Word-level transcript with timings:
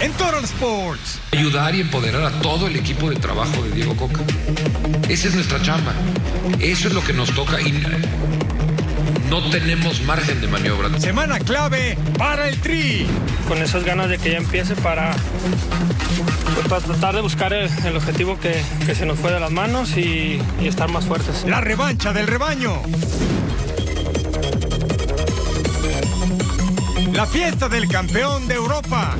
En 0.00 0.12
Total 0.12 0.44
Sports. 0.44 1.20
Ayudar 1.32 1.74
y 1.74 1.80
empoderar 1.80 2.24
a 2.24 2.30
todo 2.40 2.66
el 2.66 2.76
equipo 2.76 3.10
de 3.10 3.16
trabajo 3.16 3.62
de 3.62 3.70
Diego 3.70 3.96
Coca. 3.96 4.20
Esa 5.08 5.28
es 5.28 5.34
nuestra 5.34 5.60
chamba. 5.62 5.92
Eso 6.58 6.88
es 6.88 6.94
lo 6.94 7.02
que 7.04 7.12
nos 7.12 7.32
toca 7.34 7.60
y 7.60 7.72
no 9.30 9.48
tenemos 9.50 10.02
margen 10.02 10.40
de 10.40 10.48
maniobra. 10.48 10.98
Semana 10.98 11.38
clave 11.38 11.96
para 12.18 12.48
el 12.48 12.60
Tri. 12.60 13.06
Con 13.46 13.58
esas 13.58 13.84
ganas 13.84 14.08
de 14.08 14.18
que 14.18 14.32
ya 14.32 14.38
empiece 14.38 14.74
para, 14.76 15.14
pues, 16.54 16.68
para 16.68 16.80
tratar 16.80 17.14
de 17.14 17.20
buscar 17.20 17.52
el, 17.52 17.70
el 17.84 17.96
objetivo 17.96 18.38
que, 18.38 18.62
que, 18.86 18.94
se 18.94 19.06
nos 19.06 19.18
fue 19.18 19.32
de 19.32 19.40
las 19.40 19.50
manos 19.50 19.96
y, 19.96 20.40
y 20.60 20.66
estar 20.66 20.88
más 20.90 21.04
fuertes. 21.04 21.44
La 21.46 21.60
revancha 21.60 22.12
del 22.12 22.26
rebaño. 22.26 22.80
La 27.12 27.26
fiesta 27.26 27.68
del 27.68 27.88
campeón 27.88 28.48
de 28.48 28.54
Europa. 28.54 29.16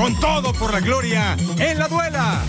Con 0.00 0.18
todo 0.18 0.54
por 0.54 0.72
la 0.72 0.80
gloria 0.80 1.36
en 1.58 1.78
la 1.78 1.86
duela. 1.86 2.40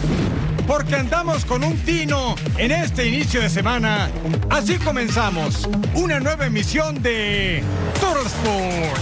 Porque 0.65 0.95
andamos 0.95 1.43
con 1.43 1.65
un 1.65 1.77
tino 1.79 2.33
en 2.55 2.71
este 2.71 3.05
inicio 3.05 3.41
de 3.41 3.49
semana. 3.49 4.09
Así 4.49 4.77
comenzamos 4.77 5.67
una 5.93 6.21
nueva 6.21 6.45
emisión 6.45 7.01
de 7.01 7.61
Total 7.99 8.25
Sports. 8.25 9.01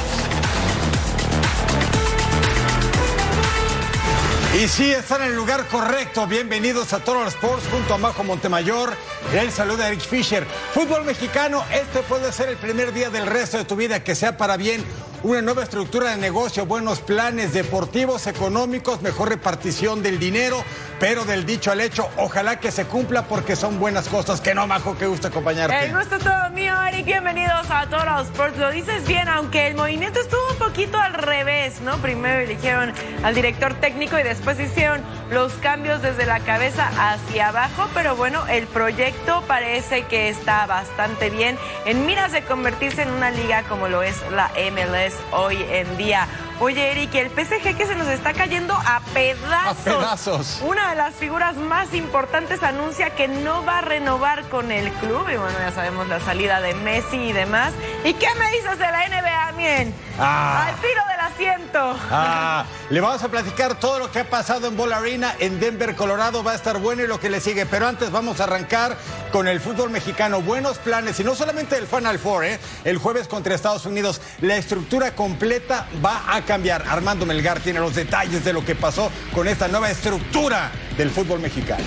Y 4.60 4.68
sí, 4.68 4.90
están 4.94 5.22
en 5.22 5.28
el 5.28 5.36
lugar 5.36 5.68
correcto. 5.68 6.26
Bienvenidos 6.26 6.92
a 6.94 7.00
Total 7.02 7.28
Sports 7.28 7.68
junto 7.72 7.94
a 7.94 7.98
Majo 8.00 8.24
Montemayor. 8.24 8.96
El 9.32 9.52
saludo 9.52 9.84
a 9.84 9.90
Eric 9.90 10.02
Fisher. 10.02 10.48
Fútbol 10.74 11.06
mexicano, 11.06 11.64
este 11.72 12.00
puede 12.00 12.32
ser 12.32 12.50
el 12.50 12.58
primer 12.58 12.94
día 12.94 13.12
del 13.12 13.28
resto 13.28 13.60
de 13.60 13.66
tu 13.66 13.76
vida 13.76 14.04
que 14.04 14.16
sea 14.16 14.38
para 14.38 14.58
bien. 14.58 14.84
Una 15.22 15.42
nueva 15.42 15.64
estructura 15.64 16.12
de 16.12 16.18
negocio, 16.18 16.66
buenos 16.66 17.02
planes 17.02 17.52
deportivos, 17.52 18.26
económicos, 18.26 19.02
mejor 19.02 19.28
repartición 19.28 20.02
del 20.02 20.18
dinero, 20.18 20.64
pero 20.98 21.26
del 21.26 21.46
dicho 21.46 21.72
al 21.72 21.82
hecho, 21.82 22.10
ojalá 22.16 22.62
que 22.62 22.72
se 22.72 22.86
cumpla 22.86 23.24
porque 23.24 23.58
son 23.58 23.80
buenas 23.80 24.08
cosas. 24.08 24.40
Que 24.40 24.56
no, 24.56 24.66
Majo, 24.66 24.98
que 24.98 25.08
gusto 25.08 25.28
acompañarte. 25.28 25.88
El 25.88 25.94
gusto 25.94 26.20
todo 26.20 26.50
mío, 26.52 26.74
Eric. 26.84 27.06
Bienvenidos 27.06 27.70
a 27.70 27.88
Total 27.90 28.24
Sports. 28.28 28.58
Lo 28.60 28.72
dices 28.72 29.06
bien, 29.08 29.28
aunque 29.28 29.68
el 29.68 29.76
movimiento 29.76 30.22
estuvo 30.22 30.40
un 30.52 30.58
poquito 30.58 30.98
al 30.98 31.14
revés, 31.14 31.82
¿no? 31.82 31.98
Primero 31.98 32.40
eligieron 32.40 32.94
al 33.22 33.36
director 33.36 33.74
técnico 33.74 34.18
y 34.18 34.24
después 34.24 34.58
hicieron 34.58 35.02
los 35.32 35.52
cambios 35.56 36.02
desde 36.02 36.26
la 36.26 36.40
cabeza 36.40 36.90
hacia 36.98 37.50
abajo, 37.50 37.90
pero 37.94 38.16
bueno, 38.16 38.48
el 38.48 38.68
proyecto 38.68 39.44
parece 39.48 40.04
que 40.04 40.30
está 40.30 40.66
bastante 40.66 41.30
bien 41.30 41.58
en 41.86 42.06
miras 42.06 42.32
de 42.32 42.42
convertirse 42.44 43.02
en 43.04 43.12
una 43.12 43.30
liga 43.32 43.64
como 43.64 43.90
lo 43.90 44.02
es 44.02 44.16
la 44.32 44.50
MLS 44.72 45.09
hoy 45.32 45.58
en 45.70 45.98
día. 45.98 46.28
Oye, 46.62 46.92
Eric, 46.92 47.16
el 47.16 47.30
PSG 47.30 47.78
que 47.78 47.86
se 47.86 47.96
nos 47.96 48.10
está 48.10 48.34
cayendo 48.34 48.74
a 48.74 49.00
pedazos. 49.14 49.78
A 49.80 49.84
pedazos. 49.84 50.60
Una 50.62 50.90
de 50.90 50.96
las 50.98 51.16
figuras 51.16 51.56
más 51.56 51.94
importantes 51.94 52.62
anuncia 52.64 53.12
que 53.12 53.30
no 53.30 53.64
va 53.64 53.78
a 53.78 53.82
renovar 53.82 54.44
con 54.50 54.70
el 54.70 54.92
club. 54.94 55.26
Y 55.30 55.38
bueno, 55.38 55.58
ya 55.58 55.72
sabemos 55.72 56.10
la 56.10 56.20
salida 56.20 56.60
de 56.60 56.74
Messi 56.74 57.16
y 57.16 57.32
demás. 57.32 57.72
¿Y 58.04 58.14
qué 58.14 58.28
me 58.38 58.52
dices 58.52 58.78
de 58.78 58.92
la 58.92 59.08
NBA, 59.08 59.52
Mien? 59.54 59.96
Ah. 60.20 60.68
Al 60.68 60.76
tiro 60.76 61.02
del 61.08 61.20
asiento. 61.22 61.98
Ah, 62.12 62.66
le 62.90 63.00
vamos 63.00 63.24
a 63.24 63.30
platicar 63.30 63.80
todo 63.80 64.00
lo 64.00 64.12
que 64.12 64.20
ha 64.20 64.30
pasado 64.30 64.68
en 64.68 64.76
Ball 64.76 64.92
Arena 64.92 65.34
en 65.40 65.62
Denver, 65.62 65.96
Colorado. 65.96 66.44
Va 66.44 66.52
a 66.52 66.56
estar 66.56 66.78
bueno 66.80 67.04
y 67.04 67.08
lo 67.08 67.22
que 67.22 67.30
le 67.30 67.40
sigue. 67.40 67.66
Pero 67.68 67.88
antes 67.88 68.12
vamos 68.12 68.42
a 68.42 68.44
arrancar 68.44 68.98
con 69.32 69.48
el 69.48 69.62
fútbol 69.62 69.92
mexicano. 69.92 70.42
Buenos 70.42 70.78
planes 70.78 71.22
y 71.22 71.24
no 71.24 71.36
solamente 71.36 71.78
el 71.78 71.88
Final 71.88 72.20
Four, 72.20 72.44
¿eh? 72.44 72.60
El 72.84 72.98
jueves 72.98 73.30
contra 73.30 73.56
Estados 73.56 73.86
Unidos. 73.86 74.20
La 74.42 74.58
estructura 74.58 75.16
completa 75.16 75.88
va 76.04 76.24
a 76.28 76.42
cambiar. 76.50 76.84
Armando 76.88 77.28
Melgar 77.28 77.60
tiene 77.60 77.80
los 77.80 77.94
detalles 77.94 78.44
de 78.44 78.54
lo 78.54 78.66
que 78.66 78.74
pasó 78.74 79.12
con 79.36 79.48
esta 79.48 79.68
nueva 79.68 79.92
estructura 79.92 80.72
del 80.98 81.12
fútbol 81.12 81.40
mexicano. 81.40 81.84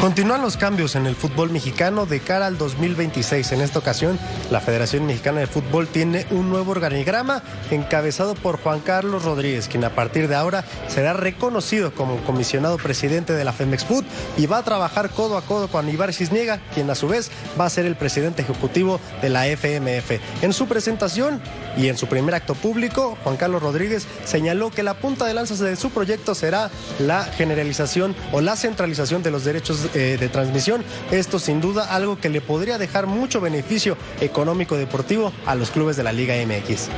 Continúan 0.00 0.42
los 0.42 0.58
cambios 0.58 0.94
en 0.94 1.06
el 1.06 1.16
fútbol 1.16 1.50
mexicano 1.50 2.04
de 2.04 2.20
cara 2.20 2.46
al 2.46 2.58
2026. 2.58 3.52
En 3.52 3.62
esta 3.62 3.78
ocasión, 3.78 4.18
la 4.50 4.60
Federación 4.60 5.06
Mexicana 5.06 5.40
de 5.40 5.46
Fútbol 5.46 5.88
tiene 5.88 6.26
un 6.30 6.50
nuevo 6.50 6.72
organigrama 6.72 7.42
encabezado 7.70 8.34
por 8.34 8.58
Juan 8.58 8.80
Carlos 8.80 9.24
Rodríguez, 9.24 9.68
quien 9.68 9.84
a 9.84 9.94
partir 9.94 10.28
de 10.28 10.34
ahora 10.34 10.64
será 10.86 11.14
reconocido 11.14 11.92
como 11.94 12.18
comisionado 12.24 12.76
presidente 12.76 13.32
de 13.32 13.44
la 13.44 13.54
Femex 13.54 13.84
Food 13.84 14.04
y 14.36 14.46
va 14.46 14.58
a 14.58 14.64
trabajar 14.64 15.10
codo 15.10 15.38
a 15.38 15.42
codo 15.42 15.68
con 15.68 15.88
Ibar 15.88 16.12
Cisniega, 16.12 16.60
quien 16.74 16.90
a 16.90 16.94
su 16.94 17.08
vez 17.08 17.30
va 17.58 17.64
a 17.64 17.70
ser 17.70 17.86
el 17.86 17.96
presidente 17.96 18.42
ejecutivo 18.42 19.00
de 19.22 19.30
la 19.30 19.46
FMF. 19.48 20.20
En 20.42 20.52
su 20.52 20.68
presentación 20.68 21.40
y 21.76 21.88
en 21.88 21.96
su 21.98 22.06
primer 22.06 22.34
acto 22.34 22.54
público, 22.54 23.18
Juan 23.22 23.36
Carlos 23.36 23.62
Rodríguez 23.62 24.06
señaló 24.24 24.70
que 24.70 24.82
la 24.82 24.94
punta 24.94 25.26
de 25.26 25.34
lanza 25.34 25.54
de 25.62 25.76
su 25.76 25.90
proyecto 25.90 26.34
será 26.34 26.70
la 26.98 27.24
generalización 27.24 28.14
o 28.32 28.40
la 28.40 28.56
centralización 28.56 29.22
de 29.22 29.30
los 29.30 29.44
derechos 29.44 29.86
eh, 29.94 30.16
de 30.18 30.28
transmisión. 30.28 30.84
Esto 31.10 31.38
sin 31.38 31.60
duda 31.60 31.94
algo 31.94 32.18
que 32.18 32.28
le 32.28 32.40
podría 32.40 32.78
dejar 32.78 33.06
mucho 33.06 33.40
beneficio 33.40 33.96
económico 34.20 34.76
deportivo 34.76 35.32
a 35.46 35.54
los 35.54 35.70
clubes 35.70 35.96
de 35.96 36.02
la 36.02 36.12
Liga 36.12 36.34
MX. 36.34 36.88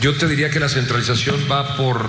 Yo 0.00 0.16
te 0.16 0.26
diría 0.26 0.50
que 0.50 0.58
la 0.58 0.68
centralización 0.68 1.36
va 1.50 1.76
por 1.76 2.08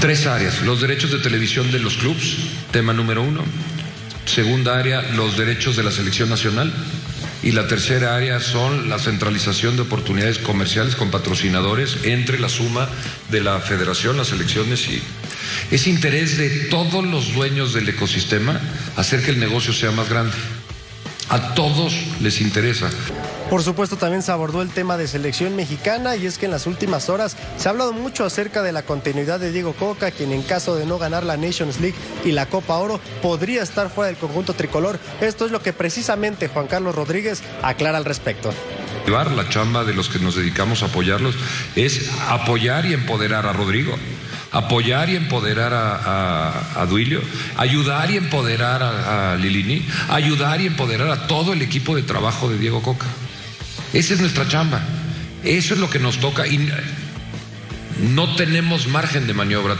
tres 0.00 0.26
áreas. 0.26 0.62
Los 0.62 0.80
derechos 0.80 1.10
de 1.10 1.18
televisión 1.18 1.70
de 1.72 1.78
los 1.78 1.94
clubes, 1.94 2.36
tema 2.70 2.92
número 2.92 3.22
uno. 3.22 3.42
Segunda 4.24 4.78
área, 4.78 5.02
los 5.14 5.36
derechos 5.36 5.76
de 5.76 5.82
la 5.82 5.90
selección 5.90 6.28
nacional. 6.28 6.72
Y 7.42 7.52
la 7.52 7.66
tercera 7.66 8.14
área 8.14 8.38
son 8.40 8.88
la 8.88 8.98
centralización 8.98 9.76
de 9.76 9.82
oportunidades 9.82 10.38
comerciales 10.38 10.94
con 10.94 11.10
patrocinadores 11.10 11.98
entre 12.04 12.38
la 12.38 12.48
suma 12.48 12.88
de 13.30 13.40
la 13.40 13.60
federación, 13.60 14.16
las 14.16 14.30
elecciones 14.30 14.86
y 14.88 15.02
es 15.70 15.86
interés 15.86 16.38
de 16.38 16.50
todos 16.66 17.04
los 17.04 17.34
dueños 17.34 17.72
del 17.72 17.88
ecosistema 17.88 18.60
hacer 18.96 19.22
que 19.22 19.30
el 19.30 19.40
negocio 19.40 19.72
sea 19.72 19.90
más 19.90 20.08
grande. 20.08 20.36
A 21.28 21.54
todos 21.54 21.94
les 22.20 22.40
interesa. 22.40 22.90
Por 23.52 23.62
supuesto, 23.62 23.98
también 23.98 24.22
se 24.22 24.32
abordó 24.32 24.62
el 24.62 24.70
tema 24.70 24.96
de 24.96 25.06
selección 25.06 25.54
mexicana 25.54 26.16
y 26.16 26.24
es 26.24 26.38
que 26.38 26.46
en 26.46 26.52
las 26.52 26.66
últimas 26.66 27.10
horas 27.10 27.36
se 27.58 27.68
ha 27.68 27.72
hablado 27.72 27.92
mucho 27.92 28.24
acerca 28.24 28.62
de 28.62 28.72
la 28.72 28.84
continuidad 28.84 29.38
de 29.40 29.52
Diego 29.52 29.74
Coca, 29.74 30.10
quien 30.10 30.32
en 30.32 30.40
caso 30.40 30.74
de 30.74 30.86
no 30.86 30.96
ganar 30.96 31.22
la 31.22 31.36
Nations 31.36 31.78
League 31.78 31.98
y 32.24 32.32
la 32.32 32.46
Copa 32.46 32.78
Oro 32.78 32.98
podría 33.20 33.62
estar 33.62 33.90
fuera 33.90 34.06
del 34.06 34.16
conjunto 34.16 34.54
tricolor. 34.54 34.98
Esto 35.20 35.44
es 35.44 35.52
lo 35.52 35.60
que 35.60 35.74
precisamente 35.74 36.48
Juan 36.48 36.66
Carlos 36.66 36.94
Rodríguez 36.94 37.42
aclara 37.60 37.98
al 37.98 38.06
respecto. 38.06 38.54
La 39.06 39.46
chamba 39.50 39.84
de 39.84 39.92
los 39.92 40.08
que 40.08 40.18
nos 40.18 40.34
dedicamos 40.34 40.82
a 40.82 40.86
apoyarlos 40.86 41.34
es 41.76 42.08
apoyar 42.30 42.86
y 42.86 42.94
empoderar 42.94 43.44
a 43.44 43.52
Rodrigo 43.52 43.92
apoyar 44.52 45.08
y 45.08 45.16
empoderar 45.16 45.72
a, 45.74 46.86
Duilio, 46.88 47.20
ayudar 47.56 48.10
y 48.10 48.16
empoderar 48.16 48.82
a, 48.82 49.36
Lilini, 49.36 49.86
ayudar 50.08 50.60
y 50.60 50.66
empoderar 50.66 51.10
a 51.10 51.26
todo 51.26 51.52
el 51.52 51.62
equipo 51.62 51.96
de 51.96 52.02
trabajo 52.02 52.48
de 52.48 52.58
Diego 52.58 52.82
Coca. 52.82 53.06
Esa 53.92 54.14
es 54.14 54.20
nuestra 54.20 54.48
chamba. 54.48 54.80
Eso 55.44 55.74
es 55.74 55.80
lo 55.80 55.90
que 55.90 55.98
nos 55.98 56.18
toca 56.18 56.46
y 56.46 56.70
no 58.14 58.34
tenemos 58.36 58.86
margen 58.86 59.26
de 59.26 59.34
maniobra. 59.34 59.76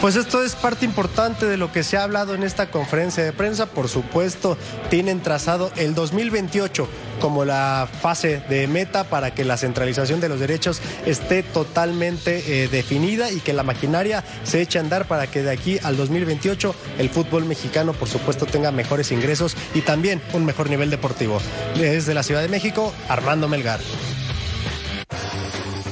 Pues 0.00 0.14
esto 0.14 0.44
es 0.44 0.54
parte 0.54 0.84
importante 0.84 1.44
de 1.46 1.56
lo 1.56 1.72
que 1.72 1.82
se 1.82 1.96
ha 1.96 2.04
hablado 2.04 2.36
en 2.36 2.44
esta 2.44 2.70
conferencia 2.70 3.24
de 3.24 3.32
prensa. 3.32 3.66
Por 3.66 3.88
supuesto, 3.88 4.56
tienen 4.90 5.20
trazado 5.22 5.72
el 5.76 5.96
2028 5.96 6.88
como 7.20 7.44
la 7.44 7.88
fase 8.00 8.40
de 8.48 8.68
meta 8.68 9.02
para 9.02 9.34
que 9.34 9.44
la 9.44 9.56
centralización 9.56 10.20
de 10.20 10.28
los 10.28 10.38
derechos 10.38 10.80
esté 11.04 11.42
totalmente 11.42 12.62
eh, 12.62 12.68
definida 12.68 13.32
y 13.32 13.40
que 13.40 13.52
la 13.52 13.64
maquinaria 13.64 14.22
se 14.44 14.62
eche 14.62 14.78
a 14.78 14.82
andar 14.82 15.08
para 15.08 15.26
que 15.26 15.42
de 15.42 15.50
aquí 15.50 15.80
al 15.82 15.96
2028 15.96 16.76
el 16.98 17.10
fútbol 17.10 17.44
mexicano, 17.44 17.92
por 17.92 18.08
supuesto, 18.08 18.46
tenga 18.46 18.70
mejores 18.70 19.10
ingresos 19.10 19.56
y 19.74 19.80
también 19.80 20.22
un 20.32 20.44
mejor 20.44 20.70
nivel 20.70 20.90
deportivo. 20.90 21.40
Desde 21.76 22.14
la 22.14 22.22
Ciudad 22.22 22.42
de 22.42 22.48
México, 22.48 22.94
Armando 23.08 23.48
Melgar. 23.48 23.80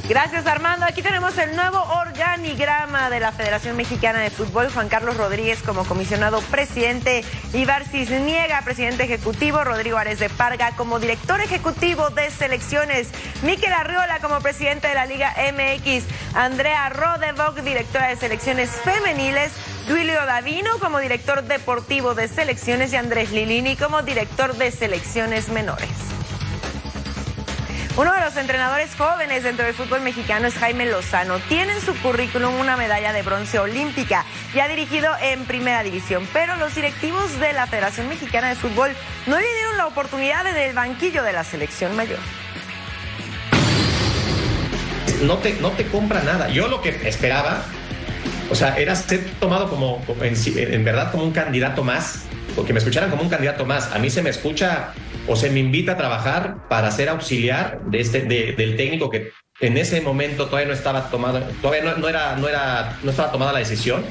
Gracias 0.08 0.46
Armando. 0.46 0.86
Aquí 0.86 1.02
tenemos 1.02 1.36
el 1.36 1.56
nuevo 1.56 1.82
organigrama 1.82 3.10
de 3.10 3.18
la 3.18 3.32
Federación 3.32 3.76
Mexicana 3.76 4.20
de 4.20 4.30
Fútbol. 4.30 4.70
Juan 4.70 4.88
Carlos 4.88 5.16
Rodríguez 5.16 5.64
como 5.64 5.84
comisionado 5.84 6.40
presidente, 6.42 7.24
Ibar 7.52 7.84
Cisniega, 7.84 8.62
presidente 8.62 9.02
ejecutivo, 9.02 9.64
Rodrigo 9.64 9.96
Ares 9.96 10.20
de 10.20 10.28
Parga 10.28 10.76
como 10.76 11.00
director 11.00 11.40
ejecutivo 11.40 12.10
de 12.10 12.30
selecciones, 12.30 13.08
Miquel 13.42 13.72
Arriola 13.72 14.20
como 14.20 14.38
presidente 14.38 14.86
de 14.86 14.94
la 14.94 15.06
Liga 15.06 15.34
MX, 15.52 16.04
Andrea 16.34 16.88
Rodevog, 16.88 17.60
directora 17.62 18.06
de 18.06 18.16
selecciones 18.16 18.70
femeniles, 18.70 19.50
Duilio 19.88 20.24
Davino 20.24 20.78
como 20.78 21.00
director 21.00 21.42
deportivo 21.42 22.14
de 22.14 22.28
selecciones 22.28 22.92
y 22.92 22.96
Andrés 22.96 23.32
Lilini 23.32 23.74
como 23.74 24.02
director 24.02 24.54
de 24.54 24.70
selecciones 24.70 25.48
menores. 25.48 26.15
Uno 27.96 28.12
de 28.12 28.20
los 28.20 28.36
entrenadores 28.36 28.94
jóvenes 28.94 29.42
dentro 29.42 29.64
del 29.64 29.72
fútbol 29.72 30.02
mexicano 30.02 30.46
es 30.46 30.54
Jaime 30.56 30.84
Lozano. 30.84 31.38
Tiene 31.48 31.72
en 31.72 31.80
su 31.80 31.94
currículum 32.02 32.54
una 32.56 32.76
medalla 32.76 33.14
de 33.14 33.22
bronce 33.22 33.58
olímpica 33.58 34.26
y 34.54 34.58
ha 34.58 34.68
dirigido 34.68 35.10
en 35.22 35.46
primera 35.46 35.82
división, 35.82 36.28
pero 36.34 36.56
los 36.56 36.74
directivos 36.74 37.40
de 37.40 37.54
la 37.54 37.66
Federación 37.66 38.06
Mexicana 38.10 38.50
de 38.50 38.54
Fútbol 38.54 38.90
no 39.26 39.38
le 39.38 39.46
dieron 39.46 39.78
la 39.78 39.86
oportunidad 39.86 40.44
desde 40.44 40.68
el 40.68 40.74
banquillo 40.74 41.22
de 41.22 41.32
la 41.32 41.42
selección 41.42 41.96
mayor. 41.96 42.18
No 45.22 45.38
te, 45.38 45.54
no 45.54 45.70
te 45.70 45.86
compra 45.86 46.22
nada. 46.22 46.50
Yo 46.50 46.68
lo 46.68 46.82
que 46.82 46.90
esperaba, 47.08 47.62
o 48.50 48.54
sea, 48.54 48.76
era 48.76 48.94
ser 48.94 49.24
tomado 49.40 49.70
como, 49.70 50.04
en, 50.20 50.34
en 50.54 50.84
verdad 50.84 51.10
como 51.12 51.24
un 51.24 51.32
candidato 51.32 51.82
más, 51.82 52.24
porque 52.54 52.74
me 52.74 52.78
escucharan 52.78 53.08
como 53.08 53.22
un 53.22 53.30
candidato 53.30 53.64
más. 53.64 53.90
A 53.92 53.98
mí 53.98 54.10
se 54.10 54.20
me 54.20 54.28
escucha 54.28 54.92
o 55.28 55.36
se 55.36 55.50
me 55.50 55.60
invita 55.60 55.92
a 55.92 55.96
trabajar 55.96 56.68
para 56.68 56.90
ser 56.90 57.08
auxiliar 57.08 57.80
de 57.86 58.00
este, 58.00 58.22
del 58.22 58.76
técnico 58.76 59.10
que 59.10 59.32
en 59.60 59.78
ese 59.78 60.00
momento 60.00 60.46
todavía 60.46 60.68
no 60.68 60.74
estaba 60.74 61.08
tomado, 61.10 61.40
todavía 61.62 61.94
no, 61.96 62.08
era, 62.08 62.36
no, 62.36 62.48
era, 62.48 62.98
no 63.02 63.10
estaba 63.10 63.32
tomada 63.32 63.52
la 63.52 63.58
decisión. 63.60 64.04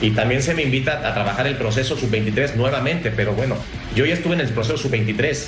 Y 0.00 0.10
también 0.10 0.42
se 0.42 0.54
me 0.54 0.62
invita 0.62 1.08
a 1.08 1.14
trabajar 1.14 1.46
el 1.46 1.56
proceso 1.56 1.96
sub-23 1.96 2.54
nuevamente, 2.54 3.10
pero 3.10 3.32
bueno, 3.32 3.56
yo 3.96 4.04
ya 4.04 4.14
estuve 4.14 4.34
en 4.34 4.40
el 4.40 4.48
proceso 4.50 4.76
sub-23 4.76 5.46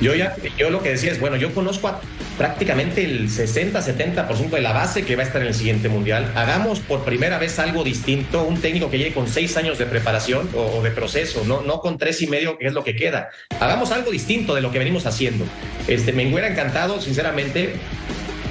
yo, 0.00 0.14
ya, 0.14 0.36
yo 0.58 0.70
lo 0.70 0.82
que 0.82 0.90
decía 0.90 1.12
es, 1.12 1.20
bueno, 1.20 1.36
yo 1.36 1.52
conozco 1.54 1.90
prácticamente 2.38 3.04
el 3.04 3.28
60-70% 3.28 4.48
de 4.50 4.60
la 4.62 4.72
base 4.72 5.04
que 5.04 5.14
va 5.14 5.22
a 5.22 5.26
estar 5.26 5.42
en 5.42 5.48
el 5.48 5.54
siguiente 5.54 5.88
mundial. 5.88 6.32
Hagamos 6.34 6.80
por 6.80 7.04
primera 7.04 7.38
vez 7.38 7.58
algo 7.58 7.84
distinto, 7.84 8.44
un 8.44 8.60
técnico 8.60 8.90
que 8.90 8.98
llegue 8.98 9.12
con 9.12 9.28
seis 9.28 9.56
años 9.56 9.78
de 9.78 9.86
preparación 9.86 10.48
o, 10.54 10.82
de 10.82 10.90
proceso, 10.90 11.44
no, 11.44 11.60
no 11.60 11.80
con 11.80 11.98
tres 11.98 12.22
y 12.22 12.26
medio, 12.26 12.56
que 12.56 12.66
es 12.66 12.72
lo 12.72 12.82
que 12.82 12.96
queda. 12.96 13.28
Hagamos 13.60 13.92
algo 13.92 14.10
distinto 14.10 14.54
de 14.54 14.62
lo 14.62 14.70
que 14.72 14.78
venimos 14.78 15.04
haciendo. 15.04 15.44
Este, 15.86 16.12
me 16.12 16.26
hubiera 16.26 16.48
encantado, 16.48 17.00
sinceramente, 17.00 17.74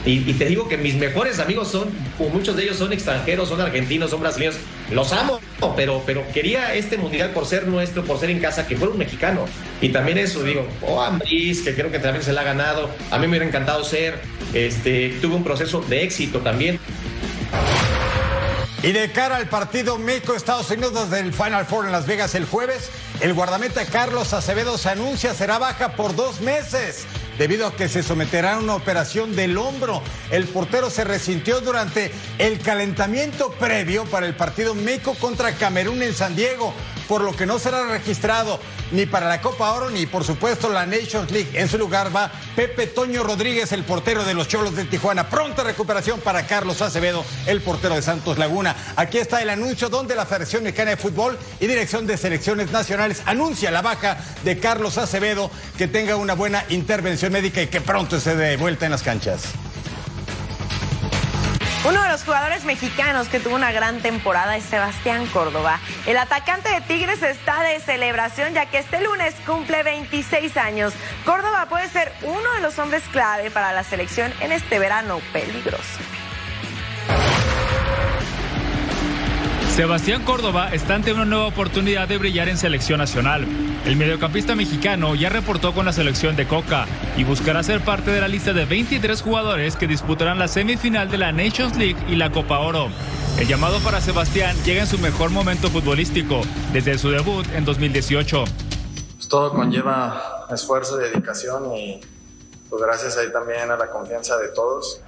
y, 0.06 0.34
te 0.34 0.46
digo 0.46 0.68
que 0.68 0.78
mis 0.78 0.96
mejores 0.96 1.40
amigos 1.40 1.70
son, 1.70 1.90
muchos 2.32 2.56
de 2.56 2.64
ellos 2.64 2.78
son 2.78 2.94
extranjeros, 2.94 3.50
son 3.50 3.60
argentinos, 3.60 4.10
son 4.12 4.22
brasileños. 4.22 4.56
Los 4.92 5.12
amo, 5.12 5.40
pero, 5.76 6.02
pero 6.06 6.24
quería 6.34 6.74
este 6.74 6.98
mundial 6.98 7.32
por 7.32 7.46
ser 7.46 7.68
nuestro, 7.68 8.04
por 8.04 8.20
ser 8.20 8.30
en 8.30 8.40
casa, 8.40 8.66
que 8.66 8.78
fuera 8.78 8.94
un 8.94 8.98
mexicano. 8.98 9.46
Y 9.82 9.90
también 9.90 10.18
eso, 10.18 10.44
digo, 10.44 10.66
oh, 10.82 11.02
Ambris, 11.02 11.62
que 11.62 11.76
creo 11.76 11.92
que 11.92 12.00
también 12.00 12.24
se 12.24 12.34
la 12.34 12.42
ha 12.42 12.46
ganado. 12.46 12.90
A 13.12 13.18
mí 13.18 13.24
me 13.24 13.32
hubiera 13.32 13.46
encantado 13.46 13.84
ser. 13.84 14.20
Este, 14.54 15.18
tuve 15.22 15.36
un 15.36 15.44
proceso 15.44 15.82
de 15.82 16.04
éxito 16.04 16.40
también. 16.40 16.80
Y 18.82 18.94
de 18.94 19.12
cara 19.12 19.36
al 19.36 19.50
partido 19.50 19.98
México-Estados 19.98 20.72
Unidos 20.72 20.94
desde 20.94 21.20
el 21.20 21.34
Final 21.34 21.66
Four 21.66 21.86
en 21.86 21.92
Las 21.92 22.08
Vegas 22.08 22.34
el 22.34 22.46
jueves, 22.46 22.90
el 23.20 23.34
guardameta 23.34 23.86
Carlos 23.86 24.32
Acevedo 24.32 24.78
se 24.78 24.90
anuncia 24.90 25.34
será 25.34 25.60
baja 25.60 25.98
por 25.98 26.16
dos 26.16 26.40
meses 26.40 27.06
debido 27.40 27.66
a 27.66 27.76
que 27.76 27.88
se 27.88 28.04
someterá 28.04 28.56
a 28.56 28.60
una 28.60 28.76
operación 28.76 29.36
del 29.36 29.58
hombro. 29.58 30.04
El 30.30 30.46
portero 30.46 30.90
se 30.90 31.06
resintió 31.06 31.62
durante 31.62 32.12
el 32.38 32.60
calentamiento 32.60 33.52
previo 33.52 34.04
para 34.06 34.28
el 34.28 34.36
partido 34.36 34.76
México 34.76 35.16
contra 35.20 35.54
Camerún 35.54 36.04
en 36.04 36.14
San 36.14 36.36
Diego, 36.36 36.74
por 37.08 37.22
lo 37.22 37.36
que 37.36 37.46
no 37.46 37.58
será 37.58 37.88
registrado 37.88 38.60
ni 38.92 39.06
para 39.06 39.28
la 39.28 39.40
Copa 39.40 39.72
Oro 39.72 39.90
ni 39.90 40.06
por 40.06 40.24
supuesto 40.24 40.70
la 40.70 40.86
Nations 40.86 41.32
League. 41.32 41.50
En 41.54 41.70
su 41.70 41.78
lugar 41.78 42.14
va 42.16 42.32
Pepe 42.56 42.88
Toño 42.88 43.24
Rodríguez, 43.24 43.72
el 43.72 43.84
portero 43.84 44.26
de 44.26 44.34
los 44.34 44.48
Cholos 44.48 44.76
de 44.76 44.86
Tijuana. 44.86 45.30
Pronta 45.30 45.64
recuperación 45.64 46.20
para 46.20 46.46
Carlos 46.46 46.82
Acevedo, 46.82 47.24
el 47.46 47.62
portero 47.62 47.96
de 47.96 48.02
Santos 48.02 48.38
Laguna. 48.38 48.76
Aquí 48.96 49.18
está 49.18 49.42
el 49.42 49.50
anuncio 49.50 49.90
donde 49.90 50.16
la 50.16 50.26
Federación 50.26 50.64
Mexicana 50.64 50.92
de 50.92 50.98
Fútbol 50.98 51.38
y 51.60 51.68
Dirección 51.68 52.06
de 52.06 52.18
Selecciones 52.18 52.72
Nacionales 52.72 53.22
anuncia 53.26 53.72
la 53.72 53.82
baja 53.82 54.18
de 54.44 54.60
Carlos 54.60 54.98
Acevedo, 54.98 55.50
que 55.78 55.88
tenga 55.88 56.16
una 56.16 56.34
buena 56.34 56.66
intervención 56.70 57.29
médica 57.30 57.62
y 57.62 57.68
que 57.68 57.82
pronto 57.82 58.20
se 58.20 58.36
dé 58.36 58.58
vuelta 58.58 58.86
en 58.86 58.92
las 58.92 59.04
canchas. 59.04 59.54
Uno 61.86 62.04
de 62.04 62.10
los 62.10 62.26
jugadores 62.26 62.66
mexicanos 62.66 63.30
que 63.30 63.40
tuvo 63.40 63.56
una 63.56 63.72
gran 63.72 64.02
temporada 64.02 64.58
es 64.58 64.66
Sebastián 64.66 65.26
Córdoba. 65.28 65.80
El 66.06 66.18
atacante 66.18 66.68
de 66.70 66.82
Tigres 66.82 67.24
está 67.24 67.64
de 67.64 67.80
celebración 67.80 68.54
ya 68.54 68.66
que 68.66 68.80
este 68.80 69.02
lunes 69.02 69.34
cumple 69.46 69.82
26 69.84 70.58
años. 70.58 70.94
Córdoba 71.24 71.68
puede 71.70 71.88
ser 71.88 72.12
uno 72.24 72.54
de 72.56 72.62
los 72.62 72.78
hombres 72.80 73.04
clave 73.14 73.50
para 73.50 73.72
la 73.72 73.86
selección 73.86 74.34
en 74.42 74.52
este 74.52 74.78
verano 74.78 75.22
peligroso. 75.32 76.19
Sebastián 79.80 80.26
Córdoba 80.26 80.74
está 80.74 80.96
ante 80.96 81.14
una 81.14 81.24
nueva 81.24 81.48
oportunidad 81.48 82.06
de 82.06 82.18
brillar 82.18 82.50
en 82.50 82.58
selección 82.58 82.98
nacional. 82.98 83.48
El 83.86 83.96
mediocampista 83.96 84.54
mexicano 84.54 85.16
ya 85.16 85.30
reportó 85.30 85.74
con 85.74 85.86
la 85.86 85.94
selección 85.94 86.36
de 86.36 86.46
Coca 86.46 86.86
y 87.16 87.24
buscará 87.24 87.64
ser 87.64 87.80
parte 87.80 88.12
de 88.12 88.20
la 88.20 88.28
lista 88.28 88.52
de 88.52 88.66
23 88.66 89.22
jugadores 89.22 89.78
que 89.78 89.88
disputarán 89.88 90.38
la 90.38 90.50
semifinal 90.50 91.10
de 91.10 91.18
la 91.18 91.32
Nations 91.32 91.78
League 91.78 91.96
y 92.10 92.18
la 92.18 92.30
Copa 92.30 92.60
Oro. 92.60 92.90
El 93.40 93.48
llamado 93.48 93.80
para 93.80 94.02
Sebastián 94.02 94.54
llega 94.66 94.82
en 94.82 94.88
su 94.88 95.00
mejor 95.00 95.30
momento 95.30 95.70
futbolístico, 95.70 96.42
desde 96.74 96.98
su 96.98 97.12
debut 97.12 97.48
en 97.56 97.64
2018. 97.64 98.44
Pues 99.16 99.30
todo 99.30 99.54
conlleva 99.54 100.46
esfuerzo 100.52 101.00
y 101.00 101.06
dedicación 101.06 101.74
y 101.74 102.02
pues 102.70 102.82
gracias 102.82 103.18
ahí 103.18 103.32
también 103.32 103.72
a 103.72 103.78
la 103.78 103.90
confianza 103.90 104.36
de 104.40 104.50
todos 104.50 105.02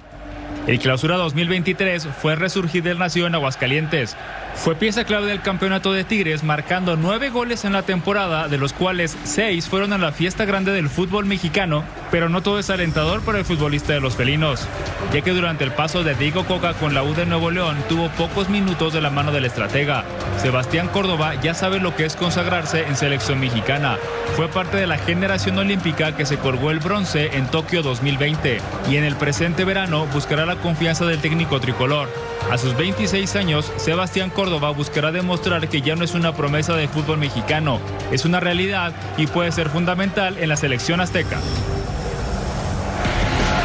el 0.66 0.78
Clausura 0.78 1.16
2023 1.16 2.06
fue 2.20 2.36
resurgir 2.36 2.84
del 2.84 2.98
nacido 2.98 3.26
en 3.26 3.34
Aguascalientes. 3.34 4.16
Fue 4.54 4.76
pieza 4.76 5.04
clave 5.04 5.26
del 5.26 5.40
campeonato 5.40 5.92
de 5.92 6.04
Tigres, 6.04 6.44
marcando 6.44 6.96
nueve 6.96 7.30
goles 7.30 7.64
en 7.64 7.72
la 7.72 7.82
temporada, 7.82 8.46
de 8.46 8.58
los 8.58 8.72
cuales 8.72 9.16
seis 9.24 9.68
fueron 9.68 9.92
a 9.92 9.98
la 9.98 10.12
fiesta 10.12 10.44
grande 10.44 10.70
del 10.70 10.88
fútbol 10.88 11.24
mexicano, 11.24 11.82
pero 12.12 12.28
no 12.28 12.42
todo 12.42 12.60
es 12.60 12.70
alentador 12.70 13.22
para 13.22 13.38
el 13.38 13.44
futbolista 13.44 13.92
de 13.92 14.00
los 14.00 14.14
felinos, 14.14 14.68
ya 15.12 15.22
que 15.22 15.32
durante 15.32 15.64
el 15.64 15.72
paso 15.72 16.04
de 16.04 16.14
Diego 16.14 16.44
Coca 16.44 16.74
con 16.74 16.94
la 16.94 17.02
U 17.02 17.12
de 17.14 17.26
Nuevo 17.26 17.50
León 17.50 17.76
tuvo 17.88 18.08
pocos 18.10 18.50
minutos 18.50 18.92
de 18.92 19.00
la 19.00 19.10
mano 19.10 19.32
del 19.32 19.46
estratega. 19.46 20.04
Sebastián 20.36 20.88
Córdoba 20.88 21.34
ya 21.42 21.54
sabe 21.54 21.80
lo 21.80 21.96
que 21.96 22.04
es 22.04 22.14
consagrarse 22.14 22.86
en 22.86 22.96
selección 22.96 23.40
mexicana. 23.40 23.96
Fue 24.36 24.48
parte 24.48 24.76
de 24.76 24.86
la 24.86 24.98
generación 24.98 25.58
olímpica 25.58 26.14
que 26.14 26.26
se 26.26 26.38
colgó 26.38 26.70
el 26.70 26.78
bronce 26.78 27.36
en 27.36 27.46
Tokio 27.46 27.82
2020 27.82 28.60
y 28.88 28.96
en 28.96 29.04
el 29.04 29.16
presente 29.16 29.64
verano 29.64 30.06
buscará 30.12 30.46
la 30.46 30.56
confianza 30.56 31.04
del 31.04 31.20
técnico 31.20 31.58
tricolor. 31.58 32.08
A 32.50 32.58
sus 32.58 32.76
26 32.76 33.36
años, 33.36 33.72
Sebastián 33.76 34.28
Córdoba 34.30 34.41
buscará 34.50 35.12
demostrar 35.12 35.68
que 35.68 35.82
ya 35.82 35.94
no 35.94 36.04
es 36.04 36.14
una 36.14 36.34
promesa 36.34 36.74
de 36.74 36.88
fútbol 36.88 37.18
mexicano, 37.18 37.80
es 38.10 38.24
una 38.24 38.40
realidad 38.40 38.92
y 39.16 39.26
puede 39.26 39.52
ser 39.52 39.68
fundamental 39.68 40.36
en 40.38 40.48
la 40.48 40.56
selección 40.56 41.00
azteca. 41.00 41.38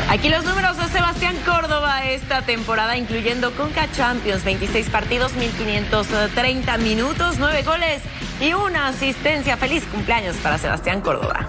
Aquí 0.09 0.29
los 0.29 0.45
números 0.45 0.77
de 0.77 0.87
Sebastián 0.87 1.35
Córdoba 1.45 2.05
esta 2.05 2.43
temporada, 2.43 2.95
incluyendo 2.95 3.51
Conca 3.53 3.91
Champions, 3.91 4.43
26 4.43 4.89
partidos, 4.89 5.33
1530 5.33 6.77
minutos, 6.77 7.35
9 7.39 7.63
goles 7.63 8.01
y 8.39 8.53
una 8.53 8.87
asistencia. 8.87 9.57
Feliz 9.57 9.83
cumpleaños 9.85 10.37
para 10.37 10.57
Sebastián 10.57 11.01
Córdoba. 11.01 11.45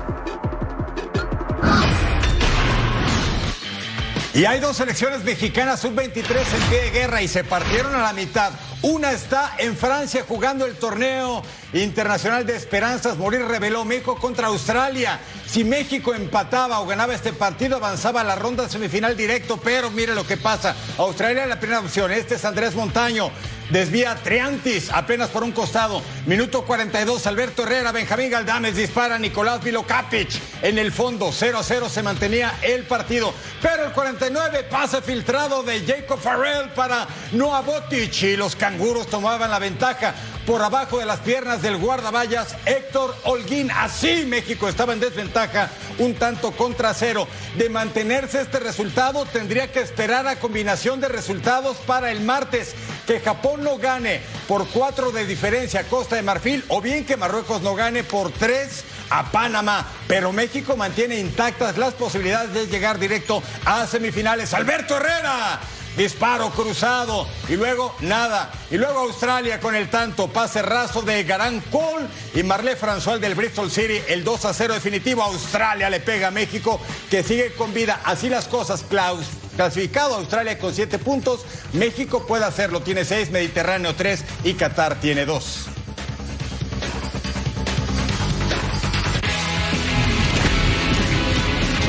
Y 4.35 4.44
hay 4.44 4.61
dos 4.61 4.76
selecciones 4.76 5.25
mexicanas 5.25 5.80
sub-23 5.80 6.16
en 6.18 6.62
pie 6.68 6.82
de 6.82 6.90
guerra 6.90 7.23
y 7.23 7.28
se 7.28 7.44
partieron 7.44 7.94
a 7.94 8.02
la 8.02 8.12
mitad. 8.12 8.52
Una 8.82 9.11
está 9.11 9.56
en 9.58 9.76
Francia 9.76 10.25
jugando 10.26 10.64
el 10.64 10.76
torneo 10.76 11.42
internacional 11.73 12.47
de 12.47 12.57
esperanzas. 12.57 13.17
Morir 13.17 13.43
reveló 13.45 13.85
México 13.85 14.17
contra 14.17 14.49
Australia. 14.49 15.21
Si 15.47 15.65
México 15.65 16.15
empataba 16.15 16.81
o 16.81 16.87
ganaba 16.87 17.15
este 17.15 17.33
partido, 17.33 17.77
avanzaba 17.77 18.21
a 18.21 18.25
la 18.25 18.37
ronda 18.37 18.69
semifinal 18.69 19.17
directo. 19.17 19.59
Pero 19.59 19.91
mire 19.91 20.15
lo 20.15 20.27
que 20.27 20.37
pasa. 20.37 20.75
Australia 20.99 21.43
es 21.43 21.49
la 21.49 21.61
primera 21.61 21.81
opción. 21.81 22.11
Este 22.13 22.37
es 22.37 22.45
Andrés 22.45 22.75
Montaño. 22.75 23.31
desvía 23.71 24.15
Triantis 24.17 24.91
apenas 24.91 25.29
por 25.29 25.43
un 25.43 25.53
costado. 25.53 26.03
Minuto 26.27 26.65
42, 26.65 27.27
Alberto 27.27 27.65
Herrera, 27.65 27.93
Benjamín 27.93 28.31
Galdames 28.31 28.77
dispara, 28.77 29.19
Nicolás 29.19 29.63
Vilokapic 29.63 30.29
en 30.63 30.79
el 30.79 30.91
fondo. 30.91 31.31
0 31.33 31.59
a 31.59 31.63
0 31.63 31.89
se 31.89 32.03
mantenía 32.03 32.59
el 32.63 32.85
partido. 32.85 33.35
Pero 33.61 33.85
el 33.85 33.93
49, 33.93 34.65
pase 34.71 35.03
filtrado 35.03 35.63
de 35.63 35.85
Jacob 35.85 36.19
Farrell 36.19 36.71
para 36.71 37.07
Noah 37.33 37.61
Botic 37.61 38.23
y 38.23 38.37
los 38.37 38.57
canguros 38.57 39.07
tomaban 39.09 39.51
la 39.51 39.59
ventaja 39.59 40.15
por 40.49 40.62
abajo 40.62 40.99
de 40.99 41.05
las 41.05 41.21
piernas 41.21 41.61
del 41.61 41.76
guardaballas 41.76 42.57
Héctor 42.64 43.14
Holguín. 43.25 43.71
Así 43.71 44.25
México 44.25 44.67
estaba 44.67 44.95
en 44.95 45.00
desventaja, 45.00 45.69
un 45.99 46.14
tanto 46.14 46.52
contra 46.52 46.95
cero. 46.95 47.28
De 47.59 47.69
mantenerse 47.69 48.40
este 48.40 48.59
resultado, 48.59 49.26
tendría 49.26 49.71
que 49.71 49.81
esperar 49.81 50.26
a 50.26 50.40
combinación 50.40 51.02
de 51.02 51.09
resultados 51.09 51.76
para 51.87 52.11
el 52.11 52.23
martes. 52.23 52.75
Que 53.07 53.21
Japón 53.21 53.62
no 53.62 53.76
gane 53.76 54.23
por 54.47 54.67
cuatro 54.69 55.12
de 55.12 55.26
diferencia 55.26 55.81
a 55.81 55.85
Costa 55.85 56.17
de 56.17 56.23
Marfil 56.23 56.64
o 56.69 56.81
bien 56.81 57.05
que 57.05 57.19
Marruecos 57.19 57.61
no 57.61 57.75
gane 57.75 58.02
por 58.02 58.33
tres 58.33 58.85
a 59.11 59.31
Panamá. 59.31 59.87
Pero 60.07 60.33
México 60.33 60.78
mantiene 60.78 61.19
intactas 61.19 61.76
las 61.76 61.93
posibilidades 61.93 62.55
de 62.55 62.69
llegar 62.69 62.99
directo 62.99 63.43
a 63.67 63.87
semifinales. 63.87 64.55
Alberto 64.55 64.97
Herrera 64.97 65.61
disparo 65.99 66.50
cruzado 66.50 67.26
y 67.49 67.57
luego 67.57 67.95
nada. 68.00 68.50
Y 68.71 68.78
luego 68.78 69.00
Australia 69.00 69.61
con 69.61 69.75
el 69.75 69.90
tanto, 69.90 70.28
pase 70.28 70.62
raso 70.62 71.02
de 71.02 71.25
Garán 71.25 71.61
Cole 71.71 72.07
y 72.35 72.43
Marlé 72.43 72.78
François 72.78 73.19
del 73.19 73.35
Bristol 73.35 73.71
City, 73.71 74.00
el 74.09 74.25
2 74.25 74.45
a 74.47 74.55
0 74.55 74.75
definitivo. 74.75 75.23
Australia 75.23 75.90
le 75.90 76.00
pega 76.00 76.28
a 76.28 76.31
México 76.31 76.81
que 77.11 77.23
sigue 77.23 77.52
con 77.52 77.75
vida. 77.75 78.00
Así 78.05 78.31
las 78.31 78.47
cosas, 78.47 78.85
Klaus. 78.88 79.26
Clasificado 79.57 80.14
Australia 80.14 80.57
con 80.57 80.73
7 80.73 81.00
puntos, 81.00 81.40
México 81.73 82.25
puede 82.28 82.45
hacerlo, 82.45 82.81
tiene 82.81 83.05
6, 83.05 83.33
Mediterráneo 83.33 83.93
3 83.97 84.25
y 84.45 84.55
Qatar 84.55 85.00
tiene 85.00 85.26
2. 85.26 85.77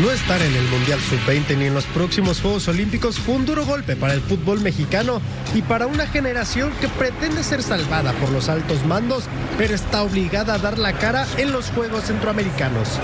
No 0.01 0.12
estar 0.12 0.41
en 0.41 0.56
el 0.56 0.65
Mundial 0.70 0.98
Sub-20 0.98 1.58
ni 1.58 1.65
en 1.65 1.74
los 1.74 1.86
próximos 1.88 2.39
Juegos 2.39 2.70
Olímpicos 2.70 3.20
fue 3.20 3.36
un 3.36 3.46
duro 3.46 3.65
golpe 3.65 3.98
para 3.98 4.13
el 4.13 4.22
fútbol 4.22 4.62
mexicano 4.62 5.22
y 5.53 5.62
para 5.62 5.88
una 5.88 6.08
generación 6.08 6.72
que 6.79 6.88
pretende 6.88 7.44
ser 7.44 7.62
salvada 7.62 8.13
por 8.13 8.32
los 8.32 8.48
altos 8.48 8.86
mandos, 8.86 9.25
pero 9.58 9.75
está 9.75 10.03
obligada 10.03 10.53
a 10.53 10.58
dar 10.58 10.79
la 10.79 10.94
cara 10.94 11.27
en 11.38 11.51
los 11.51 11.70
Juegos 11.72 12.06
Centroamericanos. 12.06 12.98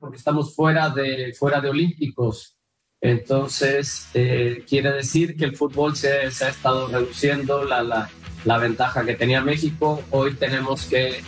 Porque 0.00 0.16
estamos 0.16 0.56
fuera 0.56 0.90
de, 0.90 1.32
fuera 1.38 1.60
de 1.60 1.70
Olímpicos. 1.70 2.56
Entonces, 3.00 4.08
eh, 4.14 4.64
quiere 4.68 4.90
decir 4.94 5.36
que 5.36 5.44
el 5.44 5.56
fútbol 5.56 5.94
se, 5.94 6.10
ha 6.10 6.26
estado 6.26 6.88
reduciendo 6.88 7.62
la, 7.62 8.10
la 8.44 8.58
ventaja 8.58 9.04
que 9.04 9.14
tenía 9.14 9.42
México. 9.42 10.02
Hoy 10.10 10.34
tenemos 10.34 10.86
que 10.86 11.22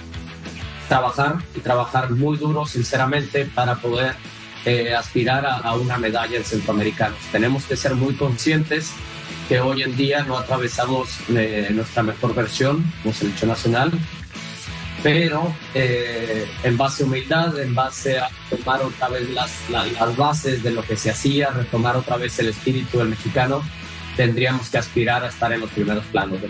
trabajar 0.88 1.36
y 1.54 1.60
trabajar 1.60 2.10
muy 2.10 2.36
duro, 2.36 2.66
sinceramente, 2.66 3.44
para 3.44 3.76
poder 3.76 4.16
eh, 4.64 4.94
aspirar 4.94 5.44
a, 5.46 5.74
una 5.74 5.98
medalla 5.98 6.36
en 6.36 6.44
centroamericanos. 6.44 7.18
Tenemos 7.30 7.64
que 7.64 7.76
ser 7.76 7.94
muy 7.94 8.14
conscientes 8.14 8.92
que 9.48 9.60
hoy 9.60 9.82
en 9.82 9.94
día 9.96 10.24
no 10.24 10.38
atravesamos 10.38 11.18
eh, 11.28 11.68
nuestra 11.72 12.02
mejor 12.02 12.34
versión 12.34 12.84
como 13.02 13.14
selección 13.14 13.50
nacional, 13.50 13.92
pero 15.02 15.54
eh, 15.74 16.46
en 16.62 16.78
base 16.78 17.02
a 17.02 17.06
humildad, 17.06 17.58
en 17.58 17.74
base 17.74 18.18
a 18.18 18.30
tomar 18.48 18.80
otra 18.82 19.08
vez 19.08 19.28
las, 19.30 19.68
las, 19.68 20.16
bases 20.16 20.62
de 20.62 20.70
lo 20.70 20.82
que 20.82 20.96
se 20.96 21.10
hacía, 21.10 21.50
retomar 21.50 21.94
otra 21.96 22.16
vez 22.16 22.38
el 22.38 22.48
espíritu 22.48 22.98
del 22.98 23.08
mexicano, 23.08 23.62
tendríamos 24.16 24.70
que 24.70 24.78
aspirar 24.78 25.24
a 25.24 25.28
estar 25.28 25.52
en 25.52 25.60
los 25.60 25.70
primeros 25.70 26.04
planos. 26.06 26.40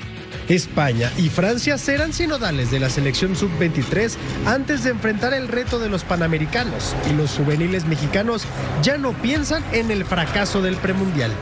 España 0.48 1.10
y 1.16 1.28
Francia 1.28 1.78
serán 1.78 2.12
sinodales 2.12 2.70
de 2.70 2.80
la 2.80 2.90
selección 2.90 3.34
sub-23 3.36 4.16
antes 4.46 4.84
de 4.84 4.90
enfrentar 4.90 5.32
el 5.34 5.48
reto 5.48 5.78
de 5.78 5.88
los 5.88 6.04
panamericanos 6.04 6.94
y 7.10 7.14
los 7.14 7.32
juveniles 7.32 7.86
mexicanos 7.86 8.44
ya 8.82 8.98
no 8.98 9.12
piensan 9.12 9.64
en 9.72 9.90
el 9.90 10.04
fracaso 10.04 10.60
del 10.60 10.76
premundial. 10.76 11.32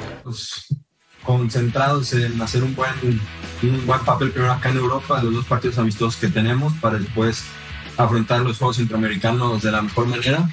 Concentrados 1.25 2.13
en 2.13 2.41
hacer 2.41 2.63
un 2.63 2.75
buen, 2.75 2.91
un 3.63 3.87
buen 3.87 4.01
papel 4.01 4.31
primero 4.31 4.53
acá 4.53 4.71
en 4.71 4.77
Europa, 4.77 5.23
los 5.23 5.35
dos 5.35 5.47
partidos 5.47 5.79
amistosos 5.79 6.17
que 6.17 6.29
tenemos 6.29 6.73
para 6.75 6.99
después 6.99 7.45
afrontar 7.97 8.41
los 8.41 8.59
Juegos 8.59 8.77
Centroamericanos 8.77 9.63
de 9.63 9.73
la 9.73 9.83
mejor 9.83 10.07
manera 10.07 10.49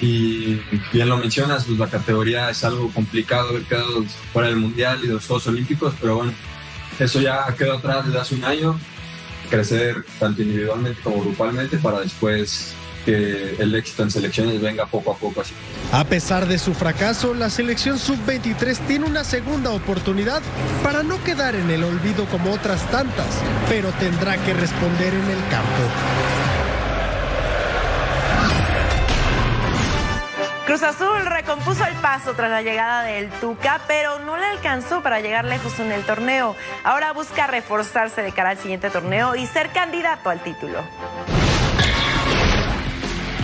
y 0.00 0.60
bien 0.92 1.08
lo 1.08 1.16
mencionas, 1.18 1.64
pues 1.64 1.78
la 1.78 1.88
categoría 1.88 2.50
es 2.50 2.62
algo 2.62 2.90
complicado 2.90 3.48
haber 3.48 3.62
quedado 3.62 4.04
fuera 4.32 4.48
del 4.48 4.58
Mundial 4.58 5.00
y 5.02 5.08
los 5.08 5.26
Juegos 5.26 5.46
Olímpicos, 5.48 5.94
pero 6.00 6.16
bueno, 6.16 6.32
eso 6.98 7.20
ya 7.20 7.46
quedó 7.56 7.74
atrás 7.74 8.06
desde 8.06 8.18
hace 8.18 8.34
un 8.34 8.44
año, 8.44 8.80
crecer 9.50 10.04
tanto 10.18 10.42
individualmente 10.42 11.00
como 11.02 11.20
grupalmente 11.22 11.78
para 11.78 12.00
después 12.00 12.74
que 13.04 13.56
el 13.58 13.74
éxito 13.74 14.02
en 14.02 14.10
selecciones 14.10 14.60
venga 14.60 14.84
poco 14.84 15.12
a 15.12 15.16
poco 15.16 15.40
así. 15.40 15.54
A 15.92 16.04
pesar 16.04 16.46
de 16.46 16.58
su 16.58 16.74
fracaso, 16.74 17.32
la 17.32 17.48
selección 17.48 17.98
sub-23 17.98 18.86
tiene 18.86 19.06
una 19.06 19.24
segunda 19.24 19.70
oportunidad 19.70 20.42
para 20.82 21.02
no 21.02 21.22
quedar 21.24 21.54
en 21.54 21.70
el 21.70 21.84
olvido 21.84 22.26
como 22.26 22.52
otras 22.52 22.82
tantas, 22.90 23.26
pero 23.68 23.90
tendrá 23.92 24.36
que 24.44 24.52
responder 24.52 25.14
en 25.14 25.24
el 25.24 25.48
campo. 25.48 26.57
Cruz 30.68 30.82
Azul 30.82 31.24
recompuso 31.24 31.82
el 31.86 31.94
paso 31.94 32.34
tras 32.34 32.50
la 32.50 32.60
llegada 32.60 33.02
del 33.04 33.30
Tuca, 33.30 33.80
pero 33.88 34.18
no 34.18 34.36
le 34.36 34.44
alcanzó 34.44 35.02
para 35.02 35.18
llegar 35.20 35.46
lejos 35.46 35.80
en 35.80 35.90
el 35.92 36.04
torneo. 36.04 36.54
Ahora 36.84 37.14
busca 37.14 37.46
reforzarse 37.46 38.20
de 38.20 38.32
cara 38.32 38.50
al 38.50 38.58
siguiente 38.58 38.90
torneo 38.90 39.34
y 39.34 39.46
ser 39.46 39.70
candidato 39.70 40.28
al 40.28 40.40
título. 40.40 40.84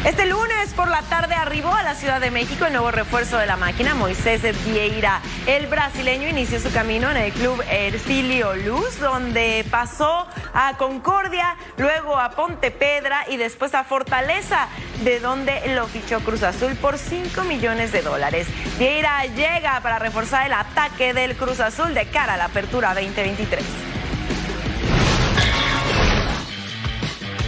Este 0.04 0.26
lunes 0.26 0.74
por 0.76 0.88
la 0.88 1.00
tarde 1.00 1.34
arribó 1.34 1.72
a 1.74 1.82
la 1.82 1.94
Ciudad 1.94 2.20
de 2.20 2.30
México 2.30 2.66
el 2.66 2.74
nuevo 2.74 2.90
refuerzo 2.90 3.38
de 3.38 3.46
la 3.46 3.56
máquina, 3.56 3.94
Moisés 3.94 4.42
Vieira. 4.66 5.22
El 5.46 5.66
brasileño 5.66 6.28
inició 6.28 6.60
su 6.60 6.70
camino 6.70 7.10
en 7.10 7.16
el 7.16 7.32
club 7.32 7.62
Ercilio 7.70 8.54
Luz, 8.54 9.00
donde 9.00 9.64
pasó 9.70 10.26
a 10.52 10.76
Concordia, 10.76 11.56
luego 11.78 12.18
a 12.18 12.32
Ponte 12.32 12.70
Pedra 12.70 13.24
y 13.30 13.38
después 13.38 13.74
a 13.74 13.84
Fortaleza, 13.84 14.68
de 15.04 15.20
donde 15.20 15.74
lo 15.74 15.86
fichó 15.86 16.20
Cruz 16.20 16.42
Azul 16.42 16.76
por 16.76 16.98
5 16.98 17.42
millones 17.44 17.90
de 17.90 18.02
dólares. 18.02 18.46
Vieira 18.78 19.24
llega 19.24 19.80
para 19.80 19.98
reforzar 19.98 20.44
el 20.44 20.52
ataque 20.52 21.14
del 21.14 21.34
Cruz 21.34 21.60
Azul 21.60 21.94
de 21.94 22.04
cara 22.08 22.34
a 22.34 22.36
la 22.36 22.44
apertura 22.44 22.92
2023. 22.92 23.93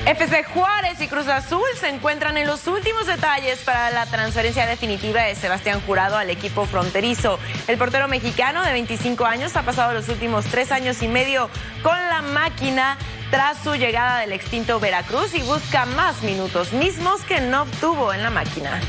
FC 0.07 0.45
Juárez 0.45 1.01
y 1.01 1.09
Cruz 1.09 1.27
Azul 1.27 1.67
se 1.81 1.89
encuentran 1.89 2.39
en 2.39 2.47
los 2.47 2.69
últimos 2.69 3.09
detalles 3.09 3.59
para 3.65 3.91
la 3.91 4.07
transferencia 4.07 4.65
definitiva 4.65 5.23
de 5.23 5.35
Sebastián 5.35 5.81
Jurado 5.85 6.17
al 6.17 6.31
equipo 6.31 6.65
fronterizo. 6.65 7.41
El 7.67 7.77
portero 7.77 8.07
mexicano 8.07 8.63
de 8.63 8.71
25 8.71 9.25
años 9.25 9.57
ha 9.57 9.65
pasado 9.65 9.95
los 9.95 10.09
últimos 10.09 10.45
tres 10.45 10.71
años 10.71 11.03
y 11.03 11.09
medio 11.09 11.51
con 11.83 11.99
la 12.09 12.23
máquina 12.23 12.97
tras 13.33 13.59
su 13.59 13.75
llegada 13.75 14.21
del 14.21 14.31
extinto 14.31 14.79
Veracruz 14.79 15.35
y 15.35 15.43
busca 15.43 15.87
más 15.87 16.23
minutos 16.23 16.73
mismos 16.73 17.23
que 17.23 17.41
no 17.41 17.63
obtuvo 17.63 18.15
en 18.15 18.23
la 18.23 18.31
máquina. 18.31 18.81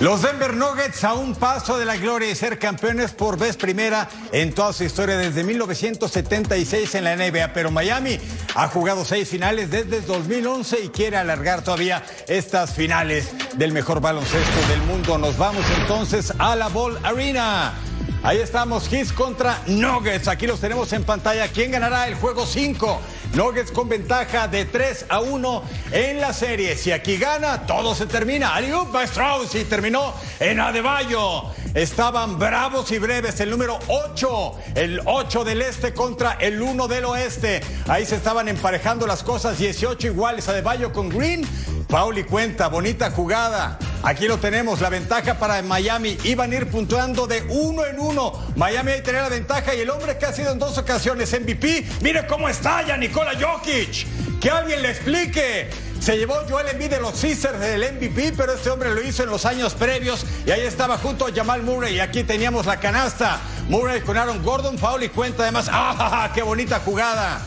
Los 0.00 0.22
Denver 0.22 0.56
Nuggets 0.56 1.04
a 1.04 1.12
un 1.12 1.34
paso 1.34 1.78
de 1.78 1.84
la 1.84 1.94
gloria 1.94 2.30
y 2.30 2.34
ser 2.34 2.58
campeones 2.58 3.12
por 3.12 3.38
vez 3.38 3.58
primera 3.58 4.08
en 4.32 4.54
toda 4.54 4.72
su 4.72 4.82
historia 4.82 5.18
desde 5.18 5.44
1976 5.44 6.94
en 6.94 7.04
la 7.04 7.16
NBA. 7.16 7.52
Pero 7.52 7.70
Miami 7.70 8.18
ha 8.54 8.68
jugado 8.68 9.04
seis 9.04 9.28
finales 9.28 9.70
desde 9.70 10.00
2011 10.00 10.84
y 10.84 10.88
quiere 10.88 11.18
alargar 11.18 11.62
todavía 11.62 12.02
estas 12.28 12.72
finales 12.72 13.28
del 13.58 13.72
mejor 13.72 14.00
baloncesto 14.00 14.68
del 14.68 14.80
mundo. 14.84 15.18
Nos 15.18 15.36
vamos 15.36 15.66
entonces 15.78 16.32
a 16.38 16.56
la 16.56 16.68
Ball 16.68 16.98
Arena. 17.02 17.74
Ahí 18.22 18.38
estamos, 18.38 18.90
Hits 18.90 19.12
contra 19.12 19.62
Nuggets. 19.66 20.28
Aquí 20.28 20.46
los 20.46 20.60
tenemos 20.60 20.90
en 20.94 21.04
pantalla. 21.04 21.48
¿Quién 21.48 21.72
ganará 21.72 22.08
el 22.08 22.14
juego 22.14 22.46
5? 22.46 23.00
Nuggets 23.34 23.70
con 23.70 23.88
ventaja 23.88 24.48
de 24.48 24.64
3 24.64 25.06
a 25.08 25.20
1 25.20 25.62
en 25.92 26.20
la 26.20 26.32
serie. 26.32 26.76
Si 26.76 26.90
aquí 26.90 27.16
gana, 27.16 27.64
todo 27.64 27.94
se 27.94 28.06
termina. 28.06 28.54
Aliup 28.54 28.94
Strauss 29.04 29.54
y 29.54 29.64
terminó 29.64 30.12
en 30.40 30.58
Adebayo. 30.58 31.44
Estaban 31.74 32.38
bravos 32.38 32.90
y 32.90 32.98
breves. 32.98 33.38
El 33.40 33.50
número 33.50 33.78
8, 33.86 34.52
el 34.74 35.00
8 35.04 35.44
del 35.44 35.62
este 35.62 35.94
contra 35.94 36.32
el 36.40 36.60
1 36.60 36.88
del 36.88 37.04
oeste. 37.04 37.60
Ahí 37.86 38.04
se 38.04 38.16
estaban 38.16 38.48
emparejando 38.48 39.06
las 39.06 39.22
cosas. 39.22 39.58
18 39.58 40.08
iguales. 40.08 40.48
Adebayo 40.48 40.92
con 40.92 41.08
Green. 41.08 41.46
Pauli 41.90 42.22
cuenta, 42.22 42.68
bonita 42.68 43.10
jugada. 43.10 43.76
Aquí 44.04 44.28
lo 44.28 44.38
tenemos, 44.38 44.80
la 44.80 44.90
ventaja 44.90 45.34
para 45.34 45.60
Miami. 45.62 46.16
Iban 46.22 46.52
a 46.52 46.54
ir 46.54 46.70
puntuando 46.70 47.26
de 47.26 47.42
uno 47.48 47.84
en 47.84 47.98
uno. 47.98 48.32
Miami 48.54 48.92
ahí 48.92 49.02
tenía 49.02 49.22
la 49.22 49.28
ventaja 49.28 49.74
y 49.74 49.80
el 49.80 49.90
hombre 49.90 50.16
que 50.16 50.24
ha 50.24 50.32
sido 50.32 50.52
en 50.52 50.60
dos 50.60 50.78
ocasiones 50.78 51.32
MVP. 51.32 51.84
Mire 52.00 52.28
cómo 52.28 52.48
está 52.48 52.86
ya 52.86 52.96
Nikola 52.96 53.32
Jokic. 53.32 54.38
Que 54.38 54.50
alguien 54.50 54.82
le 54.82 54.90
explique. 54.90 55.68
Se 56.00 56.16
llevó 56.16 56.36
Joel 56.48 56.68
Embiid 56.68 56.90
de 56.90 57.00
los 57.00 57.18
Sixers 57.18 57.58
del 57.58 57.80
MVP, 57.80 58.34
pero 58.36 58.52
este 58.54 58.70
hombre 58.70 58.94
lo 58.94 59.02
hizo 59.02 59.24
en 59.24 59.28
los 59.28 59.44
años 59.44 59.74
previos 59.74 60.24
y 60.46 60.52
ahí 60.52 60.62
estaba 60.62 60.96
junto 60.96 61.26
a 61.26 61.32
Jamal 61.32 61.62
Murray 61.62 61.96
y 61.96 62.00
aquí 62.00 62.22
teníamos 62.22 62.66
la 62.66 62.78
canasta. 62.78 63.40
Murray 63.68 64.00
con 64.00 64.16
Aaron 64.16 64.42
Gordon, 64.44 64.78
foul 64.78 65.02
y 65.02 65.08
cuenta 65.08 65.42
además. 65.42 65.66
¡Ah, 65.70 66.30
qué 66.32 66.42
bonita 66.42 66.80
jugada! 66.84 67.42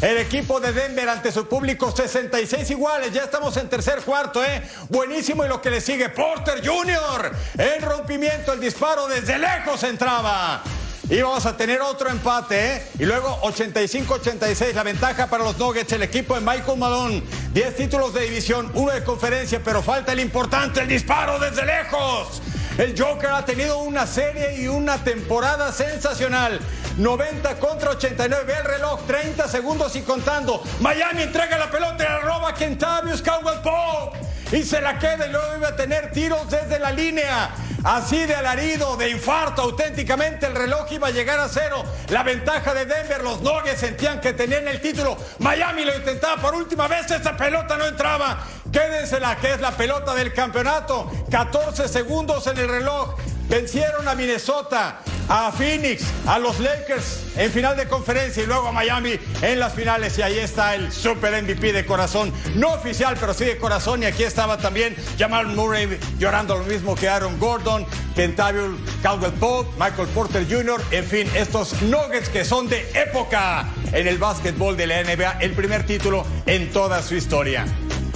El 0.00 0.16
equipo 0.18 0.60
de 0.60 0.72
Denver 0.72 1.08
ante 1.08 1.32
su 1.32 1.48
público 1.48 1.90
66 1.90 2.70
iguales. 2.70 3.12
Ya 3.12 3.24
estamos 3.24 3.56
en 3.56 3.68
tercer 3.68 4.02
cuarto, 4.02 4.44
¿eh? 4.44 4.62
Buenísimo 4.88 5.44
y 5.44 5.48
lo 5.48 5.60
que 5.60 5.70
le 5.70 5.80
sigue. 5.80 6.08
Porter 6.08 6.64
Jr. 6.64 7.32
El 7.58 7.82
rompimiento, 7.82 8.52
el 8.52 8.60
disparo 8.60 9.08
desde 9.08 9.38
lejos 9.38 9.82
entraba. 9.82 10.62
Y 11.10 11.20
vamos 11.20 11.46
a 11.46 11.56
tener 11.56 11.80
otro 11.80 12.10
empate, 12.10 12.76
¿eh? 12.76 12.82
Y 13.00 13.06
luego 13.06 13.40
85-86, 13.42 14.72
la 14.74 14.84
ventaja 14.84 15.26
para 15.26 15.42
los 15.42 15.58
Nuggets, 15.58 15.92
el 15.92 16.02
equipo 16.04 16.36
de 16.36 16.42
Michael 16.42 16.78
Malone. 16.78 17.22
10 17.52 17.76
títulos 17.76 18.14
de 18.14 18.20
división, 18.24 18.70
uno 18.74 18.92
de 18.92 19.02
conferencia, 19.02 19.60
pero 19.64 19.82
falta 19.82 20.12
el 20.12 20.20
importante, 20.20 20.80
el 20.80 20.88
disparo 20.88 21.40
desde 21.40 21.64
lejos. 21.64 22.40
El 22.78 22.94
Joker 22.96 23.30
ha 23.30 23.44
tenido 23.44 23.78
una 23.78 24.06
serie 24.06 24.62
y 24.62 24.68
una 24.68 25.02
temporada 25.02 25.72
sensacional. 25.72 26.60
90 26.96 27.58
contra 27.58 27.90
89. 27.90 28.44
Ve 28.46 28.54
el 28.54 28.64
reloj, 28.64 29.04
30 29.04 29.48
segundos 29.48 29.96
y 29.96 30.02
contando. 30.02 30.62
Miami 30.78 31.22
entrega 31.22 31.58
la 31.58 31.68
pelota 31.72 32.04
y 32.04 32.08
la 32.08 32.20
roba 32.20 32.54
Kentavious 32.54 33.20
Caldwell 33.20 33.58
Pope. 33.62 34.20
Y 34.56 34.62
se 34.62 34.80
la 34.80 34.96
queda 34.96 35.26
y 35.26 35.32
luego 35.32 35.56
iba 35.56 35.68
a 35.70 35.76
tener 35.76 36.12
tiros 36.12 36.48
desde 36.48 36.78
la 36.78 36.92
línea. 36.92 37.50
Así 37.84 38.26
de 38.26 38.34
alarido, 38.34 38.96
de 38.96 39.10
infarto, 39.10 39.62
auténticamente 39.62 40.46
el 40.46 40.54
reloj 40.54 40.90
iba 40.90 41.08
a 41.08 41.10
llegar 41.10 41.38
a 41.38 41.48
cero. 41.48 41.84
La 42.08 42.22
ventaja 42.22 42.74
de 42.74 42.86
Denver, 42.86 43.22
los 43.22 43.40
Nuggets 43.40 43.80
sentían 43.80 44.20
que 44.20 44.32
tenían 44.32 44.66
el 44.66 44.80
título. 44.80 45.16
Miami 45.38 45.84
lo 45.84 45.94
intentaba 45.94 46.40
por 46.40 46.54
última 46.54 46.88
vez, 46.88 47.10
esa 47.10 47.36
pelota 47.36 47.76
no 47.76 47.86
entraba. 47.86 48.38
Quédensela, 48.72 49.36
que 49.36 49.52
es 49.54 49.60
la 49.60 49.70
pelota 49.70 50.14
del 50.14 50.34
campeonato. 50.34 51.10
14 51.30 51.88
segundos 51.88 52.46
en 52.48 52.58
el 52.58 52.68
reloj. 52.68 53.14
Vencieron 53.48 54.06
a 54.06 54.14
Minnesota, 54.14 55.00
a 55.26 55.50
Phoenix, 55.52 56.04
a 56.26 56.38
los 56.38 56.60
Lakers 56.60 57.24
en 57.36 57.50
final 57.50 57.76
de 57.76 57.88
conferencia 57.88 58.42
y 58.42 58.46
luego 58.46 58.68
a 58.68 58.72
Miami 58.72 59.18
en 59.40 59.58
las 59.58 59.72
finales. 59.72 60.18
Y 60.18 60.22
ahí 60.22 60.38
está 60.38 60.74
el 60.74 60.92
super 60.92 61.42
MVP 61.42 61.72
de 61.72 61.86
corazón, 61.86 62.30
no 62.54 62.74
oficial, 62.74 63.16
pero 63.18 63.32
sí 63.32 63.46
de 63.46 63.56
corazón. 63.56 64.02
Y 64.02 64.06
aquí 64.06 64.22
estaba 64.22 64.58
también 64.58 64.94
Jamal 65.18 65.46
Murray 65.46 65.98
llorando 66.18 66.56
lo 66.58 66.64
mismo 66.64 66.94
que 66.94 67.08
Aaron 67.08 67.38
Gordon, 67.38 67.86
Kentavious 68.14 68.78
Caldwell 69.02 69.32
Pope, 69.32 69.70
Michael 69.78 70.08
Porter 70.08 70.46
Jr. 70.46 70.82
En 70.90 71.04
fin, 71.04 71.26
estos 71.34 71.80
Nuggets 71.82 72.28
que 72.28 72.44
son 72.44 72.68
de 72.68 72.86
época 72.94 73.66
en 73.92 74.06
el 74.06 74.18
básquetbol 74.18 74.76
de 74.76 74.86
la 74.86 75.02
NBA, 75.02 75.38
el 75.40 75.52
primer 75.52 75.86
título 75.86 76.26
en 76.44 76.70
toda 76.70 77.02
su 77.02 77.14
historia. 77.14 77.64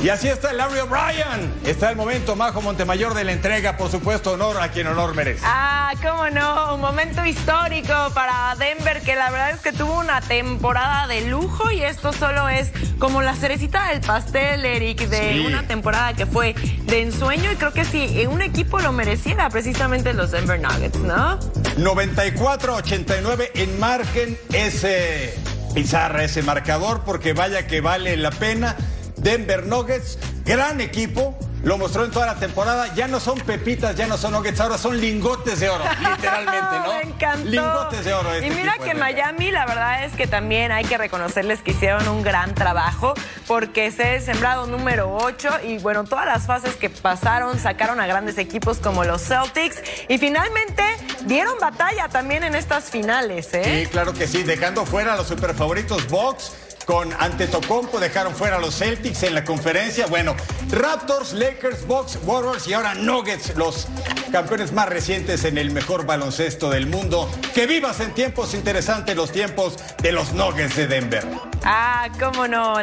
Y 0.03 0.09
así 0.09 0.27
está 0.27 0.53
Larry 0.53 0.81
O'Brien. 0.81 1.55
Está 1.65 1.91
el 1.91 1.97
momento, 1.97 2.35
Majo 2.35 2.61
Montemayor, 2.61 3.15
de 3.15 3.23
la 3.23 3.31
entrega. 3.31 3.77
Por 3.77 3.89
supuesto, 3.89 4.33
honor 4.33 4.61
a 4.61 4.69
quien 4.73 4.89
honor 4.89 5.15
merece. 5.15 5.45
Ah, 5.45 5.93
cómo 6.03 6.29
no. 6.29 6.75
Un 6.75 6.81
momento 6.81 7.25
histórico 7.25 7.95
para 8.13 8.57
Denver, 8.59 9.01
que 9.03 9.15
la 9.15 9.31
verdad 9.31 9.51
es 9.51 9.61
que 9.61 9.71
tuvo 9.71 10.01
una 10.01 10.21
temporada 10.21 11.07
de 11.07 11.21
lujo 11.29 11.71
y 11.71 11.85
esto 11.85 12.13
solo 12.13 12.49
es 12.49 12.73
como 12.99 13.23
la 13.23 13.37
cerecita 13.37 13.91
del 13.91 14.01
pastel, 14.01 14.65
Eric, 14.65 15.07
de 15.07 15.45
una 15.47 15.69
temporada 15.69 16.15
que 16.15 16.27
fue 16.27 16.55
de 16.55 17.03
ensueño. 17.03 17.53
Y 17.53 17.55
creo 17.55 17.73
que 17.73 17.85
si 17.85 18.27
un 18.27 18.43
equipo 18.43 18.81
lo 18.81 18.91
mereciera, 18.91 19.49
precisamente 19.51 20.13
los 20.15 20.33
Denver 20.33 20.59
Nuggets, 20.61 20.99
¿no? 20.99 21.39
94-89 21.77 23.51
enmarquen 23.55 24.37
ese 24.53 25.39
pizarra, 25.77 26.25
ese 26.25 26.43
marcador, 26.43 27.03
porque 27.05 27.35
vaya 27.35 27.69
que 27.69 27.81
vale 27.81 28.17
la 28.17 28.33
pena. 28.33 28.77
Denver 29.23 29.67
Nuggets, 29.67 30.19
gran 30.45 30.81
equipo, 30.81 31.39
lo 31.63 31.79
mostró 31.79 32.05
en 32.05 32.11
toda 32.11 32.27
la 32.27 32.35
temporada. 32.37 32.93
Ya 32.95 33.07
no 33.07 33.21
son 33.21 33.39
pepitas, 33.41 33.95
ya 33.95 34.07
no 34.07 34.19
son 34.19 34.33
nuggets, 34.33 34.61
ahora 34.61 34.79
son 34.79 35.01
lingotes 35.01 35.61
de 35.61 35.69
oro, 35.69 35.85
literalmente, 36.11 36.79
¿no? 36.85 36.95
Me 36.95 37.03
encantó. 37.03 37.49
Lingotes 37.49 38.05
de 38.05 38.15
oro. 38.15 38.33
Este 38.35 38.47
y 38.47 38.51
mira 38.51 38.73
equipo 38.73 38.85
que 38.85 38.95
Miami, 38.95 39.51
la 39.51 39.65
verdad 39.67 40.05
es 40.05 40.13
que 40.15 40.27
también 40.27 40.73
hay 40.73 40.85
que 40.85 40.99
reconocerles 40.99 41.61
que 41.61 41.71
hicieron 41.71 42.09
un 42.09 42.23
gran 42.23 42.55
trabajo 42.55 43.15
porque 43.47 43.91
se 43.91 44.21
sembrado 44.21 44.67
número 44.67 45.17
8 45.17 45.61
y 45.65 45.79
bueno, 45.79 46.05
todas 46.05 46.27
las 46.27 46.47
fases 46.47 46.75
que 46.75 46.91
pasaron 46.91 47.59
sacaron 47.59 48.01
a 48.01 48.07
grandes 48.07 48.39
equipos 48.39 48.79
como 48.79 49.05
los 49.05 49.23
Celtics 49.23 49.83
y 50.09 50.19
finalmente 50.19 50.83
dieron 51.27 51.59
batalla 51.61 52.09
también 52.09 52.43
en 52.43 52.55
estas 52.55 52.91
finales, 52.91 53.55
¿eh? 53.55 53.85
Sí, 53.85 53.91
claro 53.91 54.13
que 54.13 54.27
sí, 54.27 54.43
dejando 54.43 54.85
fuera 54.85 55.15
a 55.15 55.17
los 55.17 55.29
superfavoritos 55.29 56.09
Bucks 56.09 56.53
con 56.85 57.13
Antetokounmpo 57.13 58.01
dejaron 58.01 58.35
fuera 58.35 58.57
a 58.57 58.61
los 58.61 58.79
Celtics 58.79 59.23
en 59.23 59.35
la 59.35 59.45
conferencia. 59.45 60.07
Bueno, 60.07 60.35
Raptors, 60.71 61.33
Lakers, 61.33 61.87
Bucks, 61.87 62.19
Warriors 62.25 62.67
y 62.67 62.73
ahora 62.73 62.95
Nuggets, 62.95 63.57
los 63.57 63.89
campeones 64.31 64.73
más 64.73 64.89
recientes 64.89 65.45
en 65.45 65.59
el 65.59 65.71
mejor 65.71 66.07
baloncesto 66.07 66.71
del 66.71 66.87
mundo. 66.87 67.31
Que 67.55 67.67
vivas 67.67 68.01
en 68.01 68.13
tiempos 68.13 68.55
interesantes 68.55 69.17
los 69.17 69.33
tiempos 69.33 69.77
de 70.03 70.13
los 70.13 70.33
Nuggets 70.33 70.77
de 70.77 70.87
Denver. 70.87 71.27
Ah, 71.65 72.09
cómo 72.19 72.49
no. 72.49 72.75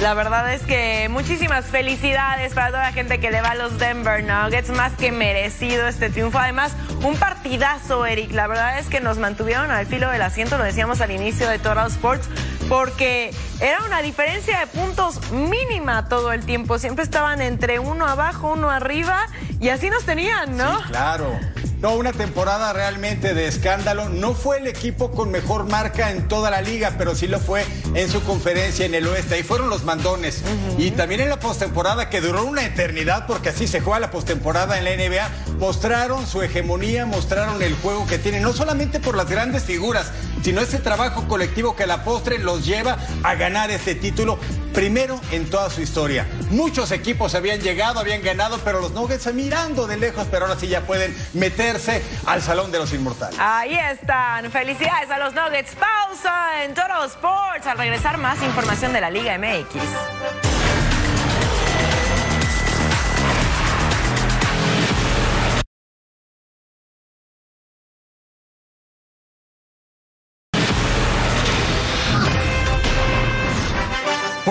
La, 0.00 0.14
verdad 0.14 0.52
es 0.52 0.62
que 0.62 1.08
muchísimas 1.10 1.66
felicidades 1.66 2.54
para 2.54 2.68
toda 2.68 2.82
la 2.82 2.92
gente 2.92 3.20
que 3.20 3.30
le 3.30 3.40
va 3.42 3.50
a 3.50 3.54
los 3.54 3.78
Denver 3.78 4.24
Nuggets. 4.24 4.70
Más 4.70 4.92
que 4.92 5.12
merecido 5.12 5.86
este 5.86 6.10
triunfo. 6.10 6.38
Además, 6.38 6.72
un 7.02 7.16
partidazo, 7.16 8.06
Eric. 8.06 8.32
La 8.32 8.46
verdad 8.46 8.78
es 8.78 8.86
que 8.86 9.00
nos 9.00 9.18
mantuvieron 9.18 9.70
al 9.70 9.86
filo 9.86 10.10
del 10.10 10.22
asiento, 10.22 10.58
lo 10.58 10.64
decíamos 10.64 11.00
al 11.00 11.10
inicio 11.10 11.48
de 11.48 11.58
Total 11.58 11.88
Sports, 11.88 12.28
porque 12.68 13.34
era 13.60 13.84
una 13.84 14.00
diferencia 14.00 14.58
de 14.60 14.66
puntos 14.66 15.30
mínima 15.32 16.08
todo 16.08 16.32
el 16.32 16.44
tiempo. 16.44 16.78
Siempre 16.78 17.04
estaban 17.04 17.42
entre 17.42 17.78
uno 17.78 18.06
abajo, 18.06 18.52
uno 18.52 18.70
arriba, 18.70 19.26
y 19.60 19.68
así 19.68 19.90
nos 19.90 20.04
tenían, 20.04 20.56
¿no? 20.56 20.78
Sí, 20.78 20.84
claro. 20.88 21.38
No, 21.80 21.94
una 21.94 22.12
temporada 22.12 22.74
realmente 22.74 23.32
de 23.32 23.46
escándalo. 23.46 24.10
No 24.10 24.34
fue 24.34 24.58
el 24.58 24.66
equipo 24.66 25.10
con 25.12 25.30
mejor 25.30 25.66
marca 25.66 26.10
en 26.10 26.28
toda 26.28 26.50
la 26.50 26.60
liga, 26.60 26.96
pero 26.98 27.14
sí 27.14 27.26
lo 27.26 27.40
fue 27.40 27.64
en 27.94 28.10
su 28.10 28.22
conferencia 28.22 28.84
en 28.84 28.94
el 28.94 29.06
oeste. 29.06 29.36
Ahí 29.36 29.42
fueron 29.42 29.70
los 29.70 29.82
mandones. 29.84 30.42
Y 30.76 30.90
también 30.90 31.22
en 31.22 31.30
la 31.30 31.40
postemporada, 31.40 32.10
que 32.10 32.20
duró 32.20 32.44
una 32.44 32.66
eternidad, 32.66 33.26
porque 33.26 33.48
así 33.48 33.66
se 33.66 33.80
juega 33.80 33.98
la 33.98 34.10
postemporada 34.10 34.78
en 34.78 34.84
la 34.84 34.90
NBA, 34.90 35.56
mostraron 35.58 36.26
su 36.26 36.42
hegemonía, 36.42 37.06
mostraron 37.06 37.62
el 37.62 37.74
juego 37.76 38.06
que 38.06 38.18
tienen, 38.18 38.42
no 38.42 38.52
solamente 38.52 39.00
por 39.00 39.16
las 39.16 39.30
grandes 39.30 39.64
figuras, 39.64 40.12
sino 40.42 40.60
ese 40.60 40.78
trabajo 40.78 41.26
colectivo 41.28 41.76
que 41.76 41.84
a 41.84 41.86
la 41.86 42.04
postre 42.04 42.38
los 42.38 42.64
lleva 42.64 42.98
a 43.22 43.34
ganar 43.34 43.70
este 43.70 43.94
título 43.94 44.38
primero 44.72 45.20
en 45.32 45.48
toda 45.50 45.70
su 45.70 45.82
historia. 45.82 46.26
Muchos 46.50 46.92
equipos 46.92 47.34
habían 47.34 47.60
llegado, 47.60 48.00
habían 48.00 48.22
ganado, 48.22 48.58
pero 48.64 48.80
los 48.80 48.92
Nuggets 48.92 49.32
mirando 49.32 49.86
de 49.86 49.96
lejos, 49.96 50.26
pero 50.30 50.46
ahora 50.46 50.58
sí 50.58 50.68
ya 50.68 50.82
pueden 50.82 51.16
meterse 51.34 52.02
al 52.26 52.42
Salón 52.42 52.70
de 52.72 52.78
los 52.78 52.92
Inmortales. 52.92 53.38
Ahí 53.38 53.74
están. 53.74 54.50
Felicidades 54.50 55.10
a 55.10 55.18
los 55.18 55.34
Nuggets. 55.34 55.74
Pausa 55.74 56.64
en 56.64 56.74
Total 56.74 57.06
Sports. 57.06 57.66
Al 57.66 57.78
regresar, 57.78 58.18
más 58.18 58.42
información 58.42 58.92
de 58.92 59.00
la 59.00 59.10
Liga 59.10 59.38
MX. 59.38 60.49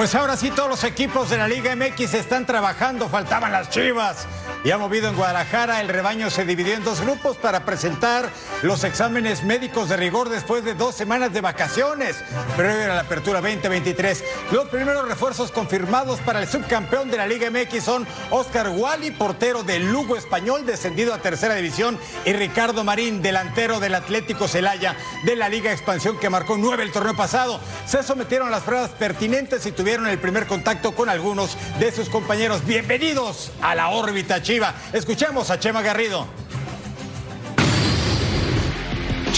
Pues 0.09 0.19
ahora 0.19 0.37
sí 0.37 0.49
todos 0.49 0.69
los 0.69 0.83
equipos 0.85 1.29
de 1.29 1.37
la 1.37 1.47
Liga 1.47 1.75
MX 1.75 2.15
están 2.15 2.43
trabajando, 2.43 3.07
faltaban 3.09 3.51
las 3.51 3.69
Chivas. 3.69 4.25
Y 4.63 4.71
ha 4.71 4.77
movido 4.79 5.07
en 5.07 5.15
Guadalajara, 5.15 5.79
el 5.81 5.87
rebaño 5.87 6.31
se 6.31 6.45
dividió 6.45 6.73
en 6.73 6.83
dos 6.83 6.99
grupos 6.99 7.37
para 7.37 7.63
presentar 7.63 8.27
los 8.63 8.83
exámenes 8.83 9.43
médicos 9.43 9.87
de 9.87 9.95
rigor 9.95 10.27
después 10.27 10.65
de 10.65 10.73
dos 10.73 10.95
semanas 10.95 11.31
de 11.31 11.39
vacaciones, 11.39 12.17
previo 12.57 12.91
a 12.91 12.95
la 12.95 13.01
apertura 13.01 13.39
2023. 13.39 14.23
Los 14.51 14.67
primeros 14.67 15.07
refuerzos 15.07 15.51
confirmados 15.51 16.19
para 16.21 16.41
el 16.41 16.47
subcampeón 16.47 17.09
de 17.09 17.17
la 17.17 17.27
Liga 17.27 17.49
MX 17.49 17.83
son 17.83 18.07
Oscar 18.31 18.69
Wally, 18.69 19.11
portero 19.11 19.63
del 19.63 19.89
Lugo 19.89 20.17
Español, 20.17 20.65
descendido 20.65 21.13
a 21.13 21.19
tercera 21.19 21.53
división, 21.53 21.97
y 22.25 22.33
Ricardo 22.33 22.83
Marín, 22.83 23.21
delantero 23.21 23.79
del 23.79 23.95
Atlético 23.95 24.47
Celaya 24.47 24.97
de 25.23 25.35
la 25.37 25.47
Liga 25.47 25.71
Expansión, 25.71 26.19
que 26.19 26.29
marcó 26.29 26.57
nueve 26.57 26.83
el 26.83 26.91
torneo 26.91 27.15
pasado. 27.15 27.61
Se 27.85 28.03
sometieron 28.03 28.49
a 28.49 28.51
las 28.51 28.63
pruebas 28.63 28.89
pertinentes 28.89 29.65
y 29.65 29.71
tuvieron 29.71 29.98
el 30.07 30.19
primer 30.19 30.47
contacto 30.47 30.93
con 30.93 31.09
algunos 31.09 31.57
de 31.79 31.91
sus 31.91 32.09
compañeros. 32.09 32.65
Bienvenidos 32.65 33.51
a 33.61 33.75
la 33.75 33.89
órbita 33.89 34.41
Chiva. 34.41 34.73
Escuchemos 34.93 35.49
a 35.49 35.59
Chema 35.59 35.81
Garrido. 35.81 36.27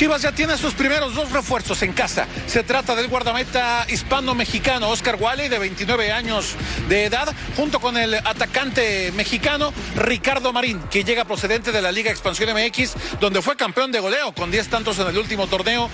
Chivas 0.01 0.23
ya 0.23 0.31
tiene 0.31 0.57
sus 0.57 0.73
primeros 0.73 1.13
dos 1.13 1.31
refuerzos 1.31 1.83
en 1.83 1.93
casa. 1.93 2.25
Se 2.47 2.63
trata 2.63 2.95
del 2.95 3.07
guardameta 3.07 3.85
hispano-mexicano 3.87 4.89
Oscar 4.89 5.15
Wally, 5.19 5.47
de 5.47 5.59
29 5.59 6.11
años 6.11 6.55
de 6.89 7.05
edad, 7.05 7.31
junto 7.55 7.79
con 7.79 7.95
el 7.95 8.15
atacante 8.15 9.11
mexicano 9.11 9.71
Ricardo 9.95 10.51
Marín, 10.53 10.81
que 10.89 11.03
llega 11.03 11.23
procedente 11.25 11.71
de 11.71 11.83
la 11.83 11.91
Liga 11.91 12.09
Expansión 12.09 12.49
MX, 12.51 12.95
donde 13.19 13.43
fue 13.43 13.55
campeón 13.55 13.91
de 13.91 13.99
goleo 13.99 14.33
con 14.33 14.49
10 14.49 14.69
tantos 14.69 14.97
en 14.97 15.07
el 15.07 15.19
último 15.19 15.45
torneo, 15.45 15.87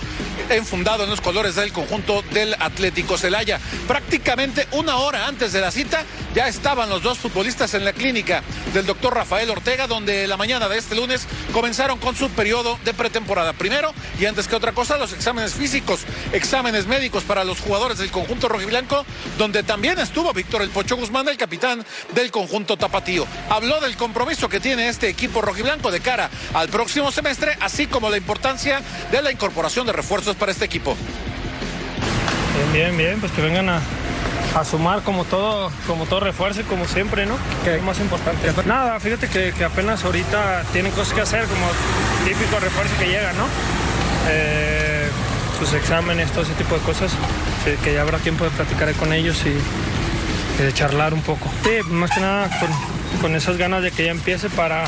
enfundado 0.48 1.04
en 1.04 1.10
los 1.10 1.20
colores 1.20 1.56
del 1.56 1.74
conjunto 1.74 2.22
del 2.32 2.54
Atlético 2.60 3.18
Celaya. 3.18 3.60
Prácticamente 3.86 4.66
una 4.72 4.96
hora 4.96 5.26
antes 5.26 5.52
de 5.52 5.60
la 5.60 5.70
cita, 5.70 6.02
ya 6.34 6.48
estaban 6.48 6.88
los 6.88 7.02
dos 7.02 7.18
futbolistas 7.18 7.74
en 7.74 7.84
la 7.84 7.92
clínica 7.92 8.42
del 8.72 8.86
doctor 8.86 9.14
Rafael 9.14 9.50
Ortega, 9.50 9.86
donde 9.86 10.26
la 10.26 10.38
mañana 10.38 10.66
de 10.66 10.78
este 10.78 10.94
lunes 10.94 11.26
comenzaron 11.52 11.98
con 11.98 12.16
su 12.16 12.30
periodo 12.30 12.78
de 12.86 12.94
pretemporada. 12.94 13.52
Primero, 13.52 13.92
y 14.18 14.26
antes 14.26 14.48
que 14.48 14.56
otra 14.56 14.72
cosa, 14.72 14.96
los 14.96 15.12
exámenes 15.12 15.54
físicos, 15.54 16.00
exámenes 16.32 16.86
médicos 16.86 17.24
para 17.24 17.44
los 17.44 17.60
jugadores 17.60 17.98
del 17.98 18.10
conjunto 18.10 18.48
rojiblanco, 18.48 19.04
donde 19.36 19.62
también 19.62 19.98
estuvo 19.98 20.32
Víctor 20.32 20.62
El 20.62 20.70
Pocho 20.70 20.96
Guzmán, 20.96 21.28
el 21.28 21.36
capitán 21.36 21.84
del 22.14 22.30
conjunto 22.30 22.76
tapatío. 22.76 23.26
Habló 23.50 23.80
del 23.80 23.96
compromiso 23.96 24.48
que 24.48 24.60
tiene 24.60 24.88
este 24.88 25.08
equipo 25.08 25.40
rojiblanco 25.40 25.90
de 25.90 26.00
cara 26.00 26.30
al 26.54 26.68
próximo 26.68 27.10
semestre, 27.10 27.56
así 27.60 27.86
como 27.86 28.10
la 28.10 28.16
importancia 28.16 28.80
de 29.10 29.22
la 29.22 29.32
incorporación 29.32 29.86
de 29.86 29.92
refuerzos 29.92 30.36
para 30.36 30.52
este 30.52 30.64
equipo. 30.64 30.96
Bien, 32.54 32.72
bien, 32.72 32.96
bien, 32.96 33.20
pues 33.20 33.30
que 33.32 33.40
vengan 33.40 33.68
a, 33.68 33.80
a 34.54 34.64
sumar 34.64 35.02
como 35.02 35.24
todo, 35.24 35.70
como 35.86 36.06
todo 36.06 36.20
refuerzo 36.20 36.62
como 36.68 36.86
siempre, 36.86 37.26
¿no? 37.26 37.36
Que 37.64 37.76
es 37.76 37.82
más 37.82 38.00
importante. 38.00 38.52
Nada, 38.66 38.98
fíjate 39.00 39.28
que, 39.28 39.52
que, 39.52 39.64
apenas 39.64 40.04
ahorita 40.04 40.64
tienen 40.72 40.92
cosas 40.92 41.14
que 41.14 41.20
hacer, 41.20 41.44
como 41.46 41.66
típico 42.24 42.58
refuerzo 42.58 42.94
que 42.98 43.06
llega, 43.06 43.32
¿no? 43.34 43.44
Eh, 44.28 45.08
sus 45.58 45.72
exámenes, 45.72 46.30
todo 46.30 46.42
ese 46.42 46.54
tipo 46.54 46.74
de 46.74 46.80
cosas, 46.82 47.12
que, 47.82 47.92
ya 47.92 48.02
habrá 48.02 48.18
tiempo 48.18 48.44
de 48.44 48.50
platicar 48.50 48.92
con 48.94 49.12
ellos 49.12 49.42
y, 49.44 50.60
y, 50.60 50.64
de 50.64 50.72
charlar 50.72 51.14
un 51.14 51.22
poco. 51.22 51.50
Sí, 51.64 51.82
más 51.90 52.10
que 52.10 52.20
nada 52.20 52.48
con, 52.60 53.20
con 53.20 53.34
esas 53.34 53.56
ganas 53.56 53.82
de 53.82 53.90
que 53.90 54.04
ya 54.04 54.10
empiece 54.12 54.48
para, 54.50 54.84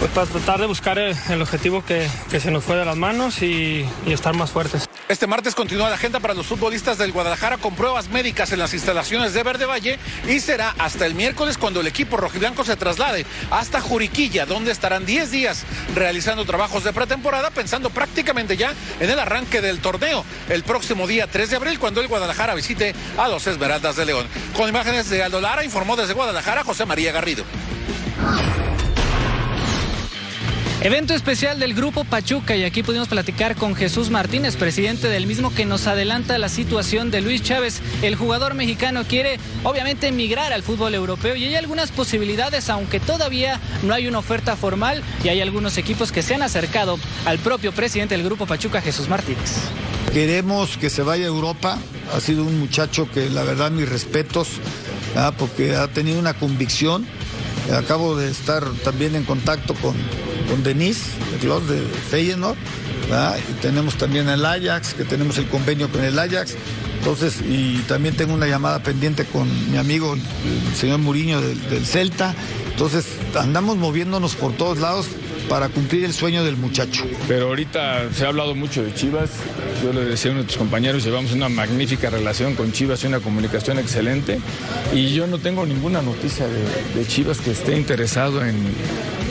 pues 0.00 0.12
para 0.12 0.26
tratar 0.26 0.60
de 0.60 0.66
buscar 0.66 0.98
el, 0.98 1.14
el 1.28 1.42
objetivo 1.42 1.84
que, 1.84 2.08
se 2.40 2.50
nos 2.50 2.64
fue 2.64 2.76
de 2.76 2.86
las 2.86 2.96
manos 2.96 3.42
y, 3.42 3.84
y, 4.06 4.12
estar 4.12 4.34
más 4.34 4.50
fuertes. 4.50 4.88
Este 5.08 5.26
martes 5.26 5.54
continúa 5.54 5.90
la 5.90 5.96
agenda 5.96 6.20
para 6.20 6.32
los 6.32 6.46
futbolistas 6.46 6.96
del 6.96 7.12
Guadalajara 7.12 7.58
con 7.58 7.74
pruebas 7.74 8.08
médicas 8.08 8.50
en 8.52 8.60
las 8.60 8.72
instalaciones 8.72 9.34
de 9.34 9.42
Verde 9.42 9.66
Valle 9.66 9.98
y 10.26 10.40
será 10.40 10.74
hasta 10.78 11.04
el 11.04 11.14
miércoles 11.14 11.58
cuando 11.58 11.82
el 11.82 11.86
equipo 11.86 12.16
rojiblanco 12.16 12.64
se 12.64 12.76
traslade 12.76 13.26
hasta 13.50 13.82
Juriquilla, 13.82 14.46
donde 14.46 14.72
estarán 14.72 15.04
10 15.04 15.30
días 15.30 15.64
realizando 15.94 16.46
trabajos 16.46 16.82
de 16.82 16.94
pretemporada, 16.94 17.50
pensando 17.50 17.90
prácticamente 17.90 18.56
ya 18.56 18.72
en 19.00 19.10
el 19.10 19.18
arranque 19.18 19.60
del 19.60 19.80
torneo 19.80 20.24
el 20.48 20.62
próximo 20.62 21.06
día 21.06 21.26
3 21.26 21.50
de 21.50 21.56
abril, 21.56 21.78
cuando 21.78 22.00
el 22.00 22.08
Guadalajara 22.08 22.54
visite 22.54 22.94
a 23.18 23.28
los 23.28 23.46
Esmeraldas 23.46 23.96
de 23.96 24.06
León. 24.06 24.26
Con 24.56 24.66
imágenes 24.66 25.10
de 25.10 25.22
Aldo 25.22 25.42
Lara, 25.42 25.62
informó 25.62 25.96
desde 25.96 26.14
Guadalajara 26.14 26.64
José 26.64 26.86
María 26.86 27.12
Garrido. 27.12 27.44
Evento 30.82 31.12
especial 31.12 31.58
del 31.58 31.74
Grupo 31.74 32.04
Pachuca 32.04 32.56
y 32.56 32.64
aquí 32.64 32.82
pudimos 32.82 33.06
platicar 33.06 33.54
con 33.54 33.74
Jesús 33.74 34.08
Martínez, 34.08 34.56
presidente 34.56 35.08
del 35.08 35.26
mismo, 35.26 35.54
que 35.54 35.66
nos 35.66 35.86
adelanta 35.86 36.38
la 36.38 36.48
situación 36.48 37.10
de 37.10 37.20
Luis 37.20 37.42
Chávez. 37.42 37.82
El 38.00 38.16
jugador 38.16 38.54
mexicano 38.54 39.04
quiere 39.06 39.38
obviamente 39.62 40.08
emigrar 40.08 40.54
al 40.54 40.62
fútbol 40.62 40.94
europeo 40.94 41.36
y 41.36 41.44
hay 41.44 41.54
algunas 41.54 41.90
posibilidades, 41.90 42.70
aunque 42.70 42.98
todavía 42.98 43.60
no 43.82 43.92
hay 43.92 44.08
una 44.08 44.20
oferta 44.20 44.56
formal 44.56 45.02
y 45.22 45.28
hay 45.28 45.42
algunos 45.42 45.76
equipos 45.76 46.12
que 46.12 46.22
se 46.22 46.34
han 46.34 46.40
acercado 46.40 46.98
al 47.26 47.38
propio 47.40 47.72
presidente 47.72 48.16
del 48.16 48.24
Grupo 48.24 48.46
Pachuca, 48.46 48.80
Jesús 48.80 49.06
Martínez. 49.06 49.56
Queremos 50.14 50.78
que 50.78 50.88
se 50.88 51.02
vaya 51.02 51.24
a 51.24 51.28
Europa. 51.28 51.76
Ha 52.14 52.20
sido 52.20 52.42
un 52.42 52.58
muchacho 52.58 53.06
que 53.10 53.28
la 53.28 53.44
verdad 53.44 53.70
mis 53.70 53.86
respetos, 53.86 54.48
¿ah? 55.14 55.34
porque 55.36 55.76
ha 55.76 55.88
tenido 55.88 56.18
una 56.18 56.32
convicción. 56.32 57.06
Acabo 57.70 58.16
de 58.16 58.30
estar 58.30 58.64
también 58.82 59.14
en 59.14 59.24
contacto 59.24 59.74
con, 59.74 59.94
con 60.50 60.62
Denise, 60.64 61.02
de 61.40 61.48
de 61.48 61.80
Feyenoord, 62.10 62.56
y 63.48 63.52
tenemos 63.60 63.96
también 63.96 64.28
el 64.28 64.44
Ajax, 64.44 64.94
que 64.94 65.04
tenemos 65.04 65.38
el 65.38 65.46
convenio 65.46 65.88
con 65.90 66.04
el 66.04 66.18
Ajax. 66.18 66.56
Entonces, 66.98 67.36
y 67.48 67.78
también 67.88 68.14
tengo 68.14 68.34
una 68.34 68.46
llamada 68.46 68.82
pendiente 68.82 69.24
con 69.24 69.48
mi 69.70 69.78
amigo, 69.78 70.14
el 70.14 70.76
señor 70.76 70.98
Muriño 70.98 71.40
del, 71.40 71.60
del 71.70 71.86
Celta. 71.86 72.34
Entonces, 72.70 73.06
andamos 73.38 73.76
moviéndonos 73.78 74.34
por 74.34 74.52
todos 74.52 74.78
lados 74.78 75.06
para 75.50 75.68
cumplir 75.68 76.04
el 76.04 76.14
sueño 76.14 76.44
del 76.44 76.56
muchacho. 76.56 77.04
Pero 77.26 77.48
ahorita 77.48 78.12
se 78.14 78.24
ha 78.24 78.28
hablado 78.28 78.54
mucho 78.54 78.84
de 78.84 78.94
Chivas. 78.94 79.30
Yo 79.82 79.92
le 79.92 80.04
decía 80.04 80.30
a 80.30 80.34
nuestros 80.34 80.56
compañeros, 80.56 81.02
llevamos 81.02 81.32
una 81.32 81.48
magnífica 81.48 82.08
relación 82.08 82.54
con 82.54 82.70
Chivas 82.70 83.02
y 83.02 83.08
una 83.08 83.18
comunicación 83.18 83.80
excelente. 83.80 84.38
Y 84.94 85.12
yo 85.12 85.26
no 85.26 85.38
tengo 85.38 85.66
ninguna 85.66 86.02
noticia 86.02 86.46
de, 86.46 86.94
de 86.94 87.04
Chivas 87.04 87.40
que 87.40 87.50
esté 87.50 87.76
interesado 87.76 88.44
en, 88.44 88.54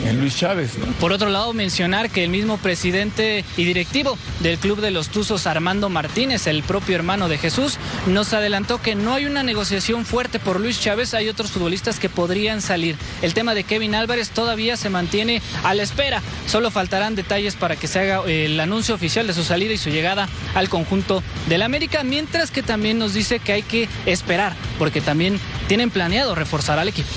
en 0.06 0.20
Luis 0.20 0.36
Chávez. 0.36 0.78
¿no? 0.78 0.86
Por 0.94 1.12
otro 1.12 1.28
lado, 1.28 1.52
mencionar 1.52 2.10
que 2.10 2.24
el 2.24 2.30
mismo 2.30 2.58
presidente 2.58 3.44
y 3.56 3.64
directivo 3.64 4.16
del 4.40 4.58
Club 4.58 4.80
de 4.80 4.90
los 4.90 5.08
Tuzos, 5.08 5.46
Armando 5.46 5.88
Martínez, 5.88 6.46
el 6.46 6.62
propio 6.62 6.96
hermano 6.96 7.28
de 7.28 7.38
Jesús, 7.38 7.78
nos 8.06 8.32
adelantó 8.32 8.80
que 8.80 8.94
no 8.94 9.14
hay 9.14 9.26
una 9.26 9.42
negociación 9.42 10.04
fuerte 10.04 10.38
por 10.38 10.60
Luis 10.60 10.80
Chávez, 10.80 11.14
hay 11.14 11.28
otros 11.28 11.50
futbolistas 11.50 11.98
que 11.98 12.08
podrían 12.08 12.60
salir. 12.60 12.96
El 13.22 13.34
tema 13.34 13.54
de 13.54 13.64
Kevin 13.64 13.94
Álvarez 13.94 14.30
todavía 14.30 14.76
se 14.76 14.90
mantiene 14.90 15.42
a 15.64 15.74
la 15.74 15.82
espera. 15.82 16.09
Solo 16.46 16.70
faltarán 16.70 17.14
detalles 17.14 17.54
para 17.54 17.76
que 17.76 17.86
se 17.86 18.00
haga 18.00 18.22
el 18.26 18.58
anuncio 18.58 18.94
oficial 18.94 19.26
de 19.26 19.34
su 19.34 19.44
salida 19.44 19.72
y 19.72 19.78
su 19.78 19.90
llegada 19.90 20.28
al 20.54 20.68
conjunto 20.68 21.22
del 21.48 21.62
América, 21.62 22.02
mientras 22.02 22.50
que 22.50 22.62
también 22.62 22.98
nos 22.98 23.14
dice 23.14 23.38
que 23.38 23.52
hay 23.52 23.62
que 23.62 23.88
esperar, 24.06 24.54
porque 24.78 25.00
también 25.00 25.38
tienen 25.68 25.90
planeado 25.90 26.34
reforzar 26.34 26.78
al 26.78 26.88
equipo. 26.88 27.10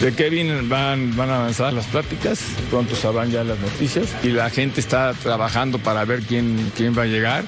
De 0.00 0.12
Kevin 0.12 0.68
van, 0.68 1.16
van 1.16 1.30
avanzar 1.30 1.72
las 1.72 1.86
pláticas, 1.86 2.40
pronto 2.70 2.96
sabrán 2.96 3.30
ya 3.30 3.44
las 3.44 3.58
noticias 3.60 4.08
y 4.22 4.28
la 4.28 4.50
gente 4.50 4.80
está 4.80 5.12
trabajando 5.14 5.78
para 5.78 6.04
ver 6.04 6.22
quién, 6.22 6.72
quién 6.76 6.96
va 6.96 7.02
a 7.02 7.06
llegar 7.06 7.44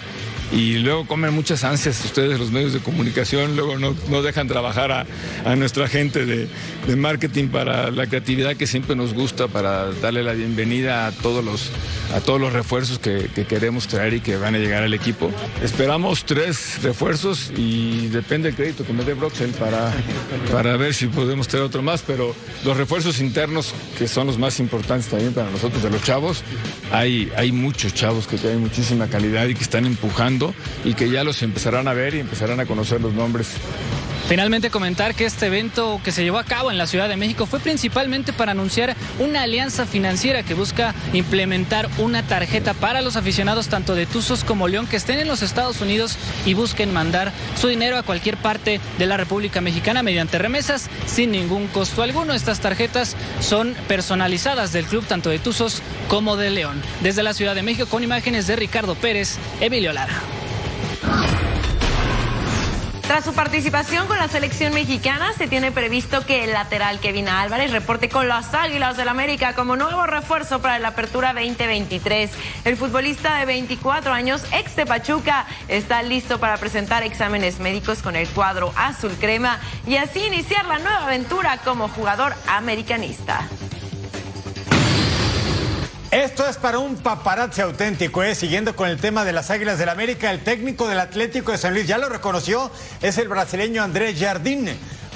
y 0.55 0.79
luego 0.79 1.07
comen 1.07 1.35
muchas 1.35 1.65
ansias 1.65 2.05
ustedes, 2.05 2.39
los 2.39 2.53
medios 2.53 2.73
de 2.73 2.79
comunicación, 2.79 3.57
luego 3.57 3.77
no, 3.79 3.95
no 4.09 4.23
dejan 4.23 4.47
trabajar 4.47 4.93
a, 4.93 5.07
a 5.45 5.57
nuestra 5.57 5.89
gente 5.89 6.25
de, 6.25 6.49
de, 6.87 6.97
marketing 6.97 7.49
para 7.49 7.91
la 7.91 8.07
creatividad 8.07 8.57
que 8.57 8.67
siempre 8.67 8.95
nos 8.95 9.15
gusta, 9.15 9.49
para 9.49 9.91
darle 9.95 10.23
la 10.23 10.33
bienvenida 10.33 11.09
a 11.09 11.13
todos 11.13 11.45
los, 11.45 11.71
a 12.15 12.21
todos 12.21 12.41
los 12.41 12.53
refuerzos 12.53 13.01
que, 13.01 13.31
que 13.35 13.47
queremos 13.47 13.89
traer 13.89 14.15
y 14.15 14.21
que 14.21 14.37
van 14.37 14.55
a 14.55 14.59
llegar 14.59 14.85
al 14.85 14.95
equipo. 14.95 15.31
Esperamos 15.63 16.25
tres 16.25 16.83
refuerzos 16.83 17.53
y 17.57 18.07
depende 18.09 18.49
del 18.49 18.57
crédito 18.57 18.85
que 18.85 18.93
me 18.93 19.05
dé 19.05 19.15
Broxel 19.15 19.51
para, 19.51 19.93
para 20.53 20.77
ver 20.77 20.95
si 20.95 21.09
podemos 21.09 21.49
traer 21.49 21.65
otro 21.65 21.83
más, 21.83 22.03
pero 22.07 22.35
los 22.65 22.77
refuerzos 22.77 23.21
internos, 23.21 23.75
que 23.99 24.07
son 24.07 24.29
los 24.29 24.39
más 24.39 24.61
importantes 24.61 25.09
también 25.09 25.33
para 25.33 25.51
nosotros, 25.51 25.83
de 25.83 25.91
los 25.91 26.03
chavos, 26.05 26.45
hay, 26.93 27.33
hay 27.37 27.51
muchos 27.51 27.93
chavos 27.93 28.29
que 28.29 28.37
tienen 28.37 28.61
muchísima 28.61 29.09
calidad 29.09 29.49
y 29.49 29.55
que 29.55 29.65
están 29.65 29.85
empujando 29.85 30.44
y 30.85 30.95
que 30.95 31.09
ya 31.09 31.23
los 31.23 31.43
empezarán 31.43 31.87
a 31.89 31.95
ver 31.95 32.15
y 32.15 32.21
empezarán 32.21 32.59
a 32.61 32.67
conocer 32.67 33.01
los 33.01 33.15
nombres. 33.15 33.53
Finalmente 34.29 34.71
comentar 34.71 35.15
que 35.15 35.27
este 35.27 35.47
evento 35.47 36.01
que 36.03 36.11
se 36.11 36.23
llevó 36.25 36.39
a 36.39 36.45
cabo 36.45 36.71
en 36.71 36.79
la 36.79 36.87
Ciudad 36.87 37.11
de 37.11 37.17
México 37.17 37.45
fue 37.45 37.61
principalmente 37.61 38.33
para 38.33 38.53
anunciar 38.53 38.97
una 39.19 39.43
alianza 39.43 39.85
financiera 39.85 40.43
que 40.43 40.55
busca 40.55 40.95
implementar 41.13 41.91
una 41.99 42.23
tarjeta 42.23 42.73
para 42.73 43.03
los 43.03 43.17
aficionados 43.17 43.69
tanto 43.69 43.95
de 43.95 44.07
Tuzos 44.07 44.43
como 44.43 44.67
León 44.67 44.87
que 44.87 44.97
estén 44.97 45.19
en 45.19 45.29
los 45.29 45.43
Estados 45.43 45.83
Unidos 45.83 46.17
y 46.47 46.55
busquen 46.55 46.91
mandar 46.91 47.33
su 47.61 47.69
dinero 47.69 47.99
a 47.99 48.03
cualquier 48.03 48.39
parte 48.39 48.81
de 48.99 49.07
la 49.07 49.19
República 49.19 49.61
Mexicana 49.61 50.03
mediante 50.03 50.39
remesas 50.39 50.89
sin 51.05 51.31
ningún 51.31 51.67
costo 51.67 52.03
alguno. 52.03 52.33
Estas 52.33 52.61
tarjetas 52.61 53.17
son 53.41 53.77
personalizadas 53.89 54.73
del 54.73 54.87
club 54.87 55.05
tanto 55.07 55.29
de 55.29 55.39
Tuzos 55.39 55.83
como 56.09 56.39
de 56.39 56.49
León. 56.49 56.81
Desde 57.03 57.23
la 57.23 57.35
Ciudad 57.35 57.55
de 57.55 57.63
México 57.63 57.87
con 57.91 58.03
imágenes 58.03 58.47
de 58.47 58.57
Ricardo 58.57 58.95
Pérez, 58.95 59.37
Emilio 59.61 59.93
Lara. 59.93 60.34
Tras 63.07 63.27
su 63.27 63.35
participación 63.35 64.07
con 64.07 64.17
la 64.17 64.29
selección 64.29 64.73
mexicana, 64.73 65.35
se 65.35 65.47
tiene 65.47 65.71
previsto 65.71 66.25
que 66.25 66.45
el 66.45 66.53
lateral 66.53 67.01
Kevin 67.01 67.29
Álvarez 67.29 67.71
reporte 67.71 68.09
con 68.09 68.29
las 68.29 68.55
Águilas 68.55 68.97
del 68.97 69.09
América 69.09 69.55
como 69.55 69.77
nuevo 69.77 70.07
refuerzo 70.07 70.63
para 70.63 70.79
la 70.79 70.89
apertura 70.89 71.35
2023. 71.35 72.31
El 72.65 72.79
futbolista 72.79 73.37
de 73.37 73.45
24 73.45 74.11
años, 74.11 74.43
ex 74.53 74.75
de 74.75 74.87
Pachuca, 74.87 75.45
está 75.69 76.03
listo 76.03 76.41
para 76.41 76.57
presentar 76.57 77.03
exámenes 77.03 77.61
médicos 77.61 78.01
con 78.01 78.17
el 78.17 78.27
cuadro 78.29 78.73
azul 78.75 79.13
crema 79.21 79.61
y 79.87 79.97
así 79.97 80.21
iniciar 80.21 80.65
la 80.65 80.79
nueva 80.79 81.05
aventura 81.05 81.59
como 81.59 81.89
jugador 81.89 82.35
americanista. 82.49 83.47
Esto 86.15 86.47
es 86.47 86.59
para 86.59 86.79
un 86.79 86.95
paparazzi 86.95 87.61
auténtico, 87.61 88.23
¿eh? 88.23 88.37
siguiendo 88.37 88.77
con 88.77 88.89
el 88.89 89.01
tema 89.01 89.25
de 89.25 89.33
las 89.33 89.51
Águilas 89.51 89.81
del 89.81 89.89
América. 89.89 90.31
El 90.31 90.45
técnico 90.45 90.87
del 90.87 91.01
Atlético 91.01 91.51
de 91.51 91.59
San 91.59 91.75
Luis 91.75 91.89
ya 91.89 91.99
lo 91.99 92.09
reconoció, 92.09 92.71
es 93.03 93.19
el 93.19 93.27
brasileño 93.27 93.83
Andrés 93.83 94.17
Jardín. 94.21 94.69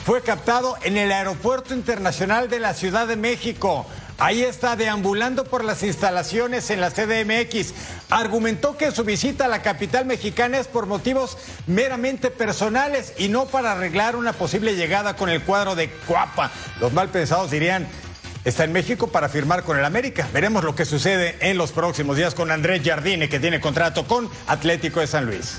Fue 0.05 0.23
captado 0.23 0.77
en 0.83 0.97
el 0.97 1.13
Aeropuerto 1.13 1.73
Internacional 1.73 2.51
de 2.51 2.59
la 2.59 2.75
Ciudad 2.75 3.07
de 3.07 3.15
México. 3.15 3.87
Ahí 4.19 4.43
está 4.43 4.75
deambulando 4.75 5.45
por 5.45 5.63
las 5.63 5.85
instalaciones 5.85 6.69
en 6.71 6.81
la 6.81 6.91
CDMX. 6.91 7.75
Argumentó 8.11 8.77
que 8.77 8.91
su 8.91 9.05
visita 9.05 9.45
a 9.45 9.49
la 9.49 9.63
capital 9.63 10.05
mexicana 10.05 10.59
es 10.59 10.67
por 10.67 10.87
motivos 10.87 11.39
meramente 11.69 12.33
personales 12.33 13.13
y 13.19 13.29
no 13.29 13.47
para 13.47 13.71
arreglar 13.71 14.17
una 14.17 14.33
posible 14.33 14.75
llegada 14.75 15.15
con 15.15 15.29
el 15.29 15.43
cuadro 15.43 15.77
de 15.77 15.91
Cuapa. 16.09 16.51
Los 16.81 16.93
mal 16.93 17.11
pensados 17.11 17.53
dirían, 17.53 17.87
está 18.45 18.65
en 18.65 18.73
México 18.73 19.09
para 19.09 19.29
firmar 19.29 19.65
con 19.65 19.79
el 19.79 19.85
América. 19.85 20.29
Veremos 20.33 20.65
lo 20.65 20.75
que 20.75 20.85
sucede 20.85 21.37
en 21.41 21.59
los 21.59 21.73
próximos 21.73 22.17
días 22.17 22.35
con 22.35 22.51
Andrés 22.51 22.83
Jardine, 22.85 23.29
que 23.29 23.41
tiene 23.41 23.61
contrato 23.61 24.07
con 24.07 24.29
Atlético 24.47 25.01
de 25.01 25.07
San 25.07 25.27
Luis. 25.27 25.59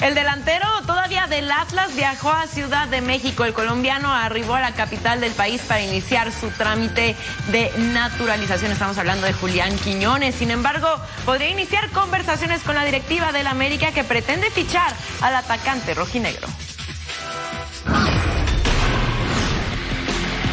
El 0.00 0.14
delantero 0.14 0.66
todavía 0.86 1.26
del 1.26 1.50
Atlas 1.50 1.94
viajó 1.96 2.30
a 2.30 2.46
Ciudad 2.46 2.86
de 2.86 3.00
México. 3.00 3.44
El 3.44 3.52
colombiano 3.52 4.12
arribó 4.14 4.54
a 4.54 4.60
la 4.60 4.72
capital 4.72 5.20
del 5.20 5.32
país 5.32 5.60
para 5.62 5.82
iniciar 5.82 6.30
su 6.30 6.50
trámite 6.50 7.16
de 7.50 7.72
naturalización. 7.78 8.70
Estamos 8.70 8.96
hablando 8.96 9.26
de 9.26 9.32
Julián 9.32 9.76
Quiñones. 9.78 10.36
Sin 10.36 10.52
embargo, 10.52 10.88
podría 11.24 11.50
iniciar 11.50 11.90
conversaciones 11.90 12.62
con 12.62 12.76
la 12.76 12.84
directiva 12.84 13.32
del 13.32 13.48
América 13.48 13.90
que 13.90 14.04
pretende 14.04 14.50
fichar 14.50 14.94
al 15.20 15.34
atacante 15.34 15.94
rojinegro. 15.94 16.46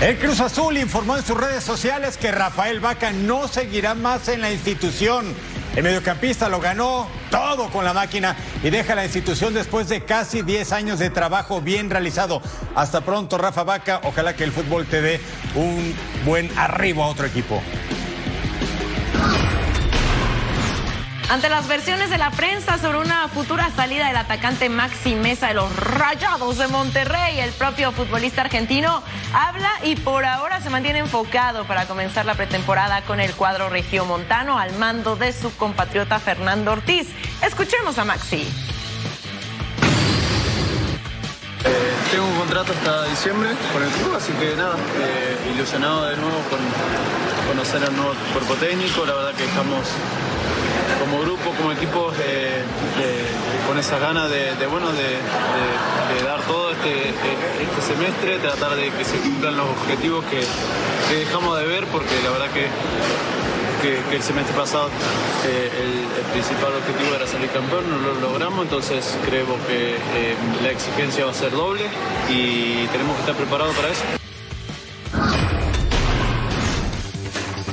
El 0.01 0.17
Cruz 0.17 0.41
Azul 0.41 0.77
informó 0.77 1.15
en 1.15 1.23
sus 1.23 1.37
redes 1.37 1.63
sociales 1.63 2.17
que 2.17 2.29
Rafael 2.29 2.81
Vaca 2.81 3.13
no 3.13 3.47
seguirá 3.47 3.93
más 3.95 4.27
en 4.27 4.41
la 4.41 4.51
institución. 4.51 5.33
El 5.73 5.83
mediocampista 5.83 6.49
lo 6.49 6.59
ganó 6.59 7.07
todo 7.31 7.69
con 7.69 7.85
la 7.85 7.93
máquina 7.93 8.35
y 8.61 8.69
deja 8.69 8.93
la 8.93 9.05
institución 9.05 9.53
después 9.53 9.87
de 9.87 10.03
casi 10.03 10.41
10 10.41 10.73
años 10.73 10.99
de 10.99 11.09
trabajo 11.09 11.61
bien 11.61 11.89
realizado. 11.89 12.41
Hasta 12.75 13.01
pronto, 13.01 13.37
Rafa 13.37 13.63
Vaca. 13.63 14.01
Ojalá 14.03 14.35
que 14.35 14.43
el 14.43 14.51
fútbol 14.51 14.85
te 14.85 15.01
dé 15.01 15.21
un 15.55 15.95
buen 16.25 16.51
arribo 16.57 17.01
a 17.01 17.07
otro 17.07 17.25
equipo. 17.25 17.61
Ante 21.27 21.49
las 21.49 21.67
versiones 21.67 22.11
de 22.11 22.19
la 22.19 22.29
prensa 22.29 22.77
sobre 22.77 22.99
una 22.99 23.27
futura 23.27 23.71
salida 23.75 24.07
del 24.07 24.15
atacante 24.15 24.69
Maxi 24.69 25.15
Mesa 25.15 25.47
de 25.47 25.55
los 25.55 25.75
Rayados 25.75 26.59
de 26.59 26.67
Monterrey, 26.67 27.39
el 27.39 27.51
propio 27.51 27.91
futbolista 27.91 28.41
argentino 28.41 29.01
habla 29.33 29.71
y 29.83 29.95
por 29.95 30.23
ahora 30.23 30.61
se 30.61 30.69
mantiene 30.69 30.99
enfocado 30.99 31.65
para 31.65 31.87
comenzar 31.87 32.27
la 32.27 32.35
pretemporada 32.35 33.01
con 33.01 33.19
el 33.19 33.33
cuadro 33.33 33.69
regiomontano 33.69 34.59
al 34.59 34.73
mando 34.77 35.15
de 35.15 35.33
su 35.33 35.53
compatriota 35.57 36.19
Fernando 36.19 36.73
Ortiz. 36.73 37.07
Escuchemos 37.41 37.97
a 37.97 38.05
Maxi. 38.05 38.47
Eh, 41.65 41.93
tengo 42.11 42.27
un 42.27 42.37
contrato 42.37 42.71
hasta 42.71 43.05
diciembre 43.05 43.49
con 43.73 43.81
el 43.81 43.89
club, 43.89 44.15
así 44.15 44.31
que 44.33 44.55
nada, 44.55 44.75
eh, 44.99 45.53
ilusionado 45.55 46.05
de 46.05 46.17
nuevo 46.17 46.37
con 46.51 46.59
conocer 47.47 47.83
al 47.83 47.95
nuevo 47.95 48.13
cuerpo 48.31 48.53
técnico. 48.55 49.03
La 49.07 49.15
verdad 49.15 49.33
que 49.33 49.45
estamos 49.45 49.87
como 50.99 51.21
grupo, 51.21 51.51
como 51.57 51.71
equipo, 51.71 52.11
eh, 52.19 52.63
eh, 52.99 53.25
con 53.67 53.77
esas 53.77 53.99
ganas 53.99 54.29
de, 54.29 54.67
bueno, 54.67 54.91
de, 54.91 56.23
dar 56.23 56.41
todo 56.43 56.71
este, 56.71 57.09
este, 57.09 57.81
semestre, 57.93 58.39
tratar 58.39 58.75
de 58.75 58.89
que 58.91 59.03
se 59.03 59.17
cumplan 59.17 59.57
los 59.57 59.67
objetivos 59.69 60.23
que, 60.25 60.43
dejamos 61.15 61.57
de 61.59 61.65
ver, 61.65 61.85
porque 61.87 62.09
la 62.23 62.31
verdad 62.31 62.49
que, 62.51 62.67
que, 63.81 64.15
el 64.15 64.23
semestre 64.23 64.55
pasado 64.55 64.89
eh, 65.45 65.69
el, 65.83 66.25
principal 66.31 66.73
objetivo 66.73 67.15
era 67.15 67.27
salir 67.27 67.49
campeón, 67.49 67.89
no 67.89 67.97
lo 67.97 68.19
logramos, 68.19 68.63
entonces 68.63 69.17
creo 69.25 69.45
que 69.67 69.95
la 70.61 70.71
exigencia 70.71 71.25
va 71.25 71.31
a 71.31 71.33
ser 71.33 71.51
doble 71.51 71.83
y 72.29 72.87
tenemos 72.87 73.15
que 73.15 73.21
estar 73.21 73.35
preparados 73.35 73.75
para 73.75 73.89
eso. 73.89 74.03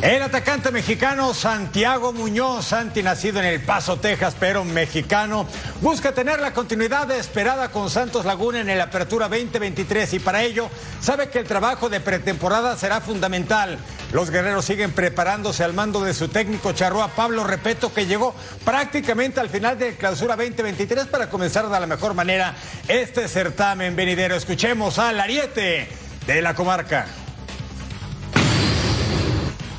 El 0.03 0.21
atacante 0.21 0.73
mexicano 0.73 1.33
Santiago 1.33 2.13
Muñoz, 2.13 2.67
Santi 2.67 3.05
nacido 3.05 3.39
en 3.39 3.47
El 3.47 3.61
Paso, 3.61 4.01
Texas, 4.01 4.35
pero 4.39 4.65
mexicano, 4.65 5.47
busca 5.81 6.11
tener 6.11 6.41
la 6.41 6.53
continuidad 6.53 7.09
esperada 7.13 7.71
con 7.71 7.89
Santos 7.89 8.25
Laguna 8.25 8.59
en 8.59 8.69
el 8.69 8.81
Apertura 8.81 9.29
2023 9.29 10.15
y 10.15 10.19
para 10.19 10.43
ello 10.43 10.69
sabe 11.01 11.31
que 11.31 11.39
el 11.39 11.47
trabajo 11.47 11.89
de 11.89 12.01
pretemporada 12.01 12.77
será 12.77 13.01
fundamental. 13.01 13.79
Los 14.13 14.31
guerreros 14.31 14.65
siguen 14.65 14.91
preparándose 14.91 15.63
al 15.63 15.73
mando 15.73 16.03
de 16.03 16.15
su 16.15 16.27
técnico 16.27 16.73
charroa 16.73 17.07
Pablo 17.07 17.45
Repeto, 17.45 17.95
que 17.95 18.07
llegó 18.07 18.35
prácticamente 18.65 19.39
al 19.39 19.51
final 19.51 19.79
de 19.79 19.95
clausura 19.95 20.35
2023 20.35 21.07
para 21.07 21.31
comenzar 21.31 21.69
de 21.69 21.79
la 21.79 21.87
mejor 21.87 22.15
manera 22.15 22.57
este 22.89 23.29
certamen 23.29 23.95
venidero. 23.95 24.35
Escuchemos 24.35 24.99
al 24.99 25.21
ariete 25.21 25.89
de 26.27 26.43
la 26.43 26.57
comarca. 26.57 27.07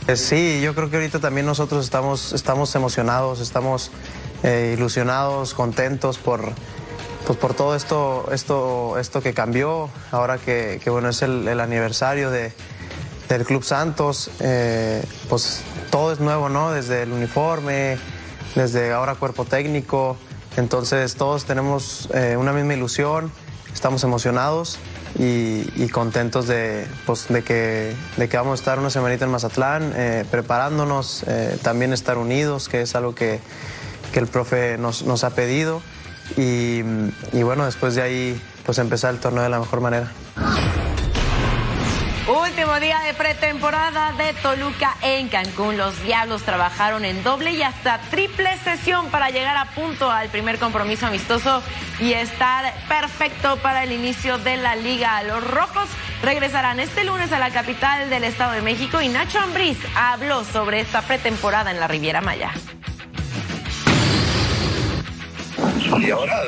Eh, 0.05 0.17
sí, 0.17 0.59
yo 0.61 0.75
creo 0.75 0.89
que 0.89 0.97
ahorita 0.97 1.19
también 1.19 1.45
nosotros 1.45 1.85
estamos, 1.85 2.33
estamos 2.33 2.75
emocionados, 2.75 3.39
estamos 3.39 3.89
eh, 4.43 4.73
ilusionados, 4.77 5.53
contentos 5.53 6.17
por, 6.17 6.51
pues 7.25 7.39
por 7.39 7.53
todo 7.53 7.73
esto, 7.73 8.29
esto, 8.33 8.97
esto 8.99 9.21
que 9.21 9.33
cambió, 9.33 9.89
ahora 10.11 10.39
que, 10.39 10.81
bueno, 10.87 11.07
es 11.07 11.21
el, 11.21 11.57
aniversario 11.57 12.31
de, 12.31 12.51
del 13.29 13.45
Club 13.45 13.63
Santos, 13.63 14.29
eh, 14.41 15.05
pues 15.29 15.61
todo 15.89 16.11
es 16.11 16.19
nuevo, 16.19 16.49
¿no? 16.49 16.73
Desde 16.73 17.03
el 17.03 17.13
uniforme, 17.13 17.97
desde 18.55 18.91
ahora 18.91 19.15
cuerpo 19.15 19.45
técnico, 19.45 20.17
entonces 20.57 21.15
todos 21.15 21.45
tenemos 21.45 22.09
una 22.37 22.51
misma 22.51 22.73
ilusión, 22.73 23.31
estamos 23.73 24.03
emocionados 24.03 24.79
y, 25.19 25.87
contentos 25.89 26.47
de, 26.47 26.87
pues, 27.05 27.27
de, 27.27 27.43
que, 27.43 27.95
de 28.17 28.29
que 28.29 28.37
vamos 28.37 28.59
a 28.59 28.61
estar 28.61 28.79
una 28.79 28.89
semanita 28.89 29.25
en 29.25 29.31
Mazatlán, 29.31 29.93
eh, 29.95 30.25
preparándonos, 30.29 31.23
eh, 31.27 31.57
también 31.61 31.93
estar 31.93 32.17
unidos, 32.17 32.67
que 32.67 32.81
es 32.81 32.95
algo 32.95 33.13
que, 33.13 33.39
que 34.11 34.19
el 34.19 34.27
profe 34.27 34.77
nos, 34.77 35.03
nos 35.03 35.23
ha 35.23 35.31
pedido. 35.31 35.81
Y, 36.37 36.81
y, 37.31 37.43
bueno, 37.43 37.65
después 37.65 37.95
de 37.95 38.01
ahí, 38.01 38.41
pues 38.65 38.79
empezar 38.79 39.13
el 39.13 39.19
torneo 39.19 39.43
de 39.43 39.49
la 39.49 39.59
mejor 39.59 39.81
manera. 39.81 40.11
Último 42.27 42.79
día 42.79 43.01
de 43.01 43.13
pretemporada 43.13 44.13
de 44.13 44.31
Toluca 44.35 44.95
en 45.01 45.27
Cancún. 45.27 45.77
Los 45.77 46.01
Diablos 46.03 46.43
trabajaron 46.43 47.03
en 47.03 47.21
doble 47.21 47.51
y 47.51 47.61
hasta 47.63 47.97
triple 48.09 48.57
sesión 48.59 49.09
para 49.09 49.29
llegar 49.29 49.57
a 49.57 49.65
punto 49.71 50.09
al 50.09 50.29
primer 50.29 50.57
compromiso 50.57 51.05
amistoso 51.05 51.61
y 51.99 52.13
estar 52.13 52.73
perfecto 52.87 53.57
para 53.57 53.83
el 53.83 53.91
inicio 53.91 54.37
de 54.37 54.55
la 54.55 54.77
liga. 54.77 55.21
Los 55.23 55.45
Rojos 55.45 55.89
regresarán 56.21 56.79
este 56.79 57.03
lunes 57.03 57.33
a 57.33 57.39
la 57.39 57.49
capital 57.49 58.09
del 58.09 58.23
Estado 58.23 58.53
de 58.53 58.61
México 58.61 59.01
y 59.01 59.09
Nacho 59.09 59.41
Ambriz 59.41 59.77
habló 59.93 60.45
sobre 60.45 60.79
esta 60.79 61.01
pretemporada 61.01 61.71
en 61.71 61.79
la 61.81 61.89
Riviera 61.89 62.21
Maya. 62.21 62.53
Y 65.99 66.11
ahora 66.11 66.41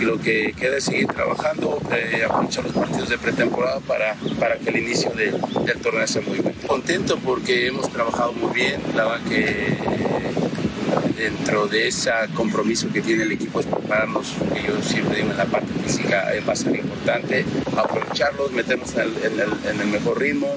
lo 0.00 0.18
que 0.18 0.52
queda 0.52 0.76
es 0.76 0.84
seguir 0.84 1.06
trabajando, 1.08 1.80
eh, 1.92 2.24
aprovechar 2.24 2.64
los 2.64 2.72
partidos 2.72 3.08
de 3.08 3.18
pretemporada 3.18 3.80
para, 3.80 4.14
para 4.38 4.56
que 4.56 4.70
el 4.70 4.78
inicio 4.78 5.10
del 5.12 5.80
torneo 5.80 6.06
sea 6.06 6.22
muy 6.22 6.38
bueno. 6.38 6.56
Contento 6.66 7.18
porque 7.18 7.66
hemos 7.66 7.90
trabajado 7.90 8.32
muy 8.32 8.54
bien, 8.54 8.80
la 8.94 9.04
verdad 9.04 9.28
que 9.28 9.76
dentro 11.16 11.66
de 11.66 11.88
ese 11.88 12.10
compromiso 12.34 12.88
que 12.92 13.00
tiene 13.00 13.24
el 13.24 13.32
equipo 13.32 13.60
es 13.60 13.66
prepararnos, 13.66 14.34
que 14.54 14.62
yo 14.62 14.82
siempre 14.82 15.18
digo 15.18 15.30
en 15.30 15.36
la 15.36 15.46
parte 15.46 15.72
física 15.84 16.32
es 16.34 16.44
bastante 16.44 16.78
importante, 16.78 17.44
aprovecharlos, 17.76 18.52
meternos 18.52 18.94
en 18.94 19.40
el, 19.40 19.52
en 19.70 19.80
el, 19.80 19.86
mejor 19.88 20.20
ritmo. 20.20 20.56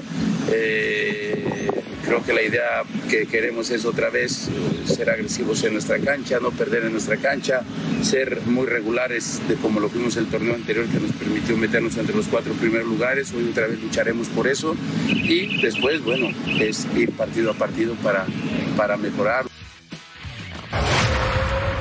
Eh, 0.52 1.70
creo 2.10 2.24
que 2.24 2.32
la 2.32 2.42
idea 2.42 2.82
que 3.08 3.24
queremos 3.24 3.70
es 3.70 3.84
otra 3.84 4.10
vez 4.10 4.48
eh, 4.48 4.52
ser 4.84 5.10
agresivos 5.10 5.62
en 5.62 5.74
nuestra 5.74 6.00
cancha, 6.00 6.40
no 6.40 6.50
perder 6.50 6.86
en 6.86 6.90
nuestra 6.90 7.16
cancha, 7.18 7.62
ser 8.02 8.40
muy 8.46 8.66
regulares 8.66 9.40
de 9.46 9.54
como 9.54 9.78
lo 9.78 9.88
fuimos 9.88 10.16
el 10.16 10.26
torneo 10.26 10.56
anterior 10.56 10.86
que 10.88 10.98
nos 10.98 11.12
permitió 11.12 11.56
meternos 11.56 11.96
entre 11.98 12.16
los 12.16 12.26
cuatro 12.26 12.52
primeros 12.54 12.88
lugares. 12.88 13.32
Hoy 13.32 13.48
otra 13.48 13.68
vez 13.68 13.80
lucharemos 13.80 14.26
por 14.26 14.48
eso 14.48 14.74
y 15.06 15.62
después, 15.62 16.02
bueno, 16.02 16.30
es 16.60 16.84
ir 16.96 17.12
partido 17.12 17.52
a 17.52 17.54
partido 17.54 17.94
para, 18.02 18.26
para 18.76 18.96
mejorar. 18.96 19.46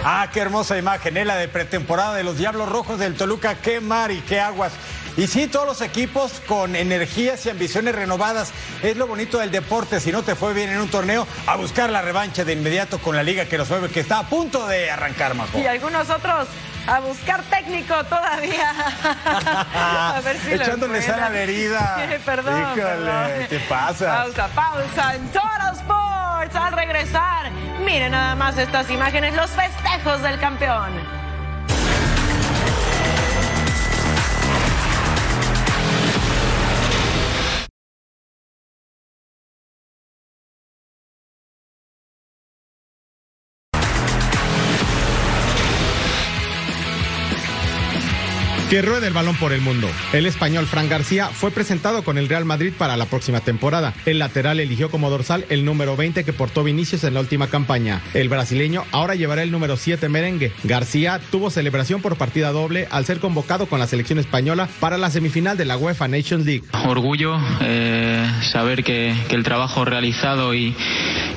Ah, 0.03 0.29
qué 0.31 0.41
hermosa 0.41 0.77
imagen, 0.77 1.17
¿eh? 1.17 1.25
la 1.25 1.37
de 1.37 1.47
pretemporada 1.47 2.15
de 2.15 2.23
los 2.23 2.37
Diablos 2.37 2.69
Rojos 2.69 2.99
del 2.99 3.15
Toluca. 3.15 3.55
Qué 3.55 3.81
mar 3.81 4.11
y 4.11 4.19
qué 4.19 4.39
aguas. 4.39 4.73
Y 5.17 5.27
sí, 5.27 5.47
todos 5.47 5.65
los 5.65 5.81
equipos 5.81 6.41
con 6.47 6.75
energías 6.75 7.45
y 7.45 7.49
ambiciones 7.49 7.95
renovadas. 7.95 8.51
Es 8.83 8.97
lo 8.97 9.07
bonito 9.07 9.39
del 9.39 9.51
deporte. 9.51 9.99
Si 9.99 10.11
no 10.11 10.23
te 10.23 10.35
fue 10.35 10.53
bien 10.53 10.69
en 10.69 10.79
un 10.79 10.89
torneo, 10.89 11.27
a 11.47 11.55
buscar 11.55 11.89
la 11.89 12.01
revancha 12.01 12.45
de 12.45 12.53
inmediato 12.53 12.99
con 12.99 13.15
la 13.15 13.23
liga 13.23 13.45
que 13.45 13.57
nos 13.57 13.67
fue, 13.67 13.89
que 13.89 13.99
está 13.99 14.19
a 14.19 14.29
punto 14.29 14.67
de 14.67 14.89
arrancar, 14.91 15.35
Majo. 15.35 15.59
Y 15.59 15.65
algunos 15.65 16.09
otros 16.09 16.47
a 16.87 16.99
buscar 17.01 17.43
técnico 17.43 18.03
todavía. 18.05 18.71
a 19.75 20.21
ver 20.23 20.37
si 20.37 20.53
Echándole 20.53 21.01
sal 21.01 21.19
a 21.19 21.29
la 21.29 21.39
herida. 21.39 22.07
perdón, 22.25 22.61
Híjole, 22.61 23.47
¿qué 23.49 23.59
pasa? 23.67 24.23
Pausa, 24.23 24.47
pausa 24.55 25.15
en 25.15 25.27
Total 25.31 25.75
Sports. 25.75 26.55
Al 26.55 26.73
regresar, 26.73 27.51
miren 27.85 28.11
nada 28.11 28.35
más 28.35 28.57
estas 28.57 28.89
imágenes, 28.89 29.35
los 29.35 29.51
festejos 29.51 30.21
del 30.21 30.39
campeón. 30.39 31.18
Que 48.69 48.83
ruede 48.83 49.07
el 49.07 49.13
balón 49.13 49.35
por 49.35 49.51
el 49.51 49.61
mundo. 49.61 49.89
El 50.13 50.27
español 50.27 50.67
Fran 50.67 50.87
García 50.89 51.29
fue 51.29 51.49
presentado 51.49 52.03
con 52.03 52.19
el 52.19 52.29
Real 52.29 52.45
Madrid 52.45 52.71
para 52.77 52.97
la 52.97 53.07
próxima 53.07 53.39
temporada. 53.39 53.95
El 54.05 54.19
lateral 54.19 54.59
eligió 54.59 54.91
como 54.91 55.09
dorsal 55.09 55.43
el 55.49 55.65
número 55.65 55.97
20 55.97 56.23
que 56.23 56.33
portó 56.33 56.63
Vinicius 56.63 57.03
en 57.03 57.15
la 57.15 57.19
última 57.19 57.47
campaña. 57.47 58.03
El 58.13 58.29
brasileño 58.29 58.85
ahora 58.91 59.15
llevará 59.15 59.41
el 59.41 59.49
número 59.49 59.75
7 59.75 60.07
merengue. 60.07 60.51
García 60.65 61.19
tuvo 61.31 61.49
celebración 61.49 62.03
por 62.03 62.15
partida 62.15 62.51
doble 62.51 62.87
al 62.91 63.05
ser 63.05 63.19
convocado 63.19 63.65
con 63.65 63.79
la 63.79 63.87
selección 63.87 64.19
española 64.19 64.69
para 64.79 64.99
la 64.99 65.09
semifinal 65.09 65.57
de 65.57 65.65
la 65.65 65.75
UEFA 65.75 66.07
Nations 66.07 66.45
League. 66.45 66.61
Orgullo 66.85 67.39
eh, 67.61 68.23
saber 68.51 68.83
que, 68.83 69.15
que, 69.29 69.35
el 69.35 69.43
trabajo 69.43 69.83
realizado 69.83 70.53
y, 70.53 70.75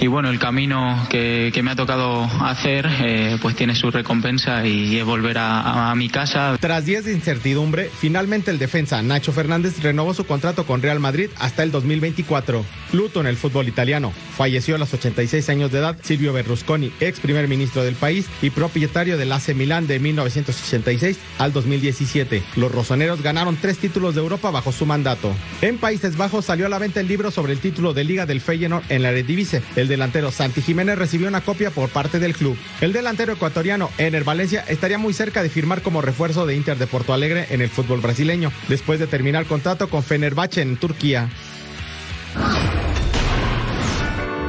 y 0.01 0.07
bueno, 0.07 0.29
el 0.29 0.38
camino 0.38 1.07
que, 1.09 1.51
que, 1.55 1.62
me 1.62 1.71
ha 1.71 1.77
tocado 1.77 2.25
hacer 2.42 2.87
eh, 3.01 3.38
pues 3.40 3.57
tiene 3.57 3.75
su 3.75 3.90
recompensa 3.90 4.66
y 4.66 4.99
es 4.99 5.05
volver 5.07 5.38
a, 5.38 5.90
a 5.90 5.95
mi 5.95 6.11
casa. 6.11 6.59
Tras 6.61 6.85
10 6.85 7.07
de 7.07 7.22
incertidumbre, 7.23 7.89
finalmente 7.89 8.51
el 8.51 8.59
defensa 8.59 9.01
Nacho 9.01 9.33
Fernández 9.33 9.81
renovó 9.81 10.13
su 10.13 10.27
contrato 10.27 10.67
con 10.67 10.83
Real 10.83 10.99
Madrid 10.99 11.31
hasta 11.39 11.63
el 11.63 11.71
2024. 11.71 12.65
Luto 12.93 13.21
en 13.21 13.29
el 13.29 13.37
fútbol 13.37 13.69
italiano. 13.69 14.13
Falleció 14.37 14.75
a 14.75 14.79
los 14.79 14.93
86 14.93 15.49
años 15.49 15.71
de 15.71 15.79
edad 15.79 15.97
Silvio 16.03 16.33
Berlusconi, 16.33 16.93
ex 16.99 17.21
primer 17.21 17.47
ministro 17.47 17.85
del 17.85 17.95
país 17.95 18.27
y 18.43 18.51
propietario 18.51 19.17
del 19.17 19.31
AC 19.31 19.55
Milán 19.55 19.87
de 19.87 20.01
1986 20.01 21.17
al 21.39 21.53
2017. 21.53 22.43
Los 22.57 22.73
rosoneros 22.73 23.23
ganaron 23.23 23.57
tres 23.57 23.79
títulos 23.79 24.17
de 24.17 24.21
Europa 24.21 24.51
bajo 24.51 24.73
su 24.73 24.85
mandato. 24.85 25.33
En 25.61 25.79
Países 25.79 26.17
Bajos 26.17 26.47
salió 26.47 26.67
a 26.67 26.71
la 26.71 26.81
venta 26.81 26.99
el 26.99 27.07
libro 27.07 27.31
sobre 27.31 27.53
el 27.53 27.61
título 27.61 27.95
de 27.95 28.03
Liga 28.03 28.27
del 28.27 28.41
Feyenoord 28.41 28.83
en 28.89 29.03
la 29.03 29.11
Eredivisie. 29.11 29.63
El 29.77 29.87
delantero 29.87 30.33
Santi 30.33 30.61
Jiménez 30.61 30.99
recibió 30.99 31.29
una 31.29 31.43
copia 31.43 31.71
por 31.71 31.89
parte 31.89 32.19
del 32.19 32.35
club. 32.35 32.59
El 32.81 32.93
delantero 32.93 33.35
ecuatoriano 33.35 33.91
Ener 33.99 34.25
Valencia 34.25 34.65
estaría 34.69 34.99
muy 34.99 35.15
cerca 35.15 35.45
de 35.45 35.51
firmar 35.51 35.83
como 35.83 36.03
refuerzo 36.03 36.47
de 36.47 36.57
Inter 36.57 36.79
de 36.79 36.89
Alegre 37.14 37.46
en 37.51 37.61
el 37.61 37.68
fútbol 37.68 38.01
brasileño, 38.01 38.53
después 38.68 38.98
de 38.98 39.07
terminar 39.07 39.46
contrato 39.46 39.88
con 39.88 40.03
Fenerbahce 40.03 40.62
en 40.62 40.77
Turquía. 40.77 41.29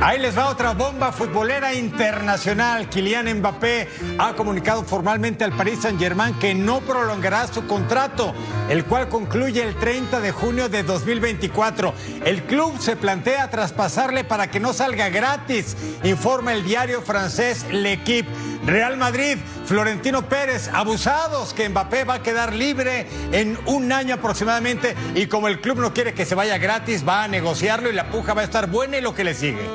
Ahí 0.05 0.19
les 0.19 0.37
va 0.37 0.49
otra 0.49 0.73
bomba 0.73 1.13
futbolera 1.13 1.73
internacional. 1.73 2.89
Kylian 2.89 3.37
Mbappé 3.37 3.87
ha 4.17 4.33
comunicado 4.33 4.83
formalmente 4.83 5.45
al 5.45 5.55
Paris 5.55 5.79
Saint-Germain 5.83 6.33
que 6.39 6.53
no 6.53 6.81
prolongará 6.81 7.47
su 7.47 7.65
contrato, 7.67 8.33
el 8.69 8.83
cual 8.83 9.07
concluye 9.07 9.63
el 9.63 9.75
30 9.75 10.19
de 10.19 10.33
junio 10.33 10.67
de 10.67 10.83
2024. 10.83 11.93
El 12.25 12.43
club 12.43 12.77
se 12.81 12.97
plantea 12.97 13.49
traspasarle 13.49 14.25
para 14.25 14.51
que 14.51 14.59
no 14.59 14.73
salga 14.73 15.07
gratis, 15.07 15.77
informa 16.03 16.51
el 16.51 16.65
diario 16.65 17.01
francés 17.01 17.65
L'Equipe. 17.71 18.27
Real 18.65 18.95
Madrid, 18.97 19.37
Florentino 19.65 20.29
Pérez, 20.29 20.69
abusados 20.73 21.53
que 21.53 21.67
Mbappé 21.67 22.05
va 22.05 22.15
a 22.15 22.23
quedar 22.23 22.53
libre 22.53 23.07
en 23.31 23.57
un 23.65 23.91
año 23.91 24.15
aproximadamente 24.15 24.95
y 25.15 25.27
como 25.27 25.47
el 25.47 25.59
club 25.59 25.79
no 25.79 25.93
quiere 25.93 26.13
que 26.13 26.25
se 26.25 26.35
vaya 26.35 26.57
gratis, 26.57 27.07
va 27.07 27.23
a 27.23 27.27
negociarlo 27.27 27.89
y 27.89 27.93
la 27.93 28.09
puja 28.09 28.33
va 28.33 28.41
a 28.41 28.45
estar 28.45 28.67
buena 28.67 28.97
y 28.97 29.01
lo 29.01 29.13
que 29.13 29.23
le 29.25 29.33
sigue. 29.33 29.67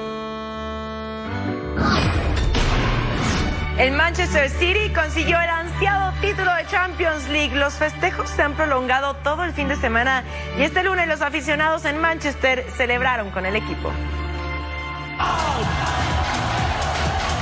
El 3.79 3.93
Manchester 3.93 4.51
City 4.51 4.93
consiguió 4.93 5.41
el 5.41 5.51
ansiado 5.51 6.13
título 6.21 6.53
de 6.53 6.67
Champions 6.67 7.29
League. 7.29 7.55
Los 7.55 7.75
festejos 7.75 8.29
se 8.29 8.43
han 8.43 8.55
prolongado 8.55 9.15
todo 9.17 9.45
el 9.45 9.53
fin 9.53 9.69
de 9.69 9.77
semana 9.77 10.25
y 10.59 10.63
este 10.63 10.83
lunes 10.83 11.07
los 11.07 11.21
aficionados 11.21 11.85
en 11.85 12.01
Manchester 12.01 12.67
celebraron 12.77 13.31
con 13.31 13.47
el 13.47 13.55
equipo. 13.55 13.93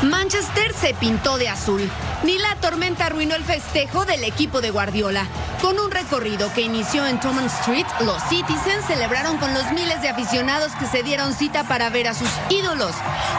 Manchester 0.02 0.72
se 0.74 0.94
pintó 0.94 1.38
de 1.38 1.48
azul. 1.48 1.90
Ni 2.22 2.38
la 2.38 2.54
tormenta 2.56 3.06
arruinó 3.06 3.35
el 3.35 3.44
festejo 3.44 4.04
del 4.04 4.24
equipo 4.24 4.61
de 4.61 4.70
Guardiola. 4.70 5.26
Con 5.62 5.78
un 5.78 5.90
recorrido 5.90 6.52
que 6.52 6.61
inició 6.61 7.06
en 7.06 7.18
Thomas 7.18 7.61
Street, 7.61 7.87
los 8.00 8.22
Citizens 8.24 8.85
celebraron 8.87 9.38
con 9.38 9.54
los 9.54 9.72
miles 9.72 10.02
de 10.02 10.09
aficionados 10.09 10.72
que 10.72 10.87
se 10.87 11.02
dieron 11.02 11.32
cita 11.32 11.64
para 11.64 11.88
ver 11.88 12.09
a 12.09 12.14
sus 12.14 12.28
ídolos. 12.50 12.94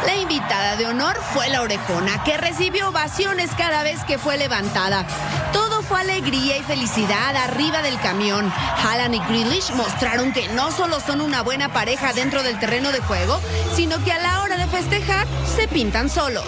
La 0.05 0.15
invitada 0.15 0.75
de 0.77 0.87
honor 0.87 1.15
fue 1.33 1.47
la 1.49 1.61
orejona, 1.61 2.23
que 2.23 2.37
recibió 2.37 2.89
ovaciones 2.89 3.51
cada 3.57 3.83
vez 3.83 4.03
que 4.05 4.17
fue 4.17 4.37
levantada. 4.37 5.05
Todo 5.53 5.76
fue 5.87 6.01
alegría 6.01 6.57
y 6.57 6.63
felicidad 6.63 7.35
arriba 7.35 7.81
del 7.81 7.99
camión. 7.99 8.51
Haaland 8.83 9.15
y 9.15 9.19
Grealish 9.19 9.71
mostraron 9.71 10.33
que 10.33 10.47
no 10.49 10.71
solo 10.71 10.99
son 10.99 11.21
una 11.21 11.41
buena 11.43 11.69
pareja 11.69 12.13
dentro 12.13 12.43
del 12.43 12.59
terreno 12.59 12.91
de 12.91 12.99
juego, 12.99 13.39
sino 13.75 14.03
que 14.03 14.11
a 14.11 14.19
la 14.19 14.41
hora 14.41 14.57
de 14.57 14.67
festejar 14.67 15.25
se 15.55 15.67
pintan 15.67 16.09
solos. 16.09 16.45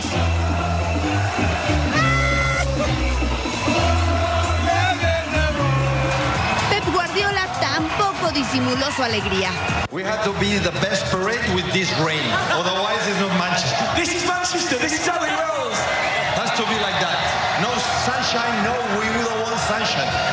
Pep 6.70 6.94
Guardiola 6.94 7.48
tampoco 7.60 8.32
disimuló 8.32 8.92
su 8.96 9.04
alegría. 9.04 9.52
We 9.92 10.04
had 10.04 10.24
to 10.24 10.34
be 10.34 10.60
the 10.60 10.72
best 10.82 11.10
parade 11.12 11.42
with 11.56 11.66
this 11.72 11.90
rain. 12.00 12.22
Otherwise, 12.54 13.08
it's 13.08 13.20
not 13.20 13.34
Manchester. 13.40 13.86
This 13.96 14.14
is 14.16 14.28
Manchester. 14.28 14.78
This 14.78 14.94
is 14.94 15.08
how 15.08 15.24
it 15.24 15.32
rolls. 15.32 15.78
Has 16.36 16.52
to 16.58 16.64
be 16.68 16.78
like 16.80 17.00
that. 17.02 17.18
No 17.62 17.74
sunshine. 18.06 18.64
No, 18.64 18.72
we 19.02 19.09
possession. 19.90 20.29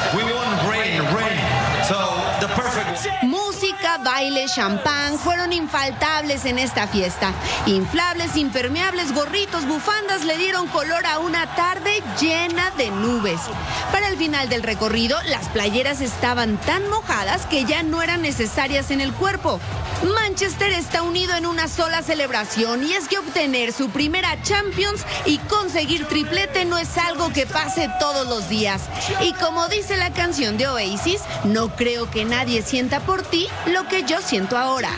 Baile, 3.99 4.47
champán 4.47 5.19
fueron 5.19 5.53
infaltables 5.53 6.45
en 6.45 6.59
esta 6.59 6.87
fiesta. 6.87 7.33
Inflables, 7.67 8.37
impermeables, 8.37 9.15
gorritos, 9.15 9.67
bufandas 9.67 10.25
le 10.25 10.37
dieron 10.37 10.67
color 10.69 11.07
a 11.07 11.19
una 11.19 11.55
tarde 11.55 12.03
llena 12.21 12.71
de 12.73 12.91
nubes. 12.91 13.41
Para 13.93 14.09
el 14.09 14.17
final 14.17 14.49
del 14.49 14.63
recorrido, 14.63 15.17
las 15.25 15.49
playeras 15.49 16.01
estaban 16.01 16.59
tan 16.59 16.89
mojadas 16.89 17.47
que 17.47 17.65
ya 17.65 17.83
no 17.83 18.03
eran 18.03 18.23
necesarias 18.23 18.91
en 18.91 19.01
el 19.01 19.13
cuerpo. 19.13 19.61
Manchester 20.15 20.73
está 20.73 21.03
unido 21.03 21.35
en 21.35 21.47
una 21.47 21.69
sola 21.69 22.03
celebración 22.03 22.85
y 22.85 22.93
es 22.93 23.09
que 23.09 23.19
obtener 23.19 23.73
su 23.73 23.89
primera 23.89 24.41
Champions 24.43 25.03
y 25.25 25.39
conseguir 25.39 26.07
triplete 26.07 26.65
no 26.67 26.77
es 26.77 26.99
algo 26.99 27.33
que 27.33 27.47
pase 27.47 27.89
todos 27.99 28.27
los 28.27 28.49
días. 28.49 28.83
Y 29.23 29.33
como 29.35 29.69
dice 29.69 29.97
la 29.97 30.13
canción 30.13 30.59
de 30.59 30.69
Oasis, 30.69 31.23
no 31.45 31.75
creo 31.75 32.11
que 32.11 32.25
nadie 32.25 32.63
sienta 32.63 33.01
por 33.01 33.23
ti 33.23 33.49
lo 33.67 33.86
que 33.89 34.03
yo 34.05 34.21
siento 34.21 34.57
ahora. 34.57 34.91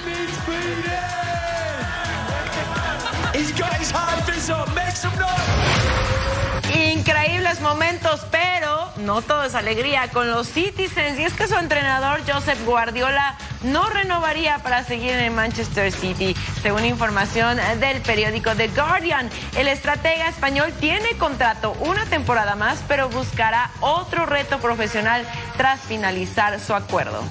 Increíbles 6.75 7.61
momentos, 7.61 8.27
pero 8.31 8.91
no 8.99 9.23
todo 9.23 9.45
es 9.45 9.55
alegría 9.55 10.09
con 10.09 10.31
los 10.31 10.49
Citizens. 10.49 11.19
Y 11.19 11.25
es 11.25 11.33
que 11.35 11.47
su 11.47 11.57
entrenador, 11.57 12.21
Joseph 12.27 12.63
Guardiola, 12.65 13.37
no 13.63 13.89
renovaría 13.89 14.59
para 14.59 14.85
seguir 14.85 15.13
en 15.13 15.21
el 15.21 15.31
Manchester 15.31 15.93
City. 15.93 16.35
Según 16.63 16.85
información 16.85 17.59
del 17.81 18.01
periódico 18.03 18.55
The 18.55 18.69
Guardian, 18.69 19.31
el 19.57 19.69
estratega 19.69 20.29
español 20.29 20.73
tiene 20.81 21.17
contrato 21.19 21.73
una 21.81 22.05
temporada 22.07 22.55
más, 22.55 22.83
pero 22.89 23.09
buscará 23.09 23.71
otro 23.81 24.27
reto 24.27 24.59
profesional 24.59 25.27
tras 25.57 25.81
finalizar 25.81 26.59
su 26.61 26.75
acuerdo. 26.75 27.23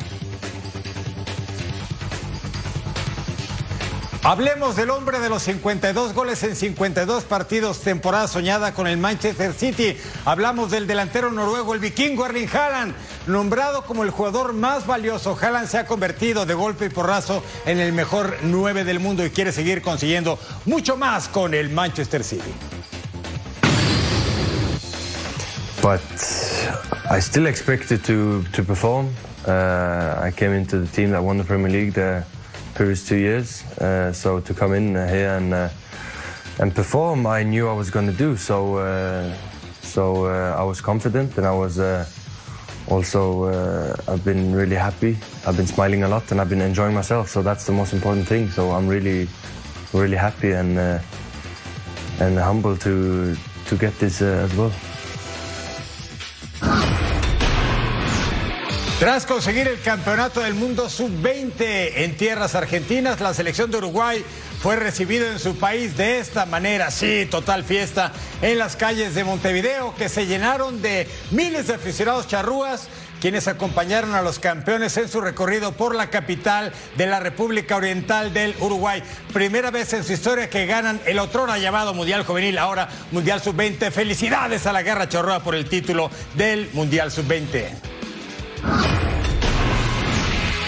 Hablemos 4.24 4.76
del 4.76 4.90
hombre 4.90 5.20
de 5.20 5.30
los 5.30 5.44
52 5.44 6.14
goles 6.14 6.44
en 6.44 6.56
52 6.56 7.24
partidos, 7.24 7.80
temporada 7.82 8.28
soñada 8.28 8.74
con 8.74 8.88
el 8.88 8.98
Manchester 8.98 9.54
City. 9.54 9.96
Hablamos 10.26 10.72
del 10.72 10.86
delantero 10.86 11.32
noruego, 11.32 11.74
el 11.74 11.80
vikingo 11.80 12.26
Erling 12.26 12.50
Haaland, 12.52 12.94
nombrado 13.28 13.84
como 13.84 14.04
el 14.04 14.10
jugador 14.10 14.54
más 14.54 14.86
valioso. 14.86 15.38
Haaland 15.40 15.68
se 15.68 15.78
ha 15.78 15.86
convertido 15.86 16.46
de 16.46 16.56
golpe 16.56 16.86
y 16.86 16.90
porrazo 16.90 17.42
en 17.66 17.80
el 17.80 17.94
mejor 17.94 18.38
9 18.42 18.84
del 18.84 19.00
mundo 19.00 19.26
y 19.26 19.30
quiere 19.30 19.52
seguir 19.52 19.82
consiguiendo 19.82 20.38
mucho 20.66 20.98
más 20.98 21.30
con 21.30 21.54
el 21.54 21.70
Manchester 21.70 22.24
City. 22.24 22.54
But 25.82 26.02
I 27.10 27.20
still 27.20 27.48
expected 27.48 28.02
to 28.04 28.64
perform. 28.64 29.08
Uh, 29.48 30.28
I 30.28 30.32
came 30.36 30.54
into 30.54 30.82
the 30.82 30.88
team 30.88 31.12
that 31.12 31.22
won 31.22 31.38
the 31.38 31.46
Premier 31.46 31.72
League. 31.72 31.94
Previous 32.78 33.08
two 33.08 33.18
years. 33.18 33.64
Uh, 33.82 34.14
so 34.14 34.40
to 34.40 34.54
come 34.54 34.74
in 34.74 34.90
here 34.94 35.36
and 35.36 35.52
uh, 35.52 35.70
and 36.60 36.74
perform, 36.74 37.26
I 37.26 37.44
knew 37.44 37.68
I 37.68 37.74
was 37.74 37.90
going 37.90 38.06
to 38.06 38.14
do. 38.14 38.38
So 38.38 38.78
uh, 38.78 39.34
so 39.82 40.28
I 40.62 40.64
was 40.64 40.80
confident, 40.80 41.38
and 41.38 41.46
I 41.48 41.54
was 41.54 41.80
also 42.88 43.22
I've 44.08 44.24
been 44.24 44.54
really 44.54 44.76
happy. 44.76 45.18
I've 45.46 45.58
been 45.58 45.68
smiling 45.68 46.04
a 46.04 46.08
lot, 46.08 46.32
and 46.32 46.40
I've 46.40 46.50
been 46.50 46.62
enjoying 46.62 46.94
myself. 46.94 47.30
So 47.30 47.42
that's 47.42 47.66
the 47.66 47.74
most 47.74 47.94
important 47.94 48.28
thing. 48.28 48.50
So 48.50 48.72
I'm 48.72 48.88
really 48.88 49.28
really 49.94 50.18
happy 50.18 50.52
and 50.52 50.78
and 52.20 52.38
humble 52.38 52.78
to 52.78 53.36
to 53.70 53.76
get 53.76 53.98
this 54.00 54.22
as 54.22 54.54
well. 54.56 54.72
Tras 59.00 59.28
conseguir 59.28 59.68
el 59.68 59.80
campeonato 59.80 60.42
del 60.42 60.56
mundo 60.56 60.90
sub-20 60.90 61.54
en 61.98 62.18
tierras 62.18 62.56
argentinas, 62.56 63.22
la 63.22 63.36
selección 63.36 63.70
de 63.70 63.78
Uruguay 63.78 64.26
fue 64.60 64.76
recibida 64.76 65.32
en 65.32 65.38
su 65.38 65.56
país 65.56 65.96
de 65.98 66.18
esta 66.18 66.48
manera, 66.48 66.90
sí, 66.90 67.28
total 67.30 67.64
fiesta, 67.64 68.12
en 68.42 68.58
las 68.58 68.76
calles 68.76 69.14
de 69.14 69.24
Montevideo, 69.24 69.94
que 69.94 70.10
se 70.10 70.26
llenaron 70.26 70.82
de 70.82 71.08
miles 71.30 71.68
de 71.68 71.76
aficionados 71.76 72.28
charrúas 72.28 72.88
quienes 73.22 73.48
acompañaron 73.48 74.16
a 74.16 74.24
los 74.24 74.40
campeones 74.40 74.98
en 74.98 75.10
su 75.10 75.22
recorrido 75.22 75.74
por 75.74 75.94
la 75.94 76.10
capital 76.10 76.74
de 76.98 77.06
la 77.06 77.20
República 77.20 77.76
Oriental 77.76 78.34
del 78.34 78.56
Uruguay. 78.60 79.04
Primera 79.32 79.70
vez 79.70 79.94
en 79.94 80.04
su 80.04 80.14
historia 80.14 80.50
que 80.50 80.66
ganan 80.66 81.00
el 81.06 81.20
otrora 81.20 81.60
llamado 81.60 81.94
Mundial 81.94 82.26
Juvenil, 82.26 82.58
ahora 82.58 82.90
Mundial 83.12 83.42
Sub-20. 83.42 83.92
Felicidades 83.92 84.66
a 84.66 84.74
la 84.74 84.82
Guerra 84.82 85.08
Chorroa 85.08 85.44
por 85.44 85.54
el 85.54 85.70
título 85.70 86.10
del 86.36 86.70
Mundial 86.74 87.12
Sub-20. 87.12 87.97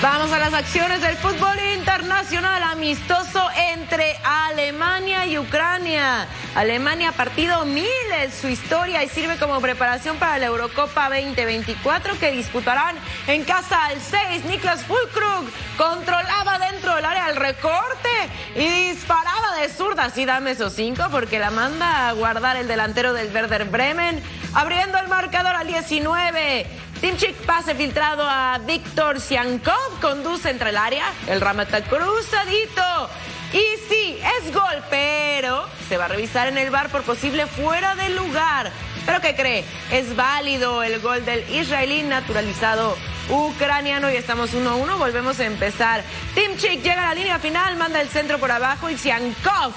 Vamos 0.02 0.32
a 0.32 0.39
las 0.39 0.54
acciones 0.54 1.02
del 1.02 1.18
fútbol 1.18 1.58
internacional 1.78 2.64
amistoso 2.64 3.45
entre 3.74 4.16
Alemania 4.24 5.26
y 5.26 5.38
Ucrania. 5.38 6.26
Alemania 6.56 7.12
partido 7.12 7.66
mil 7.66 7.86
en 8.22 8.32
su 8.32 8.47
historia 8.47 9.04
y 9.04 9.10
sirve 9.10 9.36
como 9.38 9.60
preparación 9.60 10.16
para 10.18 10.38
la 10.38 10.45
Eurocopa 10.45 11.10
2024 11.10 12.18
que 12.18 12.32
disputarán 12.32 12.95
en 13.28 13.43
casa 13.43 13.86
al 13.88 14.00
6. 14.00 14.45
Niklas 14.45 14.86
Fulkrug 14.86 15.50
controlaba 15.78 16.60
dentro 16.72 16.95
del 16.95 17.04
área 17.04 17.30
el 17.30 17.36
recorte 17.36 18.10
y 18.56 18.89
disparaba 18.91 19.58
de 19.62 19.68
zurda. 19.68 20.06
Así 20.06 20.24
dame 20.24 20.52
esos 20.52 20.74
cinco 20.74 21.04
porque 21.12 21.39
la 21.39 21.52
manda 21.52 22.08
a 22.08 22.14
guardar 22.14 22.56
el 22.56 22.70
delantero 22.70 23.12
del 23.12 23.34
Werder 23.34 23.66
Bremen, 23.66 24.24
abriendo 24.54 24.97
el 24.97 25.10
marcador 25.10 25.56
al 25.56 25.68
19. 25.68 26.66
Timchik 27.02 27.36
pase 27.45 27.76
filtrado 27.76 28.24
a 28.28 28.58
Víctor 28.58 29.22
Siankov, 29.22 30.02
conduce 30.02 30.50
entre 30.50 30.72
el 30.72 30.78
área, 30.78 31.06
el 31.28 31.39
ramata 31.39 31.82
cruzadito. 31.82 33.10
Y 33.54 33.64
sí, 33.88 34.20
es 34.38 34.54
gol, 34.54 34.84
pero 34.89 35.66
se 35.88 35.95
va 35.95 36.06
a 36.06 36.08
revisar 36.10 36.50
en 36.50 36.58
el 36.58 36.70
bar 36.72 36.89
por 36.89 37.04
posible 37.04 37.47
fuera 37.47 37.95
de 37.95 38.10
lugar. 38.10 38.72
¿Pero 39.06 39.22
qué 39.22 39.34
cree? 39.34 39.64
Es 39.91 40.14
válido 40.18 40.84
el 40.84 41.00
gol 41.00 41.24
del 41.24 41.50
israelí 41.50 42.04
naturalizado 42.04 42.97
ucraniano 43.30 44.12
y 44.12 44.18
estamos 44.18 44.54
1-1. 44.54 44.97
Volvemos 44.97 45.39
a 45.39 45.45
empezar. 45.45 46.04
Timchik 46.36 46.84
llega 46.84 47.06
a 47.06 47.14
la 47.14 47.16
línea 47.16 47.39
final, 47.39 47.78
manda 47.78 48.02
el 48.02 48.10
centro 48.10 48.39
por 48.39 48.52
abajo 48.52 48.89
y 48.89 48.97
Siankov 48.97 49.72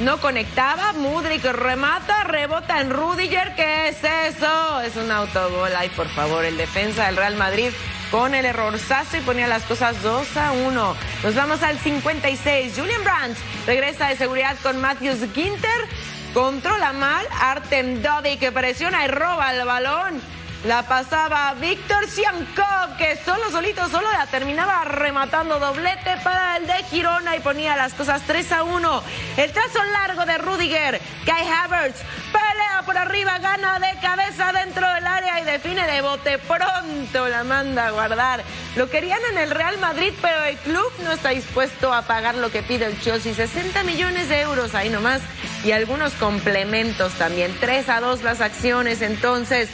no 0.00 0.20
conectaba. 0.20 0.92
Mudrik 0.92 1.44
remata, 1.44 2.24
rebota 2.24 2.80
en 2.80 2.90
Rudiger. 2.90 3.54
¿Qué 3.54 3.88
es 3.88 3.98
eso? 4.02 4.80
Es 4.80 4.96
un 4.96 5.10
autogol. 5.10 5.70
Ay, 5.76 5.88
por 5.90 6.08
favor, 6.08 6.44
el 6.44 6.56
defensa 6.56 7.06
del 7.06 7.16
Real 7.16 7.36
Madrid 7.36 7.70
con 8.10 8.34
el 8.34 8.46
error 8.46 8.78
Sasso 8.78 9.18
y 9.18 9.20
ponía 9.20 9.46
las 9.46 9.64
cosas 9.64 10.02
2 10.02 10.36
a 10.36 10.52
1. 10.52 10.96
Nos 11.22 11.34
vamos 11.34 11.62
al 11.62 11.78
56. 11.78 12.74
Julian 12.76 13.04
Brandt 13.04 13.38
regresa 13.66 14.08
de 14.08 14.16
seguridad 14.16 14.56
con 14.62 14.80
Matthews 14.80 15.20
Ginter. 15.34 15.88
Controla 16.32 16.92
mal. 16.92 17.26
Artem 17.40 18.02
Dodi 18.02 18.36
que 18.36 18.52
presiona 18.52 19.04
y 19.04 19.08
roba 19.08 19.52
el 19.52 19.64
balón. 19.64 20.37
La 20.64 20.82
pasaba 20.82 21.54
Víctor 21.54 22.08
Siankov, 22.08 22.96
que 22.98 23.16
solo 23.24 23.48
solito, 23.52 23.88
solo 23.88 24.10
la 24.10 24.26
terminaba 24.26 24.82
rematando 24.84 25.60
doblete 25.60 26.16
para 26.24 26.56
el 26.56 26.66
de 26.66 26.82
Girona 26.90 27.36
y 27.36 27.40
ponía 27.40 27.76
las 27.76 27.94
cosas 27.94 28.22
3 28.26 28.52
a 28.52 28.62
1. 28.64 29.02
El 29.36 29.52
trazo 29.52 29.78
largo 29.92 30.26
de 30.26 30.36
Rudiger, 30.38 31.00
Kai 31.24 31.46
Havertz, 31.46 32.02
pelea 32.32 32.82
por 32.84 32.98
arriba, 32.98 33.38
gana 33.38 33.78
de 33.78 34.00
cabeza 34.00 34.52
dentro 34.52 34.92
del 34.94 35.06
área 35.06 35.40
y 35.40 35.44
define 35.44 35.86
de 35.86 36.02
bote 36.02 36.38
pronto, 36.38 37.28
la 37.28 37.44
manda 37.44 37.86
a 37.86 37.90
guardar. 37.92 38.42
Lo 38.78 38.88
querían 38.88 39.18
en 39.32 39.38
el 39.38 39.50
Real 39.50 39.76
Madrid, 39.78 40.12
pero 40.22 40.44
el 40.44 40.56
club 40.58 40.88
no 41.02 41.10
está 41.10 41.30
dispuesto 41.30 41.92
a 41.92 42.02
pagar 42.02 42.36
lo 42.36 42.52
que 42.52 42.62
pide 42.62 42.86
el 42.86 43.00
Chelsea, 43.00 43.34
60 43.34 43.82
millones 43.82 44.28
de 44.28 44.40
euros 44.42 44.76
ahí 44.76 44.88
nomás 44.88 45.20
y 45.64 45.72
algunos 45.72 46.12
complementos 46.12 47.12
también. 47.14 47.52
3 47.58 47.88
a 47.88 47.98
2 47.98 48.22
las 48.22 48.40
acciones, 48.40 49.02
entonces 49.02 49.68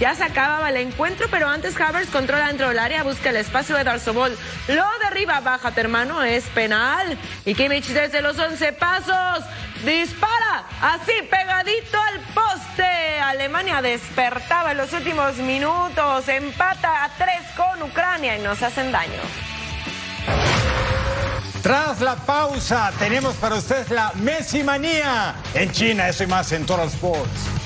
ya 0.00 0.16
se 0.16 0.24
acababa 0.24 0.70
el 0.70 0.76
encuentro, 0.76 1.28
pero 1.30 1.46
antes 1.46 1.80
Havertz 1.80 2.10
controla 2.10 2.48
dentro 2.48 2.68
del 2.68 2.80
área, 2.80 3.04
busca 3.04 3.30
el 3.30 3.36
espacio 3.36 3.76
de 3.76 3.84
Darsobol. 3.84 4.36
Lo 4.66 4.84
derriba, 5.04 5.38
bájate 5.38 5.80
hermano, 5.80 6.24
es 6.24 6.42
penal. 6.46 7.16
Y 7.44 7.54
Kimmich 7.54 7.86
desde 7.86 8.22
los 8.22 8.40
11 8.40 8.72
pasos 8.72 9.44
dispara, 9.84 10.64
así 10.82 11.12
pegadito 11.30 11.96
al 11.96 12.20
poste. 12.34 13.20
Alemania 13.48 13.80
despertaba 13.80 14.72
en 14.72 14.76
los 14.76 14.92
últimos 14.92 15.36
minutos, 15.38 16.28
empata 16.28 17.04
a 17.04 17.08
3 17.16 17.28
con 17.56 17.82
Ucrania 17.82 18.36
y 18.36 18.42
nos 18.42 18.62
hacen 18.62 18.92
daño. 18.92 19.22
Tras 21.62 22.02
la 22.02 22.16
pausa, 22.16 22.92
tenemos 22.98 23.36
para 23.36 23.54
ustedes 23.54 23.88
la 23.90 24.12
Messi 24.16 24.62
manía 24.62 25.34
en 25.54 25.72
China, 25.72 26.10
eso 26.10 26.24
y 26.24 26.26
más 26.26 26.52
en 26.52 26.66
Total 26.66 26.88
Sports. 26.88 27.57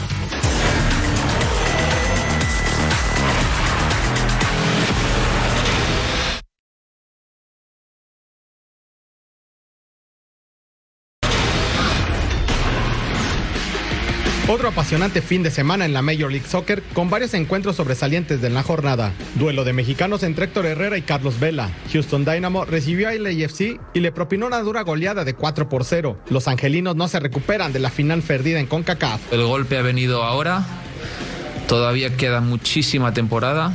Apasionante 14.72 15.20
fin 15.20 15.42
de 15.42 15.50
semana 15.50 15.84
en 15.84 15.92
la 15.92 16.00
Major 16.00 16.30
League 16.30 16.48
Soccer 16.48 16.82
con 16.94 17.10
varios 17.10 17.34
encuentros 17.34 17.76
sobresalientes 17.76 18.40
de 18.40 18.48
la 18.48 18.62
jornada. 18.62 19.12
Duelo 19.34 19.64
de 19.64 19.74
mexicanos 19.74 20.22
entre 20.22 20.46
Héctor 20.46 20.64
Herrera 20.64 20.96
y 20.96 21.02
Carlos 21.02 21.38
Vela. 21.38 21.70
Houston 21.92 22.24
Dynamo 22.24 22.64
recibió 22.64 23.08
a 23.08 23.12
LAFC 23.12 23.78
y 23.92 24.00
le 24.00 24.12
propinó 24.12 24.46
una 24.46 24.60
dura 24.60 24.80
goleada 24.80 25.24
de 25.24 25.34
4 25.34 25.68
por 25.68 25.84
0. 25.84 26.18
Los 26.30 26.48
angelinos 26.48 26.96
no 26.96 27.06
se 27.06 27.20
recuperan 27.20 27.74
de 27.74 27.80
la 27.80 27.90
final 27.90 28.22
perdida 28.22 28.60
en 28.60 28.66
CONCACAF. 28.66 29.30
El 29.30 29.44
golpe 29.44 29.76
ha 29.76 29.82
venido 29.82 30.24
ahora. 30.24 30.64
Todavía 31.68 32.16
queda 32.16 32.40
muchísima 32.40 33.12
temporada 33.12 33.74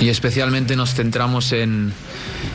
y 0.00 0.08
especialmente 0.08 0.74
nos 0.74 0.94
centramos 0.94 1.52
en 1.52 1.92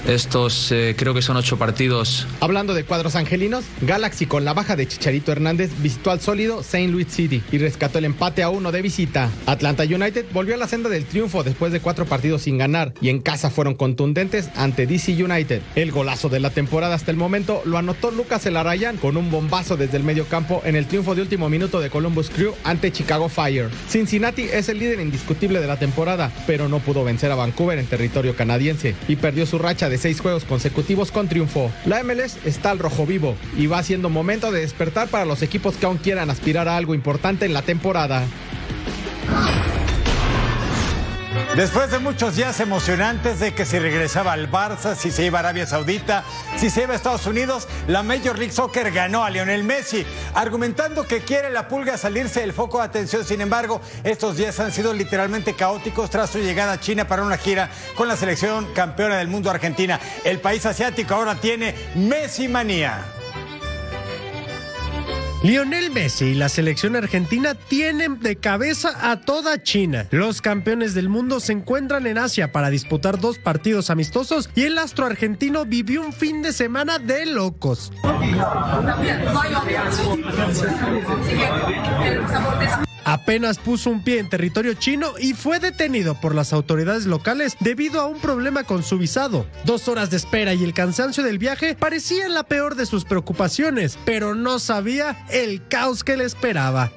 estos, 0.07 0.71
eh, 0.71 0.95
creo 0.97 1.13
que 1.13 1.21
son 1.21 1.37
ocho 1.37 1.57
partidos. 1.57 2.27
Hablando 2.39 2.73
de 2.73 2.83
cuadros 2.83 3.15
angelinos, 3.15 3.63
Galaxy 3.81 4.25
con 4.25 4.45
la 4.45 4.53
baja 4.53 4.75
de 4.75 4.87
Chicharito 4.87 5.31
Hernández 5.31 5.71
visitó 5.79 6.11
al 6.11 6.19
sólido 6.19 6.61
St. 6.61 6.87
Louis 6.87 7.07
City 7.07 7.41
y 7.51 7.57
rescató 7.57 7.99
el 7.99 8.05
empate 8.05 8.43
a 8.43 8.49
uno 8.49 8.71
de 8.71 8.81
visita. 8.81 9.29
Atlanta 9.45 9.83
United 9.83 10.25
volvió 10.33 10.55
a 10.55 10.57
la 10.57 10.67
senda 10.67 10.89
del 10.89 11.05
triunfo 11.05 11.43
después 11.43 11.71
de 11.71 11.79
cuatro 11.79 12.05
partidos 12.05 12.43
sin 12.43 12.57
ganar 12.57 12.93
y 13.01 13.09
en 13.09 13.21
casa 13.21 13.49
fueron 13.49 13.75
contundentes 13.75 14.49
ante 14.55 14.85
DC 14.85 15.23
United. 15.23 15.61
El 15.75 15.91
golazo 15.91 16.29
de 16.29 16.39
la 16.39 16.49
temporada 16.49 16.95
hasta 16.95 17.11
el 17.11 17.17
momento 17.17 17.61
lo 17.65 17.77
anotó 17.77 18.11
Lucas 18.11 18.45
Elarayán 18.45 18.97
con 18.97 19.17
un 19.17 19.31
bombazo 19.31 19.77
desde 19.77 19.97
el 19.97 20.03
medio 20.03 20.25
campo 20.25 20.61
en 20.65 20.75
el 20.75 20.87
triunfo 20.87 21.15
de 21.15 21.21
último 21.21 21.49
minuto 21.49 21.79
de 21.79 21.89
Columbus 21.89 22.29
Crew 22.29 22.53
ante 22.63 22.91
Chicago 22.91 23.29
Fire. 23.29 23.69
Cincinnati 23.87 24.43
es 24.43 24.69
el 24.69 24.79
líder 24.79 24.99
indiscutible 24.99 25.59
de 25.59 25.67
la 25.67 25.77
temporada, 25.77 26.31
pero 26.45 26.67
no 26.67 26.79
pudo 26.79 27.03
vencer 27.03 27.31
a 27.31 27.35
Vancouver 27.35 27.79
en 27.79 27.85
territorio 27.85 28.35
canadiense 28.35 28.95
y 29.07 29.15
perdió 29.15 29.45
su 29.45 29.59
racha 29.59 29.89
de 29.89 29.92
seis 29.97 30.19
juegos 30.19 30.43
consecutivos 30.45 31.11
con 31.11 31.27
triunfo. 31.27 31.71
La 31.85 32.03
MLS 32.03 32.37
está 32.45 32.71
al 32.71 32.79
rojo 32.79 33.05
vivo 33.05 33.35
y 33.57 33.67
va 33.67 33.83
siendo 33.83 34.09
momento 34.09 34.51
de 34.51 34.61
despertar 34.61 35.07
para 35.07 35.25
los 35.25 35.41
equipos 35.41 35.75
que 35.75 35.85
aún 35.85 35.97
quieran 35.97 36.29
aspirar 36.29 36.67
a 36.67 36.77
algo 36.77 36.95
importante 36.95 37.45
en 37.45 37.53
la 37.53 37.61
temporada. 37.61 38.25
Después 41.55 41.91
de 41.91 41.99
muchos 41.99 42.35
días 42.35 42.59
emocionantes 42.61 43.39
de 43.39 43.53
que 43.53 43.63
si 43.63 43.77
regresaba 43.77 44.33
al 44.33 44.49
Barça, 44.49 44.95
si 44.95 45.11
se 45.11 45.23
iba 45.23 45.37
a 45.37 45.41
Arabia 45.41 45.67
Saudita, 45.67 46.23
si 46.57 46.71
se 46.71 46.81
iba 46.81 46.93
a 46.93 46.95
Estados 46.95 47.27
Unidos, 47.27 47.67
la 47.87 48.01
Major 48.01 48.39
League 48.39 48.51
Soccer 48.51 48.91
ganó 48.91 49.23
a 49.23 49.29
Lionel 49.29 49.63
Messi, 49.63 50.03
argumentando 50.33 51.03
que 51.03 51.19
quiere 51.19 51.51
la 51.51 51.67
pulga 51.67 51.95
salirse 51.95 52.39
del 52.39 52.53
foco 52.53 52.79
de 52.79 52.85
atención. 52.85 53.23
Sin 53.23 53.39
embargo, 53.39 53.81
estos 54.03 54.35
días 54.35 54.59
han 54.59 54.71
sido 54.71 54.93
literalmente 54.93 55.53
caóticos 55.53 56.09
tras 56.09 56.31
su 56.31 56.39
llegada 56.39 56.73
a 56.73 56.79
China 56.79 57.07
para 57.07 57.21
una 57.21 57.37
gira 57.37 57.69
con 57.95 58.07
la 58.07 58.17
selección 58.17 58.73
campeona 58.73 59.17
del 59.17 59.27
mundo 59.27 59.51
Argentina. 59.51 59.99
El 60.23 60.39
país 60.39 60.65
asiático 60.65 61.13
ahora 61.13 61.35
tiene 61.35 61.75
Messi 61.93 62.47
manía. 62.47 63.12
Lionel 65.43 65.91
Messi 65.91 66.27
y 66.27 66.33
la 66.35 66.47
selección 66.47 66.95
argentina 66.95 67.53
tienen 67.53 68.21
de 68.21 68.37
cabeza 68.37 69.11
a 69.11 69.19
toda 69.19 69.61
China. 69.61 70.07
Los 70.09 70.41
campeones 70.41 70.93
del 70.93 71.09
mundo 71.09 71.41
se 71.41 71.51
encuentran 71.51 72.07
en 72.07 72.17
Asia 72.17 72.53
para 72.53 72.69
disputar 72.69 73.19
dos 73.19 73.39
partidos 73.39 73.89
amistosos 73.89 74.49
y 74.55 74.63
el 74.63 74.77
astro 74.77 75.05
argentino 75.05 75.65
vivió 75.65 76.01
un 76.01 76.13
fin 76.13 76.41
de 76.41 76.53
semana 76.53 76.97
de 76.97 77.25
locos. 77.25 77.91
Apenas 83.05 83.57
puso 83.57 83.89
un 83.89 84.03
pie 84.03 84.19
en 84.19 84.29
territorio 84.29 84.73
chino 84.73 85.13
y 85.19 85.33
fue 85.33 85.59
detenido 85.59 86.19
por 86.19 86.35
las 86.35 86.53
autoridades 86.53 87.05
locales 87.05 87.55
debido 87.59 88.01
a 88.01 88.07
un 88.07 88.19
problema 88.19 88.63
con 88.63 88.83
su 88.83 88.97
visado. 88.97 89.45
Dos 89.65 89.87
horas 89.87 90.09
de 90.09 90.17
espera 90.17 90.53
y 90.53 90.63
el 90.63 90.73
cansancio 90.73 91.23
del 91.23 91.37
viaje 91.37 91.75
parecían 91.75 92.33
la 92.33 92.43
peor 92.43 92.75
de 92.75 92.85
sus 92.85 93.05
preocupaciones, 93.05 93.97
pero 94.05 94.35
no 94.35 94.59
sabía 94.59 95.25
el 95.29 95.67
caos 95.67 96.03
que 96.03 96.17
le 96.17 96.25
esperaba. 96.25 96.91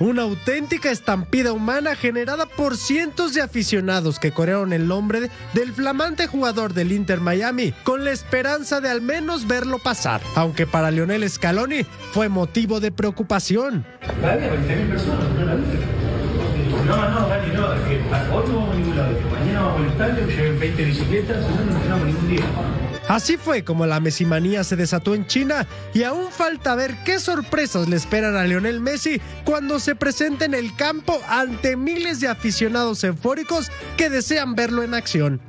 Una 0.00 0.22
auténtica 0.22 0.90
estampida 0.90 1.52
humana 1.52 1.94
generada 1.94 2.46
por 2.46 2.76
cientos 2.76 3.34
de 3.34 3.42
aficionados 3.42 4.18
que 4.18 4.32
corrieron 4.32 4.72
el 4.72 4.88
nombre 4.88 5.30
del 5.52 5.72
flamante 5.72 6.26
jugador 6.26 6.74
del 6.74 6.92
Inter 6.92 7.20
Miami 7.20 7.72
con 7.84 8.04
la 8.04 8.10
esperanza 8.10 8.80
de 8.80 8.90
al 8.90 9.00
menos 9.00 9.46
verlo 9.46 9.78
pasar, 9.78 10.20
aunque 10.34 10.66
para 10.66 10.90
Lionel 10.90 11.28
Scaloni 11.28 11.84
fue 12.12 12.28
motivo 12.28 12.80
de 12.80 12.90
preocupación. 12.90 13.86
No, 16.86 17.10
no, 17.10 17.28
Dani, 17.28 17.54
no, 17.54 17.72
es 17.72 17.80
que 17.82 17.94
hoy 18.32 18.48
no 18.48 18.66
mañana 19.30 19.62
vamos 19.62 19.80
al 19.80 19.86
estadio, 19.86 20.26
lleven 20.26 20.60
20 20.60 20.84
bicicletas, 20.84 21.44
no, 21.88 22.04
ningún 22.04 22.28
día. 22.28 22.44
Así 23.08 23.36
fue 23.36 23.64
como 23.64 23.86
la 23.86 24.00
mesimanía 24.00 24.64
se 24.64 24.76
desató 24.76 25.14
en 25.14 25.26
China 25.26 25.66
y 25.92 26.04
aún 26.04 26.30
falta 26.30 26.74
ver 26.74 26.94
qué 27.04 27.18
sorpresas 27.18 27.88
le 27.88 27.96
esperan 27.96 28.36
a 28.36 28.44
Lionel 28.44 28.80
Messi 28.80 29.20
cuando 29.44 29.78
se 29.78 29.94
presente 29.94 30.46
en 30.46 30.54
el 30.54 30.74
campo 30.76 31.20
ante 31.28 31.76
miles 31.76 32.20
de 32.20 32.28
aficionados 32.28 33.04
eufóricos 33.04 33.70
que 33.98 34.08
desean 34.08 34.54
verlo 34.54 34.82
en 34.82 34.94
acción. 34.94 35.40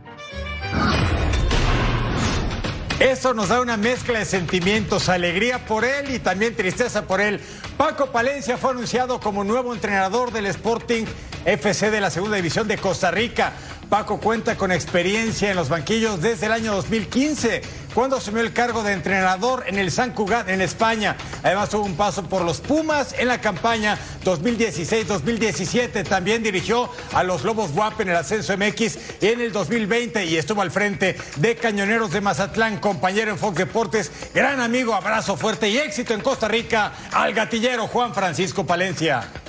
Eso 2.99 3.33
nos 3.33 3.49
da 3.49 3.59
una 3.59 3.75
mezcla 3.75 4.19
de 4.19 4.25
sentimientos, 4.25 5.09
alegría 5.09 5.65
por 5.65 5.83
él 5.83 6.15
y 6.15 6.19
también 6.19 6.55
tristeza 6.55 7.05
por 7.05 7.19
él. 7.19 7.41
Paco 7.75 8.07
Palencia 8.07 8.57
fue 8.57 8.71
anunciado 8.71 9.19
como 9.19 9.43
nuevo 9.43 9.73
entrenador 9.73 10.31
del 10.31 10.45
Sporting 10.45 11.03
FC 11.43 11.91
de 11.91 11.99
la 11.99 12.09
Segunda 12.09 12.37
División 12.37 12.69
de 12.69 12.77
Costa 12.77 13.11
Rica. 13.11 13.51
Paco 13.89 14.21
cuenta 14.21 14.55
con 14.55 14.71
experiencia 14.71 15.49
en 15.49 15.57
los 15.57 15.67
banquillos 15.67 16.21
desde 16.21 16.45
el 16.45 16.53
año 16.53 16.73
2015, 16.73 17.61
cuando 17.95 18.17
asumió 18.17 18.41
el 18.41 18.51
cargo 18.51 18.83
de 18.83 18.91
entrenador 18.91 19.63
en 19.67 19.79
el 19.79 19.89
San 19.89 20.11
Cugat 20.11 20.49
en 20.49 20.59
España. 20.59 21.15
Además 21.43 21.69
tuvo 21.69 21.85
un 21.85 21.95
paso 21.95 22.23
por 22.23 22.41
los 22.41 22.59
Pumas 22.59 23.15
en 23.17 23.29
la 23.29 23.39
campaña 23.39 23.97
2016-2017. 24.25 26.05
También 26.05 26.43
dirigió 26.43 26.89
a 27.13 27.23
los 27.23 27.45
Lobos 27.45 27.71
Guap 27.71 28.01
en 28.01 28.09
el 28.09 28.17
ascenso 28.17 28.55
MX 28.57 28.97
en 29.21 29.39
el 29.39 29.53
2020 29.53 30.25
y 30.25 30.35
estuvo 30.35 30.61
al 30.61 30.71
frente 30.71 31.15
de 31.37 31.55
Cañoneros 31.55 32.11
de 32.11 32.19
Mazatlán, 32.19 32.79
compañero 32.79 33.31
en 33.31 33.37
Fox 33.37 33.57
Deportes, 33.57 34.11
gran 34.33 34.59
amigo, 34.59 34.93
abrazo 34.93 35.37
fuerte 35.37 35.69
y 35.69 35.77
éxito 35.77 36.13
en 36.13 36.19
Costa 36.19 36.49
Rica 36.49 36.91
al 37.13 37.33
gatillero 37.33 37.87
Juan 37.87 38.13
Francisco 38.13 38.65
Palencia. 38.65 39.44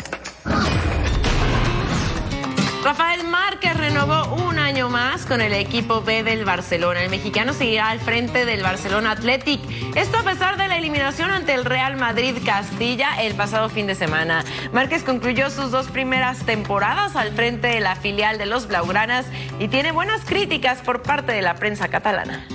Rafael 2.87 3.25
Márquez 3.25 3.77
renovó 3.77 4.33
un 4.47 4.61
año 4.61 4.89
más 4.89 5.27
con 5.27 5.41
el 5.41 5.53
equipo 5.55 6.03
B 6.03 6.23
del 6.23 6.45
Barcelona. 6.45 7.03
El 7.03 7.11
mexicano 7.11 7.53
seguirá 7.53 7.91
al 7.91 7.99
frente 7.99 8.45
del 8.45 8.63
Barcelona 8.63 9.11
Athletic. 9.11 9.61
Esto 9.97 10.19
a 10.19 10.23
pesar 10.23 10.57
de 10.57 10.69
la 10.69 10.79
eliminación 10.79 11.33
ante 11.33 11.53
el 11.55 11.65
Real 11.65 11.97
Madrid 11.97 12.37
Castilla 12.47 13.21
el 13.21 13.35
pasado 13.35 13.71
fin 13.71 13.89
de 13.89 13.97
semana. 13.97 14.45
Márquez 14.71 15.03
concluyó 15.03 15.51
sus 15.51 15.73
dos 15.73 15.89
primeras 15.89 16.47
temporadas 16.47 17.17
al 17.17 17.33
frente 17.33 17.67
de 17.67 17.81
la 17.81 17.97
filial 17.97 18.39
de 18.39 18.47
los 18.47 18.69
Blaugranas 18.69 19.27
y 19.59 19.67
tiene 19.67 19.91
buenas 19.91 20.25
críticas 20.25 20.79
por 20.79 21.03
parte 21.03 21.33
de 21.33 21.43
la 21.43 21.57
prensa 21.57 21.89
catalana. 21.89 22.47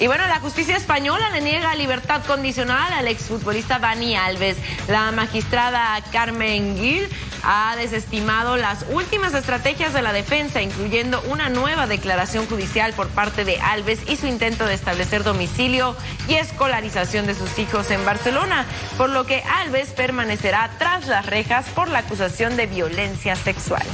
Y 0.00 0.06
bueno, 0.06 0.28
la 0.28 0.38
justicia 0.38 0.76
española 0.76 1.28
le 1.30 1.40
niega 1.40 1.74
libertad 1.74 2.24
condicional 2.24 2.92
al 2.92 3.08
exfutbolista 3.08 3.80
Dani 3.80 4.14
Alves. 4.14 4.56
La 4.86 5.10
magistrada 5.10 6.00
Carmen 6.12 6.76
Gil 6.78 7.08
ha 7.42 7.74
desestimado 7.76 8.56
las 8.56 8.84
últimas 8.90 9.34
estrategias 9.34 9.92
de 9.92 10.02
la 10.02 10.12
defensa, 10.12 10.62
incluyendo 10.62 11.20
una 11.22 11.48
nueva 11.48 11.88
declaración 11.88 12.46
judicial 12.46 12.92
por 12.92 13.08
parte 13.08 13.44
de 13.44 13.58
Alves 13.60 14.00
y 14.08 14.16
su 14.16 14.28
intento 14.28 14.66
de 14.66 14.74
establecer 14.74 15.24
domicilio 15.24 15.96
y 16.28 16.34
escolarización 16.34 17.26
de 17.26 17.34
sus 17.34 17.58
hijos 17.58 17.90
en 17.90 18.04
Barcelona, 18.04 18.66
por 18.96 19.10
lo 19.10 19.26
que 19.26 19.42
Alves 19.42 19.90
permanecerá 19.90 20.70
tras 20.78 21.08
las 21.08 21.26
rejas 21.26 21.66
por 21.70 21.88
la 21.88 22.00
acusación 22.00 22.56
de 22.56 22.66
violencia 22.66 23.34
sexual. 23.34 23.86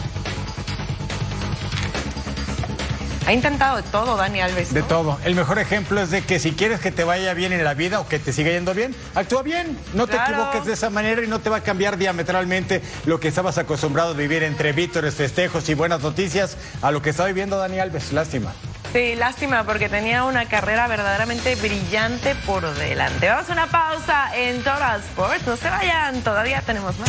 Ha 3.27 3.33
intentado 3.33 3.77
de 3.79 3.83
todo 3.85 4.17
Dani 4.17 4.41
Alves. 4.43 4.69
¿no? 4.73 4.75
De 4.75 4.83
todo. 4.83 5.19
El 5.25 5.35
mejor 5.35 5.59
ejemplo 5.59 6.01
es 6.03 6.11
de 6.11 6.23
que 6.23 6.39
si 6.39 6.53
quieres 6.53 6.81
que 6.81 6.91
te 6.91 7.05
vaya 7.05 7.33
bien 7.35 7.53
en 7.53 7.65
la 7.65 7.73
vida 7.75 8.01
o 8.01 8.07
que 8.09 8.19
te 8.19 8.33
siga 8.33 8.51
yendo 8.51 8.75
bien, 8.75 8.95
actúa 9.15 9.43
bien. 9.43 9.79
No 9.95 10.07
te 10.07 10.13
Claro. 10.13 10.33
equivoques 10.35 10.67
de 10.67 10.75
esa 10.75 10.91
manera 10.91 11.23
y 11.23 11.27
no 11.27 11.39
te 11.41 11.49
va 11.51 11.57
a 11.59 11.61
cambiar 11.63 11.97
diametralmente 11.97 12.83
lo 13.07 13.21
que 13.21 13.29
estabas 13.29 13.57
acostumbrado 13.59 14.11
a 14.11 14.15
vivir 14.15 14.43
entre 14.43 14.73
vítores, 14.73 15.15
festejos 15.15 15.69
y 15.71 15.75
buenas 15.75 16.01
noticias 16.03 16.57
a 16.83 16.91
lo 16.91 17.01
que 17.01 17.11
está 17.11 17.25
viviendo 17.25 17.57
Dani 17.57 17.79
Alves. 17.79 18.13
Lástima. 18.13 18.53
Sí, 18.93 19.15
lástima 19.17 19.65
porque 19.65 19.89
tenía 19.89 20.25
una 20.25 20.45
carrera 20.47 20.87
verdaderamente 20.87 21.55
brillante 21.57 22.35
por 22.47 22.73
delante. 22.75 23.29
Vamos 23.29 23.49
a 23.49 23.53
una 23.53 23.67
pausa 23.67 24.37
en 24.37 24.59
Total 24.59 25.01
Sports. 25.01 25.47
No 25.47 25.57
se 25.57 25.69
vayan, 25.69 26.21
todavía 26.23 26.61
tenemos 26.61 26.97
más. 26.99 27.09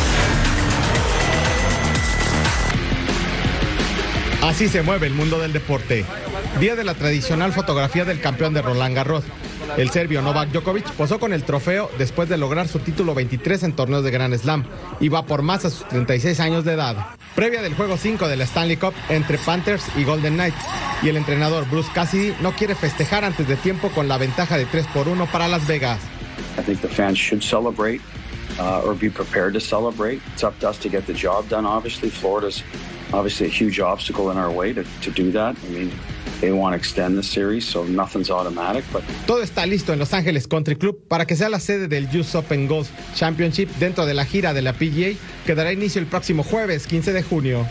Así 4.46 4.70
se 4.70 4.84
mueve 4.84 5.08
el 5.08 5.14
mundo 5.16 5.40
del 5.40 5.54
deporte. 5.54 6.06
Día 6.60 6.76
de 6.76 6.84
la 6.84 6.94
tradicional 6.94 7.52
fotografía 7.52 8.06
del 8.06 8.22
campeón 8.22 8.54
de 8.54 8.62
Roland 8.62 8.96
Garros. 8.96 9.24
El 9.76 9.90
serbio 9.90 10.22
Novak 10.22 10.50
Djokovic 10.52 10.92
posó 10.92 11.20
con 11.20 11.34
el 11.34 11.44
trofeo 11.44 11.90
después 11.98 12.30
de 12.30 12.38
lograr 12.38 12.68
su 12.68 12.78
título 12.78 13.16
23 13.16 13.64
en 13.64 13.74
torneos 13.74 14.04
de 14.04 14.12
Grand 14.12 14.38
Slam 14.38 14.64
y 15.00 15.10
va 15.10 15.26
por 15.26 15.42
más 15.42 15.66
a 15.66 15.72
sus 15.72 15.88
36 15.88 16.40
años 16.40 16.64
de 16.64 16.74
edad. 16.74 16.96
Previa 17.34 17.64
del 17.64 17.74
juego 17.74 17.98
5 17.98 18.28
de 18.28 18.38
la 18.38 18.44
Stanley 18.44 18.78
Cup 18.78 18.94
entre 19.10 19.40
Panthers 19.40 19.84
y 19.98 20.04
Golden 20.04 20.36
Knights. 20.36 20.64
Y 21.02 21.10
el 21.10 21.18
entrenador 21.18 21.68
Bruce 21.68 21.90
Cassidy 21.92 22.36
no 22.42 22.52
quiere 22.52 22.76
festejar 22.76 23.26
antes 23.26 23.48
de 23.48 23.56
tiempo 23.56 23.90
con 23.90 24.08
la 24.08 24.20
ventaja 24.20 24.60
de 24.60 24.66
3 24.66 24.86
por 24.94 25.08
1 25.08 25.26
para 25.32 25.48
Las 25.48 25.66
Vegas. 25.66 26.00
I 26.60 26.62
think 26.62 26.82
the 26.82 26.88
fans 26.88 27.18
should 27.18 27.42
celebrate 27.42 28.00
uh, 28.60 28.84
or 28.86 28.94
be 28.94 29.10
prepared 29.10 29.54
to 29.54 29.60
celebrate. 29.60 30.22
It's 30.34 30.44
up 30.44 30.54
to 30.60 30.70
us 30.70 30.78
to 30.82 30.90
get 30.90 31.08
the 31.08 31.14
job 31.14 31.50
done. 31.50 31.66
Obviously, 31.66 32.12
Florida's 32.12 32.64
obviously 33.14 33.48
a 33.48 33.50
huge 33.50 33.80
obstacle 33.80 34.32
in 34.32 34.38
our 34.38 34.52
way 34.52 34.74
to, 34.74 34.84
to 35.02 35.12
do 35.12 35.32
that. 35.32 35.56
I 35.66 35.70
mean, 35.70 35.92
they 36.42 36.52
want 36.52 36.74
to 36.74 36.78
extend 36.78 37.18
the 37.18 37.24
series, 37.24 37.66
so 37.66 37.84
nothing's 37.86 38.30
automatic. 38.30 38.84
But 38.92 39.04
Todo 39.26 39.42
está 39.42 39.66
listo 39.66 39.94
en 39.94 40.00
Los 40.00 40.14
Ángeles 40.14 40.48
Country 40.48 40.76
Club 40.76 41.08
para 41.08 41.26
que 41.26 41.36
sea 41.36 41.50
la 41.50 41.60
sede 41.60 41.88
del 41.88 42.08
US 42.18 42.36
Open 42.36 42.68
Golf 42.68 42.90
Championship 43.16 43.70
dentro 43.80 44.06
de 44.06 44.14
la 44.14 44.26
gira 44.26 44.54
de 44.54 44.62
la 44.62 44.74
PGA 44.74 45.18
que 45.46 45.56
dará 45.56 45.72
inicio 45.72 46.02
el 46.02 46.08
próximo 46.08 46.44
jueves 46.44 46.88
15 46.88 47.14
de 47.14 47.24
junio. 47.24 47.66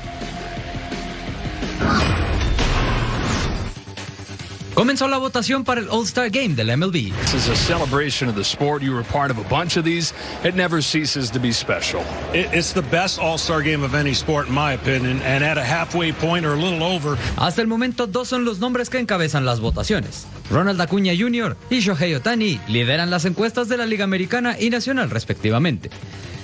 Comenzó 4.74 5.06
la 5.06 5.18
votación 5.18 5.62
para 5.62 5.80
el 5.80 5.88
All-Star 5.88 6.30
Game 6.30 6.54
del 6.56 6.76
MLB. 6.76 7.12
This 7.22 7.34
is 7.34 7.48
a 7.48 7.54
celebration 7.54 8.28
of 8.28 8.34
the 8.34 8.42
sport. 8.42 8.82
You 8.82 8.92
were 8.92 9.04
part 9.04 9.30
of 9.30 9.38
a 9.38 9.48
bunch 9.48 9.76
of 9.76 9.84
these. 9.84 10.12
It 10.42 10.56
never 10.56 10.82
ceases 10.82 11.30
to 11.30 11.38
be 11.38 11.52
special. 11.52 12.02
It- 12.32 12.48
It's 12.52 12.72
the 12.74 12.82
best 12.82 13.20
All 13.20 13.38
Star 13.38 13.62
game 13.62 13.84
of 13.84 13.94
any 13.94 14.12
sport, 14.14 14.48
in 14.48 14.54
my 14.54 14.74
opinion, 14.74 15.22
and 15.24 15.44
at 15.44 15.58
a 15.58 15.62
halfway 15.64 16.12
point 16.12 16.44
or 16.44 16.54
a 16.54 16.56
little 16.56 16.82
over. 16.82 17.16
Hasta 17.36 17.60
el 17.62 17.68
momento, 17.68 18.08
dos 18.08 18.28
son 18.28 18.44
los 18.44 18.58
nombres 18.58 18.90
que 18.90 18.98
encabezan 18.98 19.44
las 19.44 19.60
votaciones. 19.60 20.26
Ronald 20.50 20.80
Acuña 20.80 21.12
Jr. 21.16 21.56
y 21.70 21.78
Shohei 21.80 22.14
Otani 22.16 22.60
lideran 22.66 23.10
las 23.10 23.24
encuestas 23.26 23.68
de 23.68 23.76
la 23.76 23.86
Liga 23.86 24.02
Americana 24.04 24.56
y 24.58 24.70
Nacional 24.70 25.08
respectivamente. 25.10 25.88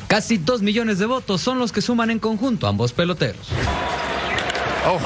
Casi 0.07 0.39
dos 0.39 0.63
millones 0.63 0.99
de 1.01 1.07
votos 1.07 1.41
son 1.41 1.59
los 1.59 1.73
que 1.73 1.83
suman 1.83 2.11
en 2.11 2.21
conjunto 2.21 2.69
ambos 2.69 2.93
peloteros. 2.93 3.49
Oh, 4.87 4.99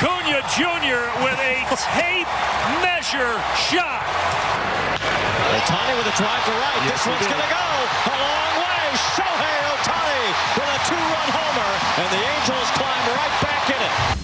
Acuna 0.00 0.40
Jr. 0.56 1.12
with 1.20 1.36
a 1.44 1.60
tape 1.92 2.24
measure 2.80 3.36
shot. 3.68 4.00
Otani 5.52 5.92
with 5.98 6.08
a 6.08 6.16
drive 6.16 6.44
to 6.46 6.52
right. 6.56 6.88
this 6.88 7.06
one's 7.06 7.26
going 7.28 7.36
to 7.36 7.52
go 7.52 7.66
a 8.08 8.16
long 8.16 8.54
way. 8.64 8.96
Shohei 9.12 9.59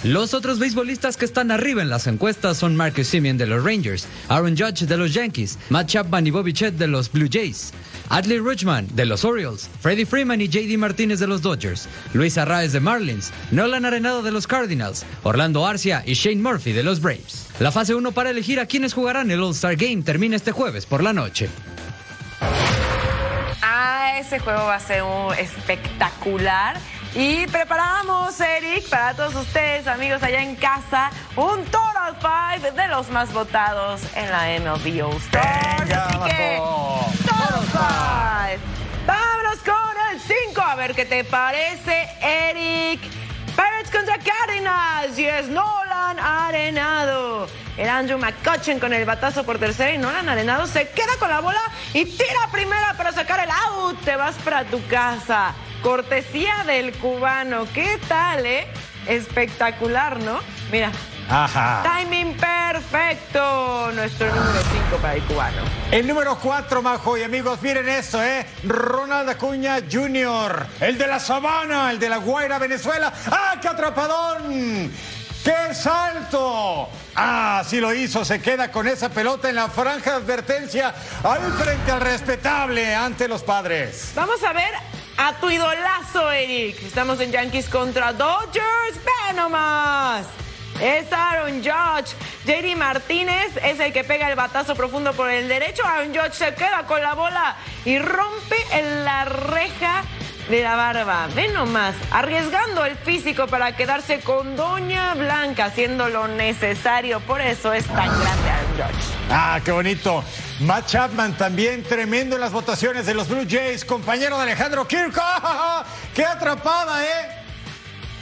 Los 0.07 0.35
otros 0.35 0.61
beisbolistas 0.61 1.17
que 1.17 1.25
están 1.25 1.51
arriba 1.51 1.83
en 1.83 1.91
las 1.91 2.07
encuestas 2.07 2.59
son 2.59 2.77
Marcus 2.77 3.09
Simeon 3.09 3.39
de 3.39 3.47
los 3.47 3.65
Rangers, 3.65 4.07
Aaron 4.29 4.57
Judge 4.57 4.87
de 4.87 4.97
los 4.97 5.13
Yankees, 5.13 5.59
Matt 5.69 5.89
Chapman 5.89 6.27
y 6.27 6.31
Bobby 6.31 6.53
Chet 6.53 6.75
de 6.75 6.87
los 6.87 7.11
Blue 7.11 7.29
Jays, 7.29 7.73
Adley 8.09 8.39
Rutschman 8.39 8.87
de 8.95 9.05
los 9.05 9.25
Orioles, 9.25 9.69
Freddie 9.81 10.07
Freeman 10.07 10.41
y 10.41 10.49
JD 10.49 10.79
Martínez 10.79 11.19
de 11.19 11.27
los 11.27 11.43
Dodgers, 11.43 11.89
Luis 12.13 12.39
Arraez 12.39 12.73
de 12.73 12.79
Marlins, 12.79 13.33
Nolan 13.51 13.85
Arenado 13.85 14.23
de 14.23 14.31
los 14.31 14.47
Cardinals, 14.47 15.05
Orlando 15.25 15.67
Arcia 15.67 16.05
y 16.07 16.15
Shane 16.15 16.41
Murphy 16.41 16.71
de 16.73 16.85
los 16.85 17.01
Braves. 17.01 17.49
La 17.59 17.73
fase 17.73 17.95
1 17.97 18.13
para 18.13 18.31
elegir 18.31 18.61
a 18.61 18.67
quienes 18.67 18.95
jugarán 18.95 19.33
el 19.33 19.43
All-Star 19.43 19.75
Game 19.75 20.03
termina 20.03 20.37
este 20.37 20.53
jueves 20.53 20.87
por 20.87 21.03
la 21.03 21.13
noche. 21.13 21.49
Ah, 23.79 24.17
ese 24.19 24.39
juego 24.39 24.65
va 24.65 24.77
a 24.77 24.81
ser 24.81 25.03
un 25.03 25.35
espectacular. 25.35 26.79
Y 27.15 27.47
preparamos, 27.49 28.41
Eric, 28.41 28.89
para 28.89 29.13
todos 29.13 29.35
ustedes, 29.35 29.87
amigos 29.87 30.23
allá 30.23 30.41
en 30.41 30.57
casa, 30.57 31.11
un 31.37 31.63
Total 31.67 32.17
Five 32.19 32.71
de 32.71 32.89
los 32.89 33.11
más 33.11 33.35
votados 33.35 34.01
en 34.15 34.31
la 34.31 34.47
MLB 34.61 35.05
All 35.05 35.17
Stars. 35.17 35.93
Así 35.93 36.19
que, 36.25 36.57
Total 37.27 37.65
Five. 37.71 38.61
Vámonos 39.07 39.59
con 39.59 39.95
el 40.11 40.21
5. 40.21 40.63
A 40.63 40.75
ver 40.77 40.95
qué 40.95 41.05
te 41.05 41.23
parece, 41.25 42.09
Eric. 42.23 43.03
Pirates 43.55 43.91
contra 43.91 44.17
Cardinals. 44.17 45.19
Y 45.19 45.27
es 45.27 45.49
Nolan 45.49 46.19
Arenado. 46.19 47.47
El 47.77 47.89
Andrew 47.91 48.19
McCutcheon 48.19 48.79
con 48.79 48.93
el 48.93 49.05
batazo 49.05 49.45
por 49.45 49.59
tercera 49.59 49.93
y 49.93 49.99
Nolan 49.99 50.29
Arenado 50.29 50.67
se 50.67 50.89
queda 50.89 51.17
con 51.19 51.29
la 51.29 51.41
bola 51.41 51.61
y 51.93 52.07
tira 52.07 52.49
primera 52.51 52.95
para 52.97 53.13
sacar 53.13 53.41
el 53.41 53.51
out. 53.51 54.01
Te 54.03 54.17
vas 54.17 54.35
para 54.37 54.65
tu 54.65 54.85
casa. 54.87 55.55
Cortesía 55.83 56.65
del 56.67 56.93
cubano. 56.95 57.67
¿Qué 57.75 58.01
tal, 58.09 58.47
eh? 58.47 58.67
Espectacular, 59.07 60.19
¿no? 60.21 60.41
Mira. 60.73 60.91
Ajá. 61.29 61.83
Timing 61.83 62.37
perfecto. 62.37 63.91
Nuestro 63.93 64.29
número 64.29 64.59
5 64.91 64.97
para 65.03 65.15
el 65.15 65.23
cubano. 65.25 65.63
El 65.91 66.07
número 66.07 66.39
4, 66.39 66.83
Majo 66.83 67.19
y 67.19 67.25
amigos, 67.25 67.61
miren 67.63 67.89
esto, 67.89 68.23
¿eh? 68.23 68.47
Ronald 68.65 69.29
Acuña 69.29 69.79
Jr., 69.91 70.67
el 70.81 70.97
de 70.97 71.07
la 71.07 71.19
Sabana, 71.21 71.91
el 71.91 71.99
de 71.99 72.09
la 72.09 72.19
Guaira, 72.19 72.59
Venezuela. 72.59 73.13
¡Ah, 73.31 73.57
qué 73.61 73.69
atrapadón! 73.69 74.93
¡Qué 75.47 75.73
salto! 75.75 76.89
Ah, 77.15 77.63
sí 77.65 77.79
lo 77.79 77.95
hizo, 77.95 78.25
se 78.25 78.43
queda 78.43 78.73
con 78.73 78.89
esa 78.89 79.11
pelota 79.11 79.49
en 79.49 79.55
la 79.55 79.69
franja 79.69 80.11
de 80.11 80.17
advertencia 80.17 80.93
al 81.23 81.41
frente 81.53 81.93
al 81.93 82.01
respetable 82.01 82.93
ante 82.93 83.29
los 83.29 83.45
padres. 83.45 84.11
Vamos 84.17 84.43
a 84.43 84.53
ver 84.53 84.75
a 85.17 85.35
tu 85.35 85.49
idolazo, 85.49 86.33
Eric. 86.33 86.83
Estamos 86.83 87.21
en 87.21 87.31
Yankees 87.31 87.69
contra 87.69 88.13
Dodgers. 88.13 88.97
¡Ve 89.05 89.35
nomás! 89.37 90.27
Es 90.81 91.13
Aaron 91.13 91.63
Judge. 91.63 92.17
JD 92.45 92.77
Martínez 92.77 93.57
es 93.63 93.79
el 93.79 93.93
que 93.93 94.03
pega 94.03 94.29
el 94.29 94.35
batazo 94.35 94.75
profundo 94.75 95.13
por 95.13 95.31
el 95.31 95.47
derecho. 95.47 95.87
Aaron 95.87 96.09
Judge 96.13 96.35
se 96.35 96.55
queda 96.55 96.83
con 96.89 97.01
la 97.01 97.15
bola 97.15 97.57
y 97.85 98.01
rompe 98.01 98.57
en 98.73 99.05
la 99.05 99.27
reja 99.27 100.03
de 100.49 100.63
la 100.63 100.77
barba. 100.77 101.29
Ve 101.35 101.49
nomás, 101.49 101.95
arriesgando 102.11 102.85
el 102.85 102.97
físico 102.97 103.47
para 103.47 103.77
quedarse 103.77 104.21
con 104.21 104.57
Doña 104.57 105.15
Blanca, 105.15 105.67
haciendo 105.67 106.09
lo 106.09 106.29
necesario. 106.29 107.21
Por 107.21 107.41
eso 107.41 107.73
es 107.73 107.87
tan 107.87 108.09
grande 108.09 108.51
Aaron 108.51 108.73
Judge. 108.77 109.05
Ah, 109.31 109.61
qué 109.65 109.73
bonito. 109.73 110.25
Matt 110.61 110.87
Chapman 110.87 111.37
también 111.37 111.83
tremendo 111.83 112.37
en 112.37 112.41
las 112.41 112.53
votaciones 112.53 113.07
de 113.07 113.15
los 113.15 113.29
Blue 113.29 113.47
Jays, 113.49 113.85
compañero 113.85 114.37
de 114.37 114.45
Alejandro 114.45 114.87
Kirk. 114.87 115.17
¡Ah! 115.21 115.85
¡Qué 116.15 116.25
atrapada, 116.25 117.05
eh! 117.05 117.37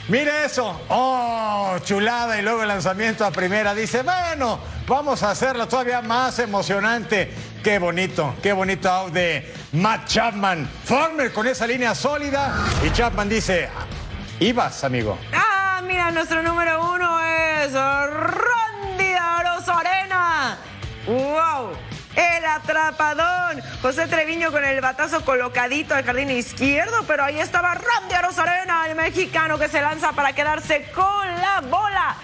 Mire 0.07 0.45
eso. 0.45 0.81
Oh, 0.89 1.77
chulada. 1.83 2.37
Y 2.37 2.43
luego 2.43 2.61
el 2.61 2.67
lanzamiento 2.67 3.25
a 3.25 3.31
primera. 3.31 3.73
Dice, 3.73 4.03
bueno, 4.03 4.59
vamos 4.87 5.23
a 5.23 5.31
hacerlo 5.31 5.67
todavía 5.67 6.01
más 6.01 6.37
emocionante. 6.39 7.33
Qué 7.65 7.79
bonito, 7.79 8.35
qué 8.43 8.53
bonito 8.53 8.87
out 8.91 9.11
de 9.11 9.51
Matt 9.71 10.07
Chapman. 10.07 10.69
Farmer 10.83 11.33
con 11.33 11.47
esa 11.47 11.65
línea 11.65 11.95
sólida. 11.95 12.53
Y 12.85 12.91
Chapman 12.91 13.27
dice, 13.27 13.69
ibas, 14.39 14.83
amigo. 14.83 15.17
Ah, 15.33 15.81
mira, 15.83 16.11
nuestro 16.11 16.43
número 16.43 16.93
uno 16.93 17.19
es 17.25 17.73
Randy 17.73 19.13
Arozarena. 19.19 20.59
¡Wow! 21.07 21.71
El 22.15 22.45
atrapadón. 22.45 23.63
José 23.81 24.05
Treviño 24.05 24.51
con 24.51 24.63
el 24.63 24.79
batazo 24.79 25.25
colocadito 25.25 25.95
al 25.95 26.05
jardín 26.05 26.29
izquierdo, 26.29 27.03
pero 27.07 27.23
ahí 27.23 27.39
estaba 27.39 27.73
Randy 27.73 28.13
Arozarena, 28.13 28.85
el 28.87 28.95
mexicano 28.95 29.57
que 29.57 29.69
se 29.69 29.81
lanza 29.81 30.11
para 30.11 30.33
quedarse 30.33 30.91
con 30.93 31.27
la 31.41 31.61
bola. 31.61 32.15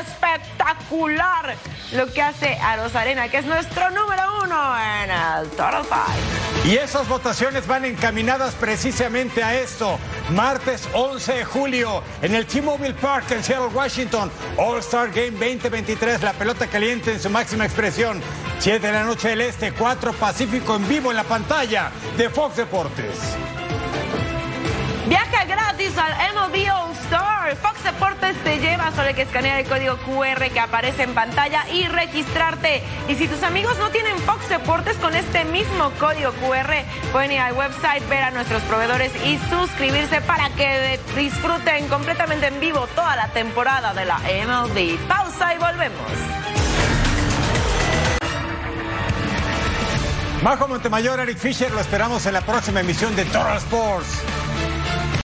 Espectacular 0.00 1.56
lo 1.92 2.06
que 2.12 2.22
hace 2.22 2.54
Arozarena, 2.56 3.28
que 3.28 3.38
es 3.38 3.46
nuestro 3.46 3.90
número 3.90 4.22
uno 4.44 4.74
en 4.78 5.10
el 5.10 5.48
Total 5.50 5.84
Five. 5.84 6.70
Y 6.70 6.76
esas 6.76 7.08
votaciones 7.08 7.66
van 7.66 7.84
encaminadas 7.84 8.54
precisamente 8.54 9.42
a 9.42 9.54
esto. 9.54 9.98
Martes 10.30 10.88
11 10.92 11.32
de 11.32 11.44
julio 11.44 12.02
en 12.22 12.34
el 12.34 12.46
T-Mobile 12.46 12.94
Park 12.94 13.30
en 13.30 13.42
Seattle, 13.42 13.68
Washington. 13.68 14.30
All-Star 14.56 15.08
Game 15.08 15.32
2023, 15.32 16.22
la 16.22 16.32
pelota 16.34 16.66
caliente 16.66 17.12
en 17.12 17.20
su 17.20 17.30
máxima 17.30 17.64
expresión. 17.64 18.20
7 18.58 18.86
de 18.86 18.92
la 18.92 19.04
noche 19.04 19.28
del 19.28 19.40
Este, 19.40 19.72
4 19.72 20.12
Pacífico 20.12 20.76
en 20.76 20.86
vivo 20.86 21.10
en 21.10 21.16
la 21.16 21.24
pantalla 21.24 21.90
de 22.16 22.28
Fox 22.28 22.56
Deportes. 22.56 23.16
Viaja 25.10 25.44
gratis 25.44 25.90
al 25.98 26.12
MLB 26.34 26.68
Star. 27.02 27.56
Fox 27.56 27.82
Deportes 27.82 28.36
te 28.44 28.60
lleva, 28.60 28.92
solo 28.92 29.08
hay 29.08 29.14
que 29.14 29.22
escanear 29.22 29.58
el 29.58 29.66
código 29.66 29.96
QR 30.06 30.40
que 30.52 30.60
aparece 30.60 31.02
en 31.02 31.14
pantalla 31.14 31.68
y 31.68 31.88
registrarte. 31.88 32.80
Y 33.08 33.16
si 33.16 33.26
tus 33.26 33.42
amigos 33.42 33.76
no 33.78 33.90
tienen 33.90 34.16
Fox 34.20 34.48
Deportes 34.48 34.96
con 34.98 35.16
este 35.16 35.44
mismo 35.46 35.90
código 35.98 36.30
QR, 36.34 36.84
pueden 37.10 37.32
ir 37.32 37.40
al 37.40 37.54
website, 37.54 38.08
ver 38.08 38.22
a 38.22 38.30
nuestros 38.30 38.62
proveedores 38.62 39.10
y 39.26 39.36
suscribirse 39.50 40.20
para 40.20 40.48
que 40.50 41.00
disfruten 41.16 41.88
completamente 41.88 42.46
en 42.46 42.60
vivo 42.60 42.86
toda 42.94 43.16
la 43.16 43.26
temporada 43.30 43.92
de 43.92 44.04
la 44.04 44.18
MLB. 44.18 44.96
Pausa 45.08 45.56
y 45.56 45.58
volvemos. 45.58 46.06
Majo 50.44 50.68
Montemayor, 50.68 51.18
Eric 51.18 51.38
Fisher, 51.38 51.72
lo 51.72 51.80
esperamos 51.80 52.24
en 52.26 52.34
la 52.34 52.42
próxima 52.42 52.78
emisión 52.78 53.16
de 53.16 53.24
Total 53.24 53.56
Sports. 53.56 54.22